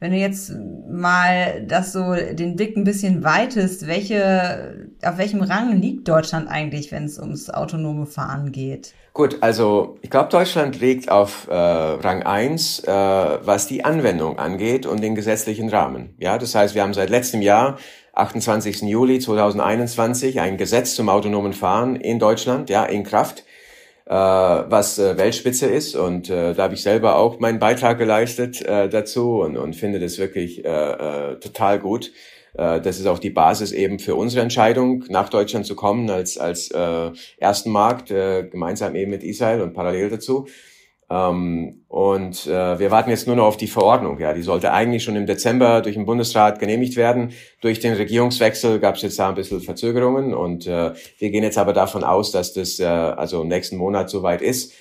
wenn 0.02 0.10
du 0.10 0.18
jetzt 0.18 0.52
mal 0.90 1.62
das 1.64 1.92
so 1.92 2.14
den 2.14 2.56
Blick 2.56 2.76
ein 2.76 2.82
bisschen 2.82 3.22
weitest, 3.22 3.86
welche, 3.86 4.88
auf 5.00 5.16
welchem 5.16 5.42
Rang 5.42 5.80
liegt 5.80 6.08
Deutschland 6.08 6.48
eigentlich, 6.48 6.90
wenn 6.90 7.04
es 7.04 7.20
ums 7.20 7.48
autonome 7.48 8.06
Fahren 8.06 8.50
geht? 8.50 8.94
Gut, 9.12 9.38
also 9.42 9.98
ich 10.02 10.10
glaube, 10.10 10.28
Deutschland 10.28 10.80
liegt 10.80 11.08
auf 11.08 11.46
äh, 11.48 11.54
Rang 11.54 12.24
eins, 12.24 12.80
äh, 12.80 12.90
was 12.90 13.68
die 13.68 13.84
Anwendung 13.84 14.40
angeht 14.40 14.86
und 14.86 15.04
den 15.04 15.14
gesetzlichen 15.14 15.68
Rahmen. 15.68 16.16
Ja, 16.18 16.36
das 16.36 16.56
heißt, 16.56 16.74
wir 16.74 16.82
haben 16.82 16.94
seit 16.94 17.08
letztem 17.08 17.40
Jahr 17.40 17.78
28. 18.12 18.82
Juli 18.82 19.18
2021 19.18 20.40
ein 20.40 20.56
Gesetz 20.56 20.94
zum 20.94 21.08
autonomen 21.08 21.52
Fahren 21.52 21.96
in 21.96 22.18
Deutschland, 22.18 22.68
ja, 22.68 22.84
in 22.84 23.04
Kraft 23.04 23.44
äh, 24.06 24.14
was 24.14 24.98
äh, 24.98 25.16
Weltspitze 25.16 25.66
ist. 25.66 25.96
Und 25.96 26.28
äh, 26.28 26.54
da 26.54 26.64
habe 26.64 26.74
ich 26.74 26.82
selber 26.82 27.16
auch 27.16 27.38
meinen 27.38 27.58
Beitrag 27.58 27.98
geleistet 27.98 28.60
äh, 28.62 28.88
dazu 28.88 29.40
und, 29.40 29.56
und 29.56 29.76
finde 29.76 30.00
das 30.00 30.18
wirklich 30.18 30.64
äh, 30.64 30.68
äh, 30.68 31.40
total 31.40 31.78
gut. 31.78 32.12
Äh, 32.54 32.80
das 32.80 32.98
ist 32.98 33.06
auch 33.06 33.18
die 33.18 33.30
Basis 33.30 33.72
eben 33.72 33.98
für 33.98 34.14
unsere 34.14 34.42
Entscheidung, 34.42 35.04
nach 35.08 35.28
Deutschland 35.28 35.66
zu 35.66 35.74
kommen 35.76 36.10
als, 36.10 36.36
als 36.36 36.70
äh, 36.70 37.10
ersten 37.38 37.70
Markt, 37.70 38.10
äh, 38.10 38.44
gemeinsam 38.44 38.94
eben 38.96 39.10
mit 39.10 39.22
Israel 39.22 39.62
und 39.62 39.72
parallel 39.72 40.10
dazu. 40.10 40.46
Ähm, 41.12 41.84
und 41.88 42.46
äh, 42.46 42.78
wir 42.78 42.90
warten 42.90 43.10
jetzt 43.10 43.26
nur 43.26 43.36
noch 43.36 43.44
auf 43.44 43.58
die 43.58 43.66
Verordnung. 43.66 44.18
Ja, 44.18 44.32
die 44.32 44.40
sollte 44.40 44.72
eigentlich 44.72 45.04
schon 45.04 45.14
im 45.14 45.26
Dezember 45.26 45.82
durch 45.82 45.94
den 45.94 46.06
Bundesrat 46.06 46.58
genehmigt 46.58 46.96
werden. 46.96 47.32
Durch 47.60 47.80
den 47.80 47.92
Regierungswechsel 47.92 48.80
gab 48.80 48.94
es 48.94 49.02
jetzt 49.02 49.18
da 49.18 49.28
ein 49.28 49.34
bisschen 49.34 49.60
Verzögerungen 49.60 50.32
und 50.32 50.66
äh, 50.66 50.94
wir 51.18 51.30
gehen 51.30 51.42
jetzt 51.42 51.58
aber 51.58 51.74
davon 51.74 52.02
aus, 52.02 52.32
dass 52.32 52.54
das 52.54 52.80
äh, 52.80 52.86
also 52.86 53.44
nächsten 53.44 53.76
Monat 53.76 54.08
soweit 54.08 54.40
ist. 54.40 54.72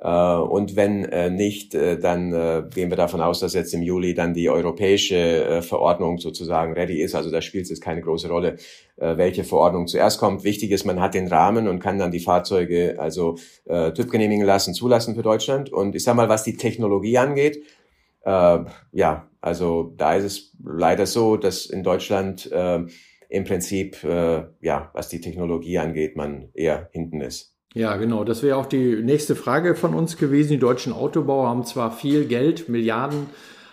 Äh, 0.00 0.08
und 0.08 0.76
wenn 0.76 1.04
äh, 1.06 1.28
nicht, 1.28 1.74
äh, 1.74 1.98
dann 1.98 2.30
gehen 2.70 2.90
wir 2.90 2.96
davon 2.96 3.20
aus, 3.20 3.40
dass 3.40 3.54
jetzt 3.54 3.74
im 3.74 3.82
Juli 3.82 4.14
dann 4.14 4.32
die 4.32 4.48
europäische 4.48 5.60
Verordnung 5.62 6.18
sozusagen 6.18 6.72
ready 6.72 7.00
ist. 7.02 7.14
Also 7.14 7.30
da 7.30 7.42
spielt 7.42 7.64
es 7.64 7.70
jetzt 7.70 7.80
keine 7.80 8.00
große 8.00 8.28
Rolle, 8.28 8.56
welche 8.96 9.44
Verordnung 9.44 9.86
zuerst 9.86 10.18
kommt. 10.18 10.44
Wichtig 10.44 10.70
ist, 10.70 10.84
man 10.84 11.00
hat 11.00 11.14
den 11.14 11.28
Rahmen 11.28 11.68
und 11.68 11.80
kann 11.80 11.98
dann 11.98 12.10
die 12.10 12.20
Fahrzeuge 12.20 12.96
also 12.98 13.36
TÜV 13.66 14.08
genehmigen 14.08 14.44
lassen, 14.44 14.74
zulassen 14.74 15.14
für 15.14 15.22
Deutschland. 15.22 15.72
Und 15.72 15.94
ich 15.94 16.04
sag 16.04 16.16
mal, 16.16 16.28
was 16.28 16.44
die 16.44 16.56
Technologie 16.56 17.18
angeht, 17.18 17.62
ja, 18.24 19.28
also 19.40 19.94
da 19.96 20.14
ist 20.14 20.24
es 20.24 20.56
leider 20.64 21.06
so, 21.06 21.36
dass 21.36 21.66
in 21.66 21.82
Deutschland 21.82 22.50
im 22.50 23.44
Prinzip, 23.44 23.98
ja, 24.02 24.90
was 24.92 25.08
die 25.08 25.20
Technologie 25.20 25.78
angeht, 25.78 26.16
man 26.16 26.48
eher 26.54 26.88
hinten 26.92 27.20
ist. 27.20 27.57
Ja, 27.74 27.96
genau. 27.96 28.24
Das 28.24 28.42
wäre 28.42 28.56
auch 28.56 28.66
die 28.66 28.96
nächste 28.96 29.36
Frage 29.36 29.74
von 29.74 29.94
uns 29.94 30.16
gewesen. 30.16 30.50
Die 30.50 30.58
deutschen 30.58 30.92
Autobauer 30.92 31.48
haben 31.48 31.64
zwar 31.64 31.92
viel 31.92 32.24
Geld, 32.24 32.68
Milliarden, 32.68 33.26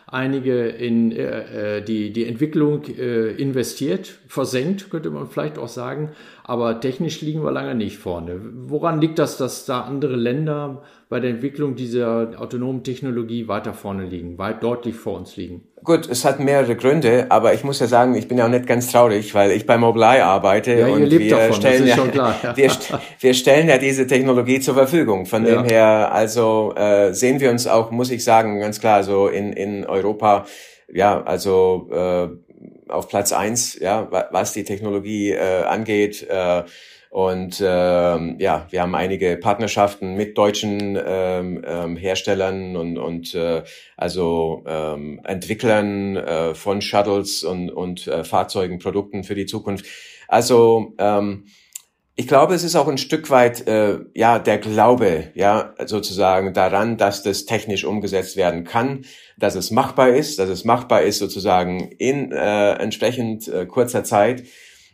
einige 0.08 0.68
in 0.68 1.12
äh, 1.12 1.78
äh, 1.78 1.82
die, 1.82 2.12
die 2.12 2.26
Entwicklung 2.26 2.84
äh, 2.86 3.32
investiert, 3.32 4.20
versenkt, 4.28 4.90
könnte 4.90 5.10
man 5.10 5.28
vielleicht 5.28 5.58
auch 5.58 5.70
sagen, 5.70 6.12
aber 6.48 6.80
technisch 6.80 7.22
liegen 7.22 7.44
wir 7.44 7.52
lange 7.52 7.74
nicht 7.74 7.98
vorne. 7.98 8.40
Woran 8.40 9.02
liegt 9.02 9.18
das, 9.18 9.38
dass 9.38 9.66
da 9.66 9.82
andere 9.82 10.16
Länder 10.16 10.84
bei 11.10 11.20
der 11.20 11.32
Entwicklung 11.32 11.76
dieser 11.76 12.34
autonomen 12.38 12.84
Technologie 12.84 13.48
weiter 13.48 13.74
vorne 13.74 14.06
liegen, 14.06 14.38
weit 14.38 14.62
deutlich 14.62 14.96
vor 14.96 15.18
uns 15.18 15.36
liegen? 15.38 15.64
Gut, 15.84 16.08
es 16.08 16.24
hat 16.24 16.40
mehrere 16.40 16.76
Gründe, 16.76 17.26
aber 17.30 17.56
ich 17.56 17.64
muss 17.64 17.80
ja 17.80 17.88
sagen, 17.88 18.14
ich 18.14 18.28
bin 18.28 18.38
ja 18.38 18.46
auch 18.46 18.50
nicht 18.50 18.68
ganz 18.68 18.92
traurig, 18.92 19.34
weil 19.34 19.52
ich 19.52 19.66
bei 19.66 19.80
Mobileye 19.80 20.24
arbeite 20.24 20.74
ja, 20.74 20.88
und 20.88 21.10
wir 21.10 21.30
davon, 21.30 21.56
stellen 21.56 21.88
ja, 21.88 21.98
klar, 21.98 22.36
ja. 22.44 22.58
Wir, 22.58 22.72
wir, 23.20 23.34
stellen 23.34 23.68
ja 23.68 23.80
diese 23.80 24.06
Technologie 24.06 24.60
zur 24.60 24.76
Verfügung. 24.76 25.26
Von 25.26 25.48
ja. 25.48 25.56
dem 25.56 25.66
her, 25.66 26.12
also 26.12 26.74
äh, 26.76 27.12
sehen 27.14 27.40
wir 27.40 27.50
uns 27.50 27.66
auch, 27.66 27.90
muss 27.90 28.12
ich 28.12 28.24
sagen, 28.24 28.60
ganz 28.60 28.80
klar, 28.80 29.04
so 29.04 29.28
in, 29.28 29.52
in 29.52 29.84
Europa, 29.84 30.46
ja, 30.94 31.24
also 31.24 31.90
äh, 31.92 32.28
auf 32.88 33.08
Platz 33.08 33.32
eins, 33.32 33.78
ja, 33.80 34.08
was 34.32 34.54
die 34.54 34.64
Technologie 34.64 35.32
äh, 35.32 35.64
angeht. 35.64 36.28
Äh, 36.30 36.64
und 37.16 37.64
ähm, 37.66 38.36
ja, 38.40 38.68
wir 38.72 38.82
haben 38.82 38.94
einige 38.94 39.38
Partnerschaften 39.38 40.16
mit 40.16 40.38
deutschen 40.38 41.00
ähm, 41.02 41.64
ähm, 41.66 41.96
Herstellern 41.96 42.76
und, 42.76 42.98
und 42.98 43.34
äh, 43.34 43.64
also 43.96 44.66
ähm, 44.68 45.22
Entwicklern 45.24 46.18
äh, 46.18 46.54
von 46.54 46.82
Shuttles 46.82 47.46
und, 47.46 47.70
und 47.70 48.08
äh, 48.08 48.26
Fahrzeugen, 48.26 48.80
Produkten 48.80 49.24
für 49.24 49.34
die 49.34 49.46
Zukunft. 49.46 49.86
Also 50.28 50.94
ähm, 50.98 51.46
ich 52.18 52.28
glaube, 52.28 52.54
es 52.54 52.64
ist 52.64 52.76
auch 52.76 52.88
ein 52.88 52.98
Stück 52.98 53.30
weit 53.30 53.68
äh, 53.68 54.00
ja 54.14 54.40
der 54.40 54.58
Glaube, 54.58 55.32
ja 55.36 55.74
sozusagen 55.86 56.54
daran, 56.54 56.98
dass 56.98 57.24
das 57.24 57.46
technisch 57.46 57.84
umgesetzt 57.84 58.38
werden 58.38 58.64
kann, 58.64 59.04
dass 59.38 59.56
es 59.56 59.70
machbar 59.70 60.10
ist, 60.10 60.40
dass 60.40 60.50
es 60.50 60.64
machbar 60.64 61.02
ist 61.02 61.20
sozusagen 61.20 61.92
in 61.92 62.32
äh, 62.32 62.74
entsprechend 62.74 63.50
äh, 63.50 63.66
kurzer 63.66 64.06
Zeit 64.06 64.44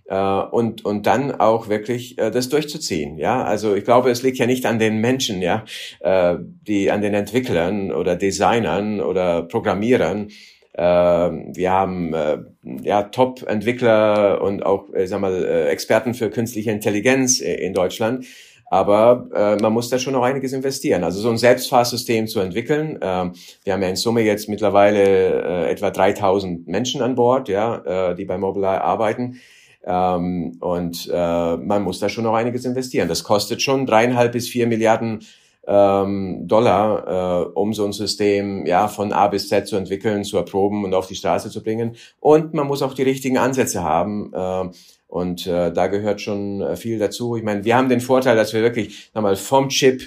äh, 0.06 0.16
und 0.16 0.84
und 0.84 1.06
dann 1.06 1.32
auch 1.32 1.70
wirklich 1.70 2.18
äh, 2.18 2.32
das 2.32 2.50
durchzuziehen. 2.50 3.20
Ja, 3.20 3.44
also 3.44 3.76
ich 3.76 3.84
glaube, 3.84 4.10
es 4.10 4.24
liegt 4.24 4.40
ja 4.40 4.48
nicht 4.48 4.66
an 4.66 4.80
den 4.80 4.98
Menschen, 4.98 5.44
ja, 5.44 5.66
äh, 6.00 6.38
die 6.40 6.90
an 6.90 7.02
den 7.02 7.14
Entwicklern 7.14 7.92
oder 7.92 8.16
Designern 8.16 9.00
oder 9.00 9.44
Programmierern. 9.44 10.30
Äh, 10.74 10.84
wir 10.84 11.72
haben 11.72 12.14
äh, 12.14 12.38
ja 12.82 13.04
Top-Entwickler 13.04 14.42
und 14.42 14.66
auch, 14.66 14.94
äh, 14.94 15.06
sag 15.08 15.22
mal, 15.22 15.44
äh, 15.44 15.68
Experten 15.68 16.14
für 16.14 16.30
künstliche 16.30 16.72
Intelligenz 16.72 17.40
in 17.40 17.74
Deutschland. 17.74 18.26
Aber 18.72 19.28
äh, 19.36 19.62
man 19.62 19.74
muss 19.74 19.90
da 19.90 20.00
schon 20.00 20.14
noch 20.14 20.24
einiges 20.24 20.54
investieren. 20.54 21.04
Also 21.04 21.20
so 21.20 21.30
ein 21.30 21.38
Selbstfahrsystem 21.38 22.28
zu 22.28 22.40
entwickeln. 22.40 23.02
Äh, 23.02 23.32
wir 23.66 23.74
haben 23.74 23.82
ja 23.82 23.90
in 23.90 23.98
Summe 23.98 24.22
jetzt 24.22 24.48
mittlerweile 24.48 25.66
äh, 25.66 25.72
etwa 25.72 25.92
3000 25.92 26.70
Menschen 26.70 27.02
an 27.02 27.16
Bord, 27.16 27.50
ja, 27.50 28.12
äh, 28.12 28.16
die 28.16 28.24
bei 28.24 28.38
Mobileye 28.38 28.82
arbeiten. 28.82 29.42
Ähm, 29.84 30.58
und 30.62 31.10
äh, 31.12 31.58
man 31.58 31.84
muss 31.84 32.00
da 32.00 32.08
schon 32.08 32.24
noch 32.24 32.34
einiges 32.34 32.64
investieren. 32.64 33.10
Das 33.10 33.26
kostet 33.26 33.62
schon 33.62 33.86
dreieinhalb 33.86 34.32
bis 34.32 34.48
vier 34.48 34.68
Milliarden 34.68 35.20
ähm, 35.68 36.48
Dollar, 36.48 37.46
äh, 37.46 37.52
um 37.54 37.74
so 37.74 37.86
ein 37.86 37.94
System 37.94 38.66
ja 38.66 38.88
von 38.88 39.14
A 39.14 39.28
bis 39.28 39.48
Z 39.48 39.68
zu 39.68 39.76
entwickeln, 39.76 40.24
zu 40.24 40.38
erproben 40.38 40.84
und 40.84 40.94
auf 40.94 41.08
die 41.08 41.16
Straße 41.16 41.50
zu 41.50 41.62
bringen. 41.64 41.96
Und 42.20 42.54
man 42.54 42.68
muss 42.68 42.82
auch 42.82 42.94
die 42.94 43.04
richtigen 43.04 43.38
Ansätze 43.38 43.84
haben. 43.84 44.34
Äh, 44.34 44.70
und 45.08 45.46
äh, 45.46 45.72
da 45.74 45.88
gehört 45.88 46.22
schon 46.22 46.62
äh, 46.62 46.76
viel 46.76 46.98
dazu. 46.98 47.36
Ich 47.36 47.44
meine, 47.44 47.66
wir 47.66 47.76
haben 47.76 47.90
den 47.90 48.02
Vorteil, 48.02 48.36
dass 48.36 48.54
wir 48.54 48.62
wirklich 48.62 49.12
nochmal 49.14 49.36
vom 49.36 49.70
Chip 49.70 50.02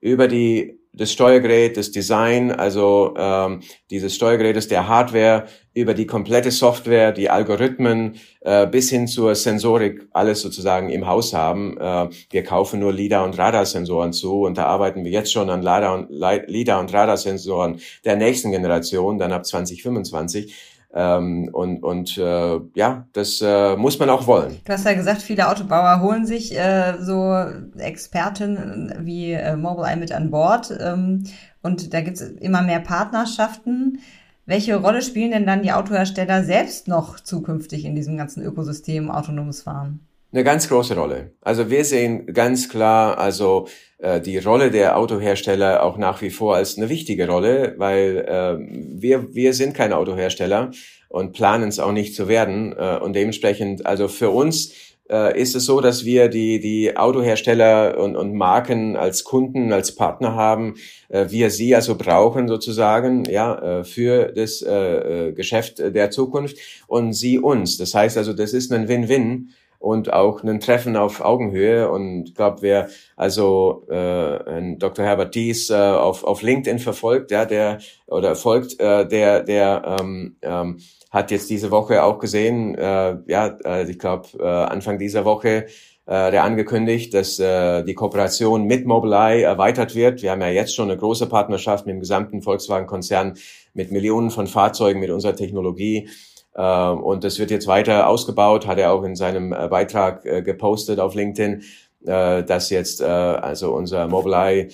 über 0.00 0.28
die 0.28 0.78
das 0.96 1.12
Steuergerät, 1.12 1.76
das 1.76 1.90
Design, 1.90 2.52
also 2.52 3.14
ähm, 3.16 3.60
dieses 3.90 4.14
Steuergerät 4.14 4.56
ist 4.56 4.70
der 4.70 4.86
Hardware 4.88 5.46
über 5.74 5.92
die 5.92 6.06
komplette 6.06 6.52
Software, 6.52 7.10
die 7.10 7.30
Algorithmen 7.30 8.14
äh, 8.42 8.66
bis 8.66 8.90
hin 8.90 9.08
zur 9.08 9.34
Sensorik 9.34 10.06
alles 10.12 10.40
sozusagen 10.40 10.90
im 10.90 11.06
Haus 11.06 11.34
haben. 11.34 11.76
Äh, 11.78 12.08
wir 12.30 12.44
kaufen 12.44 12.78
nur 12.78 12.92
LIDAR 12.92 13.24
und 13.24 13.36
Radarsensoren 13.36 14.12
zu 14.12 14.42
und 14.42 14.56
da 14.56 14.66
arbeiten 14.66 15.04
wir 15.04 15.10
jetzt 15.10 15.32
schon 15.32 15.50
an 15.50 15.62
LIDAR 15.62 15.94
und, 15.94 16.10
LIDAR 16.10 16.78
und 16.78 16.92
Radarsensoren 16.92 17.80
der 18.04 18.14
nächsten 18.16 18.52
Generation, 18.52 19.18
dann 19.18 19.32
ab 19.32 19.44
2025. 19.44 20.73
Ähm, 20.96 21.50
und 21.52 21.82
und 21.82 22.16
äh, 22.18 22.60
ja, 22.74 23.08
das 23.12 23.40
äh, 23.42 23.76
muss 23.76 23.98
man 23.98 24.10
auch 24.10 24.28
wollen. 24.28 24.60
Du 24.64 24.72
hast 24.72 24.84
ja 24.84 24.94
gesagt, 24.94 25.22
viele 25.22 25.48
Autobauer 25.48 26.00
holen 26.00 26.24
sich 26.24 26.56
äh, 26.56 26.94
so 27.00 27.34
Experten 27.76 28.94
wie 29.00 29.32
äh, 29.32 29.56
Mobileye 29.56 29.96
mit 29.96 30.12
an 30.12 30.30
Bord. 30.30 30.72
Ähm, 30.80 31.24
und 31.62 31.92
da 31.92 32.00
gibt's 32.00 32.20
immer 32.20 32.62
mehr 32.62 32.78
Partnerschaften. 32.78 33.98
Welche 34.46 34.76
Rolle 34.76 35.02
spielen 35.02 35.32
denn 35.32 35.46
dann 35.46 35.62
die 35.62 35.72
Autohersteller 35.72 36.44
selbst 36.44 36.86
noch 36.86 37.18
zukünftig 37.18 37.84
in 37.84 37.96
diesem 37.96 38.16
ganzen 38.16 38.44
Ökosystem 38.44 39.10
autonomes 39.10 39.62
Fahren? 39.62 40.06
Eine 40.34 40.42
ganz 40.42 40.68
große 40.68 40.96
Rolle. 40.96 41.30
Also 41.42 41.70
wir 41.70 41.84
sehen 41.84 42.26
ganz 42.26 42.68
klar, 42.68 43.18
also 43.18 43.68
äh, 43.98 44.20
die 44.20 44.38
Rolle 44.38 44.72
der 44.72 44.98
Autohersteller 44.98 45.84
auch 45.84 45.96
nach 45.96 46.22
wie 46.22 46.30
vor 46.30 46.56
als 46.56 46.76
eine 46.76 46.88
wichtige 46.88 47.28
Rolle, 47.28 47.76
weil 47.78 48.24
äh, 48.26 48.56
wir, 49.00 49.32
wir 49.32 49.54
sind 49.54 49.74
keine 49.74 49.96
Autohersteller 49.96 50.72
und 51.08 51.34
planen 51.34 51.68
es 51.68 51.78
auch 51.78 51.92
nicht 51.92 52.16
zu 52.16 52.26
werden. 52.26 52.74
Äh, 52.76 52.98
und 53.00 53.14
dementsprechend, 53.14 53.86
also 53.86 54.08
für 54.08 54.30
uns 54.30 54.72
äh, 55.08 55.40
ist 55.40 55.54
es 55.54 55.66
so, 55.66 55.80
dass 55.80 56.04
wir 56.04 56.26
die, 56.26 56.58
die 56.58 56.96
Autohersteller 56.96 57.96
und, 58.00 58.16
und 58.16 58.34
Marken 58.34 58.96
als 58.96 59.22
Kunden, 59.22 59.72
als 59.72 59.94
Partner 59.94 60.34
haben, 60.34 60.74
äh, 61.10 61.26
wir 61.28 61.50
sie 61.50 61.76
also 61.76 61.94
brauchen 61.94 62.48
sozusagen, 62.48 63.22
ja, 63.30 63.78
äh, 63.78 63.84
für 63.84 64.32
das 64.32 64.62
äh, 64.62 65.28
äh 65.28 65.32
Geschäft 65.32 65.78
der 65.78 66.10
Zukunft 66.10 66.56
und 66.88 67.12
sie 67.12 67.38
uns. 67.38 67.76
Das 67.76 67.94
heißt 67.94 68.18
also, 68.18 68.32
das 68.32 68.52
ist 68.52 68.72
ein 68.72 68.88
Win-Win 68.88 69.50
und 69.84 70.10
auch 70.14 70.42
ein 70.42 70.60
Treffen 70.60 70.96
auf 70.96 71.20
Augenhöhe. 71.20 71.90
Und 71.90 72.24
ich 72.28 72.34
glaube, 72.34 72.62
wer 72.62 72.88
also 73.16 73.86
äh, 73.90 74.76
Dr. 74.78 75.04
Herbert 75.04 75.34
Dies 75.34 75.68
äh, 75.68 75.74
auf, 75.74 76.24
auf 76.24 76.40
LinkedIn 76.40 76.78
verfolgt, 76.78 77.30
ja, 77.30 77.44
der 77.44 77.78
oder 78.06 78.34
folgt, 78.34 78.80
äh, 78.80 79.06
der, 79.06 79.42
der 79.42 79.98
ähm, 80.00 80.36
ähm, 80.40 80.78
hat 81.10 81.30
jetzt 81.30 81.50
diese 81.50 81.70
Woche 81.70 82.02
auch 82.02 82.18
gesehen, 82.18 82.74
äh, 82.76 83.18
ja, 83.26 83.58
äh, 83.64 83.88
ich 83.88 83.98
glaube 83.98 84.28
äh, 84.38 84.42
Anfang 84.42 84.98
dieser 84.98 85.26
Woche 85.26 85.66
äh, 86.06 86.30
der 86.30 86.44
angekündigt, 86.44 87.12
dass 87.12 87.38
äh, 87.38 87.84
die 87.84 87.94
Kooperation 87.94 88.64
mit 88.64 88.86
Mobileye 88.86 89.42
erweitert 89.42 89.94
wird. 89.94 90.22
Wir 90.22 90.30
haben 90.30 90.40
ja 90.40 90.48
jetzt 90.48 90.74
schon 90.74 90.90
eine 90.90 90.98
große 90.98 91.28
Partnerschaft 91.28 91.84
mit 91.84 91.94
dem 91.94 92.00
gesamten 92.00 92.40
Volkswagen-Konzern 92.40 93.34
mit 93.74 93.92
Millionen 93.92 94.30
von 94.30 94.46
Fahrzeugen 94.46 95.00
mit 95.00 95.10
unserer 95.10 95.36
Technologie. 95.36 96.08
Ähm, 96.56 97.02
und 97.02 97.24
das 97.24 97.38
wird 97.38 97.50
jetzt 97.50 97.66
weiter 97.66 98.08
ausgebaut, 98.08 98.66
hat 98.66 98.78
er 98.78 98.92
auch 98.92 99.02
in 99.02 99.16
seinem 99.16 99.52
äh, 99.52 99.68
Beitrag 99.68 100.24
äh, 100.24 100.42
gepostet 100.42 101.00
auf 101.00 101.14
LinkedIn, 101.14 101.62
äh, 102.06 102.44
dass 102.44 102.70
jetzt 102.70 103.02
also 103.02 103.72
unser 103.72 104.06
Mobileye 104.08 104.68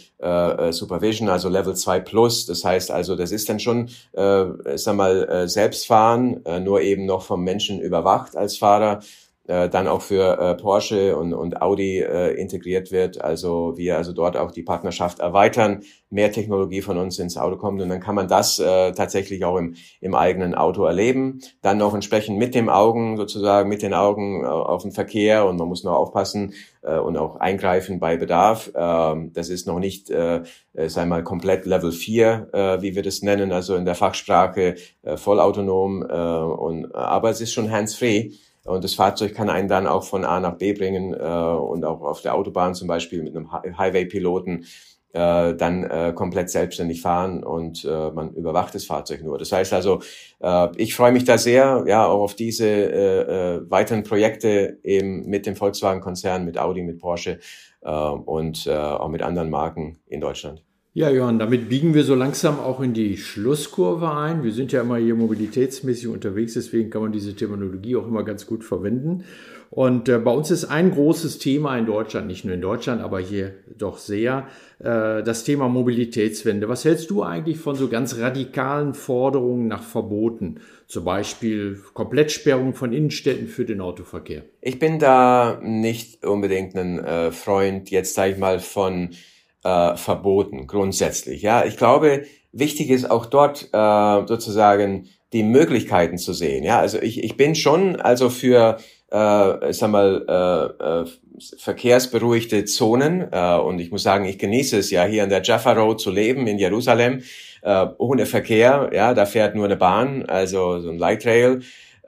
Supervision, 0.72 1.28
also 1.28 1.48
Level 1.48 1.74
2 1.74 2.00
Plus, 2.00 2.46
das 2.46 2.64
heißt 2.64 2.90
also, 2.90 3.16
das 3.16 3.30
ist 3.32 3.48
dann 3.48 3.60
schon, 3.60 3.88
sag 4.12 4.96
mal, 4.96 5.48
Selbstfahren, 5.48 6.42
nur 6.62 6.82
eben 6.82 7.06
noch 7.06 7.22
vom 7.22 7.44
Menschen 7.44 7.80
überwacht 7.80 8.36
als 8.36 8.58
Fahrer 8.58 9.00
äh, 9.46 9.68
dann 9.68 9.88
auch 9.88 10.02
für 10.02 10.38
äh, 10.38 10.54
Porsche 10.54 11.16
und, 11.16 11.34
und 11.34 11.60
Audi 11.60 11.98
äh, 11.98 12.34
integriert 12.34 12.92
wird. 12.92 13.20
Also 13.20 13.72
wir 13.76 13.96
also 13.96 14.12
dort 14.12 14.36
auch 14.36 14.52
die 14.52 14.62
Partnerschaft 14.62 15.18
erweitern, 15.18 15.82
mehr 16.08 16.30
Technologie 16.30 16.82
von 16.82 16.98
uns 16.98 17.18
ins 17.18 17.36
Auto 17.36 17.56
kommt 17.56 17.80
und 17.80 17.88
dann 17.88 18.00
kann 18.00 18.14
man 18.14 18.28
das 18.28 18.58
äh, 18.58 18.92
tatsächlich 18.92 19.44
auch 19.44 19.56
im, 19.56 19.74
im 20.00 20.14
eigenen 20.14 20.54
Auto 20.54 20.84
erleben. 20.84 21.40
Dann 21.62 21.78
noch 21.78 21.94
entsprechend 21.94 22.38
mit 22.38 22.54
dem 22.54 22.68
Augen 22.68 23.16
sozusagen, 23.16 23.68
mit 23.68 23.82
den 23.82 23.94
Augen 23.94 24.44
äh, 24.44 24.46
auf 24.46 24.82
den 24.82 24.92
Verkehr 24.92 25.46
und 25.46 25.56
man 25.56 25.68
muss 25.68 25.84
noch 25.84 25.94
aufpassen 25.94 26.54
äh, 26.82 26.98
und 26.98 27.16
auch 27.16 27.36
eingreifen 27.36 27.98
bei 27.98 28.16
Bedarf. 28.16 28.70
Ähm, 28.74 29.32
das 29.32 29.48
ist 29.48 29.66
noch 29.66 29.78
nicht, 29.78 30.10
äh, 30.10 30.42
äh 30.74 30.88
sei 30.88 31.06
mal, 31.06 31.24
komplett 31.24 31.66
Level 31.66 31.92
4, 31.92 32.48
äh, 32.52 32.82
wie 32.82 32.94
wir 32.94 33.02
das 33.02 33.22
nennen, 33.22 33.52
also 33.52 33.74
in 33.74 33.84
der 33.84 33.94
Fachsprache 33.94 34.76
äh, 35.02 35.16
vollautonom, 35.16 36.02
äh, 36.02 36.14
und, 36.14 36.94
aber 36.94 37.30
es 37.30 37.40
ist 37.40 37.52
schon 37.52 37.70
hands-free. 37.70 38.30
Und 38.64 38.84
das 38.84 38.94
Fahrzeug 38.94 39.34
kann 39.34 39.48
einen 39.48 39.68
dann 39.68 39.86
auch 39.86 40.04
von 40.04 40.24
A 40.24 40.38
nach 40.38 40.56
B 40.56 40.72
bringen 40.72 41.14
äh, 41.14 41.16
und 41.18 41.84
auch 41.84 42.02
auf 42.02 42.20
der 42.22 42.34
Autobahn 42.34 42.74
zum 42.74 42.88
Beispiel 42.88 43.22
mit 43.22 43.34
einem 43.34 43.50
Highway-Piloten 43.50 44.66
äh, 45.12 45.54
dann 45.54 45.84
äh, 45.84 46.12
komplett 46.14 46.50
selbstständig 46.50 47.02
fahren 47.02 47.42
und 47.42 47.84
äh, 47.84 48.10
man 48.10 48.32
überwacht 48.34 48.74
das 48.74 48.84
Fahrzeug 48.84 49.24
nur. 49.24 49.38
Das 49.38 49.50
heißt 49.50 49.72
also, 49.72 50.00
äh, 50.40 50.68
ich 50.76 50.94
freue 50.94 51.12
mich 51.12 51.24
da 51.24 51.36
sehr, 51.38 51.84
ja, 51.86 52.06
auch 52.06 52.20
auf 52.20 52.34
diese 52.34 52.66
äh, 52.66 53.56
äh, 53.56 53.70
weiteren 53.70 54.04
Projekte 54.04 54.78
eben 54.84 55.26
mit 55.28 55.46
dem 55.46 55.56
Volkswagen-Konzern, 55.56 56.44
mit 56.44 56.58
Audi, 56.58 56.82
mit 56.82 56.98
Porsche 56.98 57.40
äh, 57.82 57.90
und 57.90 58.66
äh, 58.66 58.74
auch 58.74 59.08
mit 59.08 59.22
anderen 59.22 59.50
Marken 59.50 59.98
in 60.06 60.20
Deutschland. 60.20 60.62
Ja, 60.92 61.08
Johann, 61.08 61.38
damit 61.38 61.68
biegen 61.68 61.94
wir 61.94 62.02
so 62.02 62.16
langsam 62.16 62.58
auch 62.58 62.80
in 62.80 62.94
die 62.94 63.16
Schlusskurve 63.16 64.10
ein. 64.10 64.42
Wir 64.42 64.50
sind 64.50 64.72
ja 64.72 64.80
immer 64.80 64.96
hier 64.96 65.14
mobilitätsmäßig 65.14 66.08
unterwegs, 66.08 66.54
deswegen 66.54 66.90
kann 66.90 67.02
man 67.02 67.12
diese 67.12 67.36
Terminologie 67.36 67.94
auch 67.94 68.08
immer 68.08 68.24
ganz 68.24 68.44
gut 68.44 68.64
verwenden. 68.64 69.22
Und 69.70 70.08
äh, 70.08 70.18
bei 70.18 70.32
uns 70.32 70.50
ist 70.50 70.64
ein 70.64 70.90
großes 70.90 71.38
Thema 71.38 71.78
in 71.78 71.86
Deutschland, 71.86 72.26
nicht 72.26 72.44
nur 72.44 72.54
in 72.54 72.60
Deutschland, 72.60 73.02
aber 73.02 73.20
hier 73.20 73.54
doch 73.78 73.98
sehr, 73.98 74.48
äh, 74.80 75.22
das 75.22 75.44
Thema 75.44 75.68
Mobilitätswende. 75.68 76.68
Was 76.68 76.84
hältst 76.84 77.08
du 77.10 77.22
eigentlich 77.22 77.58
von 77.58 77.76
so 77.76 77.86
ganz 77.86 78.18
radikalen 78.18 78.94
Forderungen 78.94 79.68
nach 79.68 79.84
Verboten? 79.84 80.56
Zum 80.88 81.04
Beispiel 81.04 81.80
Komplettsperrung 81.94 82.74
von 82.74 82.92
Innenstädten 82.92 83.46
für 83.46 83.64
den 83.64 83.80
Autoverkehr. 83.80 84.42
Ich 84.60 84.80
bin 84.80 84.98
da 84.98 85.60
nicht 85.62 86.26
unbedingt 86.26 86.74
ein 86.74 86.98
äh, 86.98 87.30
Freund, 87.30 87.90
jetzt 87.90 88.14
sage 88.14 88.32
ich 88.32 88.38
mal, 88.38 88.58
von 88.58 89.10
äh, 89.64 89.96
verboten, 89.96 90.66
grundsätzlich. 90.66 91.42
Ja, 91.42 91.64
ich 91.64 91.76
glaube, 91.76 92.24
wichtig 92.52 92.90
ist 92.90 93.10
auch 93.10 93.26
dort 93.26 93.68
äh, 93.72 94.26
sozusagen 94.26 95.08
die 95.32 95.42
Möglichkeiten 95.42 96.18
zu 96.18 96.32
sehen. 96.32 96.64
Ja, 96.64 96.80
also 96.80 97.00
ich, 97.00 97.22
ich 97.22 97.36
bin 97.36 97.54
schon 97.54 97.96
also 97.96 98.30
für 98.30 98.78
äh, 99.10 99.72
sag 99.72 99.90
mal, 99.90 100.24
äh, 100.28 101.00
äh, 101.02 101.06
verkehrsberuhigte 101.58 102.64
Zonen. 102.64 103.26
Äh, 103.32 103.56
und 103.56 103.80
ich 103.80 103.90
muss 103.90 104.02
sagen, 104.02 104.24
ich 104.24 104.38
genieße 104.38 104.78
es 104.78 104.90
ja 104.90 105.04
hier 105.04 105.24
an 105.24 105.30
der 105.30 105.42
Jaffa 105.42 105.72
Road 105.72 106.00
zu 106.00 106.10
leben 106.10 106.46
in 106.46 106.58
Jerusalem. 106.58 107.22
Äh, 107.62 107.86
ohne 107.98 108.26
Verkehr, 108.26 108.90
ja, 108.92 109.12
da 109.14 109.26
fährt 109.26 109.54
nur 109.54 109.66
eine 109.66 109.76
Bahn, 109.76 110.24
also 110.26 110.80
so 110.80 110.90
ein 110.90 110.98
Light 110.98 111.26
Rail. 111.26 111.60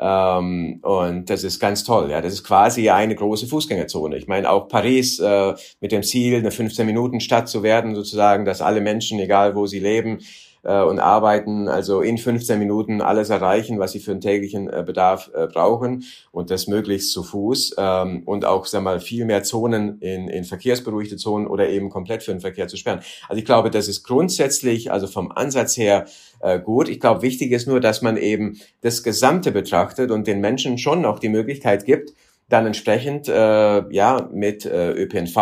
Ähm, 0.05 0.81
und 0.83 1.31
das 1.31 1.45
ist 1.45 1.61
ganz 1.61 1.85
toll. 1.85 2.11
Ja, 2.11 2.21
das 2.21 2.33
ist 2.33 2.43
quasi 2.43 2.91
eine 2.91 3.15
große 3.15 3.47
Fußgängerzone. 3.47 4.17
Ich 4.17 4.27
meine 4.27 4.51
auch 4.51 4.67
Paris 4.67 5.21
äh, 5.21 5.55
mit 5.81 5.93
dem 5.93 6.03
Ziel, 6.03 6.39
eine 6.39 6.51
15 6.51 6.85
Minuten 6.85 7.21
Stadt 7.21 7.49
zu 7.49 7.63
werden, 7.63 7.95
sozusagen, 7.95 8.45
dass 8.45 8.61
alle 8.61 8.81
Menschen, 8.81 9.21
egal 9.21 9.55
wo 9.55 9.67
sie 9.67 9.79
leben, 9.79 10.19
äh, 10.63 10.83
und 10.83 10.99
arbeiten, 10.99 11.69
also 11.69 12.01
in 12.01 12.19
15 12.19 12.59
Minuten 12.59 13.01
alles 13.01 13.31
erreichen, 13.31 13.79
was 13.79 13.93
sie 13.93 14.01
für 14.01 14.13
den 14.13 14.21
täglichen 14.21 14.69
äh, 14.69 14.83
Bedarf 14.85 15.31
äh, 15.35 15.47
brauchen 15.47 16.05
und 16.31 16.51
das 16.51 16.67
möglichst 16.67 17.13
zu 17.13 17.23
Fuß 17.23 17.77
ähm, 17.79 18.23
und 18.25 18.45
auch 18.45 18.67
sag 18.67 18.83
mal 18.83 19.01
viel 19.01 19.25
mehr 19.25 19.43
Zonen 19.43 19.99
in, 20.01 20.29
in 20.29 20.45
verkehrsberuhigte 20.45 21.17
Zonen 21.17 21.47
oder 21.47 21.69
eben 21.69 21.91
komplett 21.91 22.23
für 22.23 22.33
den 22.33 22.41
Verkehr 22.41 22.69
zu 22.69 22.77
sperren. 22.77 23.01
Also 23.29 23.39
ich 23.39 23.45
glaube, 23.45 23.71
das 23.71 23.89
ist 23.89 24.05
grundsätzlich, 24.05 24.93
also 24.93 25.07
vom 25.07 25.33
Ansatz 25.33 25.77
her 25.77 26.07
äh, 26.41 26.59
gut. 26.61 26.89
Ich 26.89 27.01
glaube, 27.01 27.23
wichtig 27.23 27.53
ist 27.53 27.67
nur, 27.67 27.81
dass 27.81 28.03
man 28.03 28.17
eben 28.17 28.61
das 28.83 29.03
Gesamte 29.03 29.53
betrachtet 29.53 30.11
und 30.11 30.27
den 30.27 30.41
Menschen 30.41 30.79
schon 30.79 31.01
noch 31.01 31.19
die 31.19 31.29
Möglichkeit 31.29 31.85
gibt, 31.85 32.13
dann 32.49 32.67
entsprechend 32.67 33.29
äh, 33.29 33.95
ja 33.95 34.29
mit 34.33 34.67
äh, 34.67 34.91
ÖPNV 34.93 35.37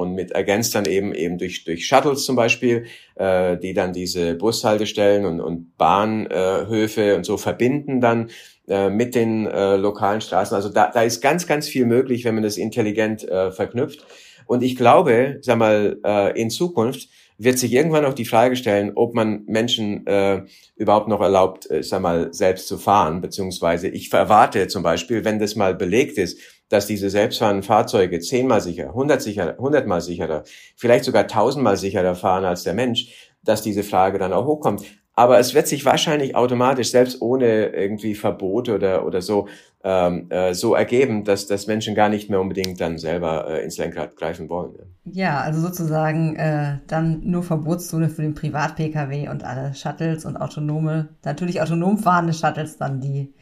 und 0.00 0.14
mit 0.14 0.32
ergänzt 0.32 0.74
dann 0.74 0.84
eben 0.84 1.14
eben 1.14 1.38
durch 1.38 1.64
durch 1.64 1.86
Shuttles 1.86 2.24
zum 2.24 2.34
Beispiel, 2.34 2.86
äh, 3.14 3.56
die 3.56 3.72
dann 3.72 3.92
diese 3.92 4.34
Bushaltestellen 4.34 5.26
und, 5.26 5.40
und 5.40 5.76
Bahnhöfe 5.76 7.12
äh, 7.12 7.14
und 7.14 7.24
so 7.24 7.36
verbinden 7.36 8.00
dann 8.00 8.30
äh, 8.68 8.90
mit 8.90 9.14
den 9.14 9.46
äh, 9.46 9.76
lokalen 9.76 10.20
Straßen. 10.20 10.56
Also 10.56 10.68
da, 10.68 10.90
da 10.92 11.02
ist 11.02 11.20
ganz 11.20 11.46
ganz 11.46 11.68
viel 11.68 11.86
möglich, 11.86 12.24
wenn 12.24 12.34
man 12.34 12.42
das 12.42 12.56
intelligent 12.56 13.28
äh, 13.28 13.52
verknüpft. 13.52 14.04
Und 14.46 14.62
ich 14.62 14.76
glaube, 14.76 15.38
sag 15.42 15.58
mal, 15.58 15.98
äh, 16.04 16.40
in 16.40 16.50
Zukunft 16.50 17.08
wird 17.38 17.58
sich 17.58 17.72
irgendwann 17.72 18.04
auch 18.04 18.14
die 18.14 18.24
Frage 18.24 18.56
stellen, 18.56 18.92
ob 18.94 19.14
man 19.14 19.44
Menschen 19.46 20.06
äh, 20.06 20.44
überhaupt 20.76 21.08
noch 21.08 21.20
erlaubt, 21.20 21.70
äh, 21.70 21.82
sag 21.82 22.02
mal, 22.02 22.32
selbst 22.32 22.68
zu 22.68 22.78
fahren, 22.78 23.20
beziehungsweise 23.20 23.88
ich 23.88 24.12
erwarte 24.12 24.68
zum 24.68 24.82
Beispiel, 24.82 25.24
wenn 25.24 25.38
das 25.38 25.56
mal 25.56 25.74
belegt 25.74 26.18
ist, 26.18 26.38
dass 26.68 26.86
diese 26.86 27.10
selbstfahrenden 27.10 27.62
Fahrzeuge 27.62 28.20
zehnmal 28.20 28.60
sicher, 28.60 28.92
hundert 28.92 29.22
sicher, 29.22 29.56
hundertmal 29.58 30.00
sicherer, 30.00 30.44
vielleicht 30.76 31.04
sogar 31.04 31.28
tausendmal 31.28 31.76
sicherer 31.76 32.14
fahren 32.14 32.44
als 32.44 32.64
der 32.64 32.74
Mensch, 32.74 33.32
dass 33.42 33.62
diese 33.62 33.84
Frage 33.84 34.18
dann 34.18 34.32
auch 34.32 34.46
hochkommt. 34.46 34.84
Aber 35.18 35.38
es 35.38 35.54
wird 35.54 35.66
sich 35.66 35.86
wahrscheinlich 35.86 36.36
automatisch, 36.36 36.90
selbst 36.90 37.22
ohne 37.22 37.68
irgendwie 37.68 38.14
Verbot 38.14 38.68
oder, 38.68 39.06
oder 39.06 39.22
so, 39.22 39.48
ähm, 39.82 40.30
äh, 40.30 40.52
so 40.52 40.74
ergeben, 40.74 41.24
dass, 41.24 41.46
dass 41.46 41.66
Menschen 41.66 41.94
gar 41.94 42.10
nicht 42.10 42.28
mehr 42.28 42.38
unbedingt 42.38 42.80
dann 42.82 42.98
selber 42.98 43.48
äh, 43.48 43.64
ins 43.64 43.78
Lenkrad 43.78 44.14
greifen 44.14 44.50
wollen. 44.50 44.74
Ja, 45.04 45.40
also 45.40 45.60
sozusagen 45.60 46.36
äh, 46.36 46.80
dann 46.86 47.22
nur 47.24 47.42
Verbotszone 47.42 48.10
für 48.10 48.22
den 48.22 48.34
Privat-Pkw 48.34 49.28
und 49.30 49.42
alle 49.42 49.74
Shuttles 49.74 50.26
und 50.26 50.36
autonome, 50.36 51.08
natürlich 51.24 51.62
autonom 51.62 51.96
fahrende 51.96 52.34
Shuttles 52.34 52.76
dann, 52.76 53.00
die 53.00 53.32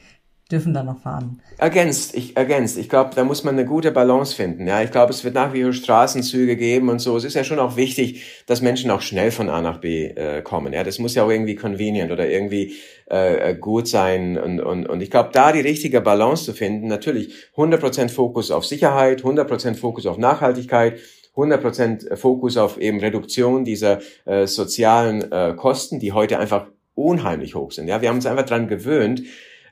dürfen 0.51 0.74
da 0.74 0.82
noch 0.82 1.01
fahren. 1.01 1.40
Ergänzt, 1.57 2.14
ich 2.14 2.36
ergänzt. 2.36 2.76
Ich 2.76 2.90
glaube, 2.90 3.11
da 3.14 3.24
muss 3.24 3.45
man 3.45 3.55
eine 3.55 3.64
gute 3.64 3.90
Balance 3.90 4.34
finden. 4.34 4.66
Ja, 4.66 4.82
ich 4.82 4.90
glaube, 4.90 5.11
es 5.11 5.24
wird 5.24 5.34
nach 5.34 5.55
wie 5.55 5.62
vor 5.62 5.72
Straßenzüge 5.72 6.57
geben 6.57 6.90
und 6.90 6.99
so. 6.99 7.16
Es 7.16 7.24
ist 7.24 7.34
ja 7.34 7.45
schon 7.45 7.59
auch 7.59 7.76
wichtig, 7.76 8.45
dass 8.47 8.61
Menschen 8.61 8.90
auch 8.90 9.01
schnell 9.01 9.30
von 9.30 9.49
A 9.49 9.62
nach 9.62 9.78
B 9.78 10.09
äh, 10.09 10.42
kommen. 10.42 10.72
Ja, 10.74 10.84
das 10.84 10.99
muss 10.99 11.14
ja 11.14 11.24
auch 11.24 11.30
irgendwie 11.30 11.57
convenient 11.57 12.12
oder 12.12 12.28
irgendwie 12.28 12.74
äh, 13.07 13.55
gut 13.55 13.88
sein 13.88 14.38
und 14.38 14.61
und 14.61 14.86
und 14.86 15.01
ich 15.01 15.11
glaube, 15.11 15.30
da 15.32 15.51
die 15.53 15.61
richtige 15.61 16.01
Balance 16.01 16.45
zu 16.45 16.53
finden. 16.53 16.88
Natürlich 16.88 17.34
100% 17.57 18.11
Fokus 18.11 18.51
auf 18.51 18.66
Sicherheit, 18.66 19.22
100% 19.22 19.74
Fokus 19.76 20.07
auf 20.07 20.18
Nachhaltigkeit. 20.18 20.99
100% 21.36 22.14
Fokus 22.14 22.57
auf 22.57 22.78
eben 22.78 23.01
Reduktion 23.01 23.64
dieser 23.64 23.99
äh, 24.24 24.47
sozialen 24.47 25.32
äh, 25.32 25.55
Kosten, 25.57 25.99
die 25.99 26.12
heute 26.12 26.38
einfach 26.38 26.68
unheimlich 26.95 27.57
hoch 27.57 27.72
sind. 27.72 27.88
Ja, 27.88 28.01
wir 28.01 28.09
haben 28.09 28.16
uns 28.16 28.26
einfach 28.26 28.47
dran 28.47 28.68
gewöhnt, 28.68 29.22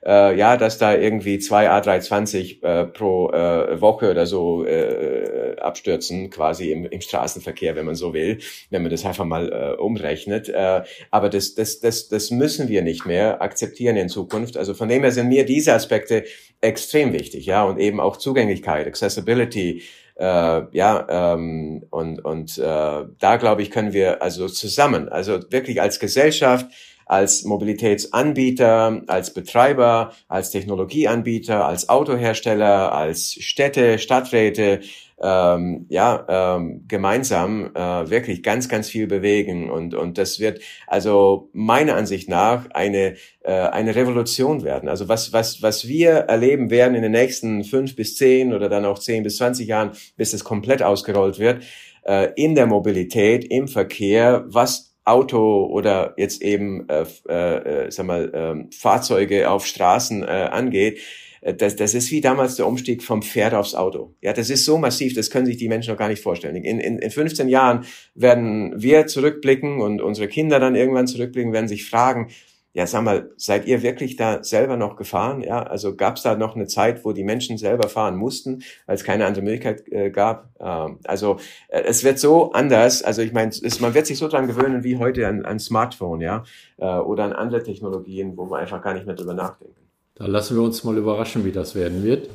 äh, 0.04 0.36
ja, 0.36 0.56
dass 0.56 0.78
da 0.78 0.94
irgendwie 0.94 1.38
zwei 1.38 1.70
A320 1.70 2.62
äh, 2.62 2.86
pro 2.86 3.30
äh, 3.30 3.80
Woche 3.80 4.10
oder 4.10 4.26
so 4.26 4.64
äh, 4.64 5.56
abstürzen, 5.58 6.30
quasi 6.30 6.72
im, 6.72 6.86
im 6.86 7.00
Straßenverkehr, 7.00 7.76
wenn 7.76 7.86
man 7.86 7.94
so 7.94 8.12
will, 8.12 8.38
wenn 8.70 8.82
man 8.82 8.90
das 8.90 9.04
einfach 9.04 9.24
mal 9.24 9.52
äh, 9.52 9.80
umrechnet. 9.80 10.48
Äh, 10.48 10.82
aber 11.10 11.28
das, 11.28 11.54
das, 11.54 11.80
das, 11.80 12.08
das 12.08 12.30
müssen 12.30 12.68
wir 12.68 12.82
nicht 12.82 13.06
mehr 13.06 13.40
akzeptieren 13.42 13.96
in 13.96 14.08
Zukunft. 14.08 14.56
Also 14.56 14.74
von 14.74 14.88
dem 14.88 15.02
her 15.02 15.12
sind 15.12 15.28
mir 15.28 15.44
diese 15.44 15.72
Aspekte 15.72 16.24
extrem 16.60 17.12
wichtig, 17.12 17.46
ja, 17.46 17.64
und 17.64 17.78
eben 17.78 18.00
auch 18.00 18.16
Zugänglichkeit, 18.16 18.86
Accessibility, 18.86 19.82
äh, 20.16 20.62
ja, 20.76 21.34
ähm, 21.34 21.84
und, 21.90 22.24
und 22.24 22.58
äh, 22.58 22.62
da 22.62 23.36
glaube 23.38 23.62
ich, 23.62 23.70
können 23.70 23.92
wir 23.92 24.22
also 24.22 24.48
zusammen, 24.48 25.08
also 25.08 25.40
wirklich 25.50 25.80
als 25.80 25.98
Gesellschaft, 25.98 26.66
als 27.12 27.44
Mobilitätsanbieter, 27.44 29.02
als 29.06 29.34
Betreiber, 29.34 30.12
als 30.28 30.50
Technologieanbieter, 30.50 31.66
als 31.66 31.90
Autohersteller, 31.90 32.94
als 32.94 33.36
Städte, 33.38 33.98
Stadträte, 33.98 34.80
ähm, 35.22 35.84
ja, 35.90 36.56
ähm, 36.56 36.86
gemeinsam 36.88 37.70
äh, 37.74 38.08
wirklich 38.08 38.42
ganz, 38.42 38.68
ganz 38.70 38.88
viel 38.88 39.06
bewegen. 39.06 39.70
Und, 39.70 39.94
und 39.94 40.16
das 40.16 40.40
wird 40.40 40.60
also 40.86 41.50
meiner 41.52 41.96
Ansicht 41.96 42.30
nach 42.30 42.70
eine, 42.70 43.16
äh, 43.44 43.52
eine 43.52 43.94
Revolution 43.94 44.64
werden. 44.64 44.88
Also 44.88 45.06
was, 45.08 45.34
was, 45.34 45.60
was 45.60 45.86
wir 45.86 46.12
erleben 46.12 46.70
werden 46.70 46.94
in 46.94 47.02
den 47.02 47.12
nächsten 47.12 47.62
fünf 47.62 47.94
bis 47.94 48.16
zehn 48.16 48.54
oder 48.54 48.70
dann 48.70 48.86
auch 48.86 48.98
zehn 48.98 49.22
bis 49.22 49.36
zwanzig 49.36 49.68
Jahren, 49.68 49.92
bis 50.16 50.32
es 50.32 50.44
komplett 50.44 50.82
ausgerollt 50.82 51.38
wird, 51.38 51.62
äh, 52.04 52.30
in 52.36 52.54
der 52.54 52.66
Mobilität, 52.66 53.44
im 53.44 53.68
Verkehr, 53.68 54.44
was 54.48 54.91
Auto 55.04 55.66
oder 55.66 56.14
jetzt 56.16 56.42
eben 56.42 56.88
äh, 56.88 57.02
äh, 57.28 57.90
sag 57.90 58.06
mal 58.06 58.32
äh, 58.70 58.74
Fahrzeuge 58.74 59.50
auf 59.50 59.66
Straßen 59.66 60.22
äh, 60.22 60.26
angeht, 60.26 61.00
äh, 61.40 61.54
das, 61.54 61.76
das 61.76 61.94
ist 61.94 62.10
wie 62.10 62.20
damals 62.20 62.56
der 62.56 62.66
Umstieg 62.66 63.02
vom 63.02 63.22
Pferd 63.22 63.54
aufs 63.54 63.74
Auto. 63.74 64.14
Ja, 64.20 64.32
das 64.32 64.48
ist 64.48 64.64
so 64.64 64.78
massiv, 64.78 65.14
das 65.14 65.30
können 65.30 65.46
sich 65.46 65.56
die 65.56 65.68
Menschen 65.68 65.90
noch 65.90 65.98
gar 65.98 66.08
nicht 66.08 66.22
vorstellen. 66.22 66.56
In, 66.56 66.78
in, 66.78 66.98
in 66.98 67.10
15 67.10 67.48
Jahren 67.48 67.84
werden 68.14 68.80
wir 68.80 69.06
zurückblicken 69.06 69.80
und 69.80 70.00
unsere 70.00 70.28
Kinder 70.28 70.60
dann 70.60 70.76
irgendwann 70.76 71.06
zurückblicken, 71.06 71.52
werden 71.52 71.68
sich 71.68 71.84
fragen, 71.88 72.28
ja, 72.74 72.86
sag 72.86 73.04
mal, 73.04 73.30
seid 73.36 73.66
ihr 73.66 73.82
wirklich 73.82 74.16
da 74.16 74.42
selber 74.42 74.76
noch 74.76 74.96
gefahren? 74.96 75.42
Ja, 75.42 75.62
also 75.62 75.94
gab 75.94 76.16
es 76.16 76.22
da 76.22 76.36
noch 76.36 76.56
eine 76.56 76.66
Zeit, 76.66 77.04
wo 77.04 77.12
die 77.12 77.24
Menschen 77.24 77.58
selber 77.58 77.88
fahren 77.88 78.16
mussten, 78.16 78.62
weil 78.86 78.94
es 78.94 79.04
keine 79.04 79.26
andere 79.26 79.44
Möglichkeit 79.44 79.86
äh, 79.92 80.10
gab? 80.10 80.48
Ähm, 80.58 80.98
also 81.04 81.36
äh, 81.68 81.82
es 81.82 82.02
wird 82.02 82.18
so 82.18 82.52
anders. 82.52 83.02
Also 83.02 83.20
ich 83.20 83.32
meine, 83.32 83.50
man 83.80 83.94
wird 83.94 84.06
sich 84.06 84.18
so 84.18 84.28
dran 84.28 84.46
gewöhnen 84.46 84.84
wie 84.84 84.96
heute 84.96 85.28
an, 85.28 85.44
an 85.44 85.58
Smartphone, 85.58 86.22
ja, 86.22 86.44
äh, 86.78 86.86
oder 86.96 87.24
an 87.24 87.32
andere 87.32 87.62
Technologien, 87.62 88.36
wo 88.36 88.46
man 88.46 88.60
einfach 88.60 88.80
gar 88.80 88.94
nicht 88.94 89.06
mehr 89.06 89.16
drüber 89.16 89.34
nachdenken. 89.34 89.76
Da 90.14 90.26
lassen 90.26 90.56
wir 90.56 90.62
uns 90.62 90.82
mal 90.84 90.96
überraschen, 90.96 91.44
wie 91.44 91.52
das 91.52 91.74
werden 91.74 92.04
wird. 92.04 92.30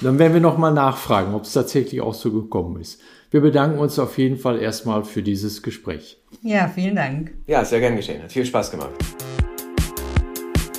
Dann 0.00 0.18
werden 0.18 0.34
wir 0.34 0.40
nochmal 0.40 0.72
nachfragen, 0.72 1.34
ob 1.34 1.44
es 1.44 1.52
tatsächlich 1.52 2.00
auch 2.00 2.14
so 2.14 2.32
gekommen 2.32 2.80
ist. 2.80 3.00
Wir 3.30 3.40
bedanken 3.40 3.78
uns 3.78 3.98
auf 3.98 4.16
jeden 4.18 4.38
Fall 4.38 4.60
erstmal 4.60 5.04
für 5.04 5.22
dieses 5.22 5.62
Gespräch. 5.62 6.22
Ja, 6.42 6.68
vielen 6.68 6.96
Dank. 6.96 7.32
Ja, 7.46 7.64
sehr 7.64 7.80
gern 7.80 7.96
geschehen. 7.96 8.22
Hat 8.22 8.32
viel 8.32 8.46
Spaß 8.46 8.70
gemacht. 8.70 8.92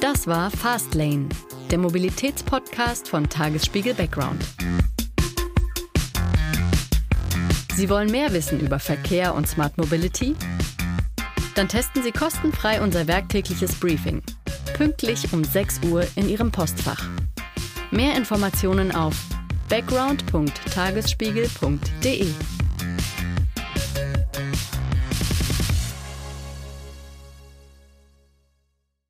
Das 0.05 0.27
war 0.27 0.51
Fastlane, 0.51 1.27
der 1.71 1.79
Mobilitätspodcast 1.79 3.09
von 3.09 3.27
Tagesspiegel 3.27 3.95
Background. 3.95 4.45
Sie 7.75 7.89
wollen 7.89 8.11
mehr 8.11 8.31
wissen 8.31 8.59
über 8.59 8.77
Verkehr 8.77 9.33
und 9.33 9.47
Smart 9.47 9.75
Mobility? 9.79 10.35
Dann 11.55 11.67
testen 11.67 12.03
Sie 12.03 12.11
kostenfrei 12.11 12.83
unser 12.83 13.07
werktägliches 13.07 13.73
Briefing. 13.79 14.21
Pünktlich 14.77 15.33
um 15.33 15.43
6 15.43 15.79
Uhr 15.89 16.05
in 16.15 16.29
Ihrem 16.29 16.51
Postfach. 16.51 17.03
Mehr 17.89 18.15
Informationen 18.15 18.91
auf 18.91 19.15
background.tagesspiegel.de. 19.69 22.27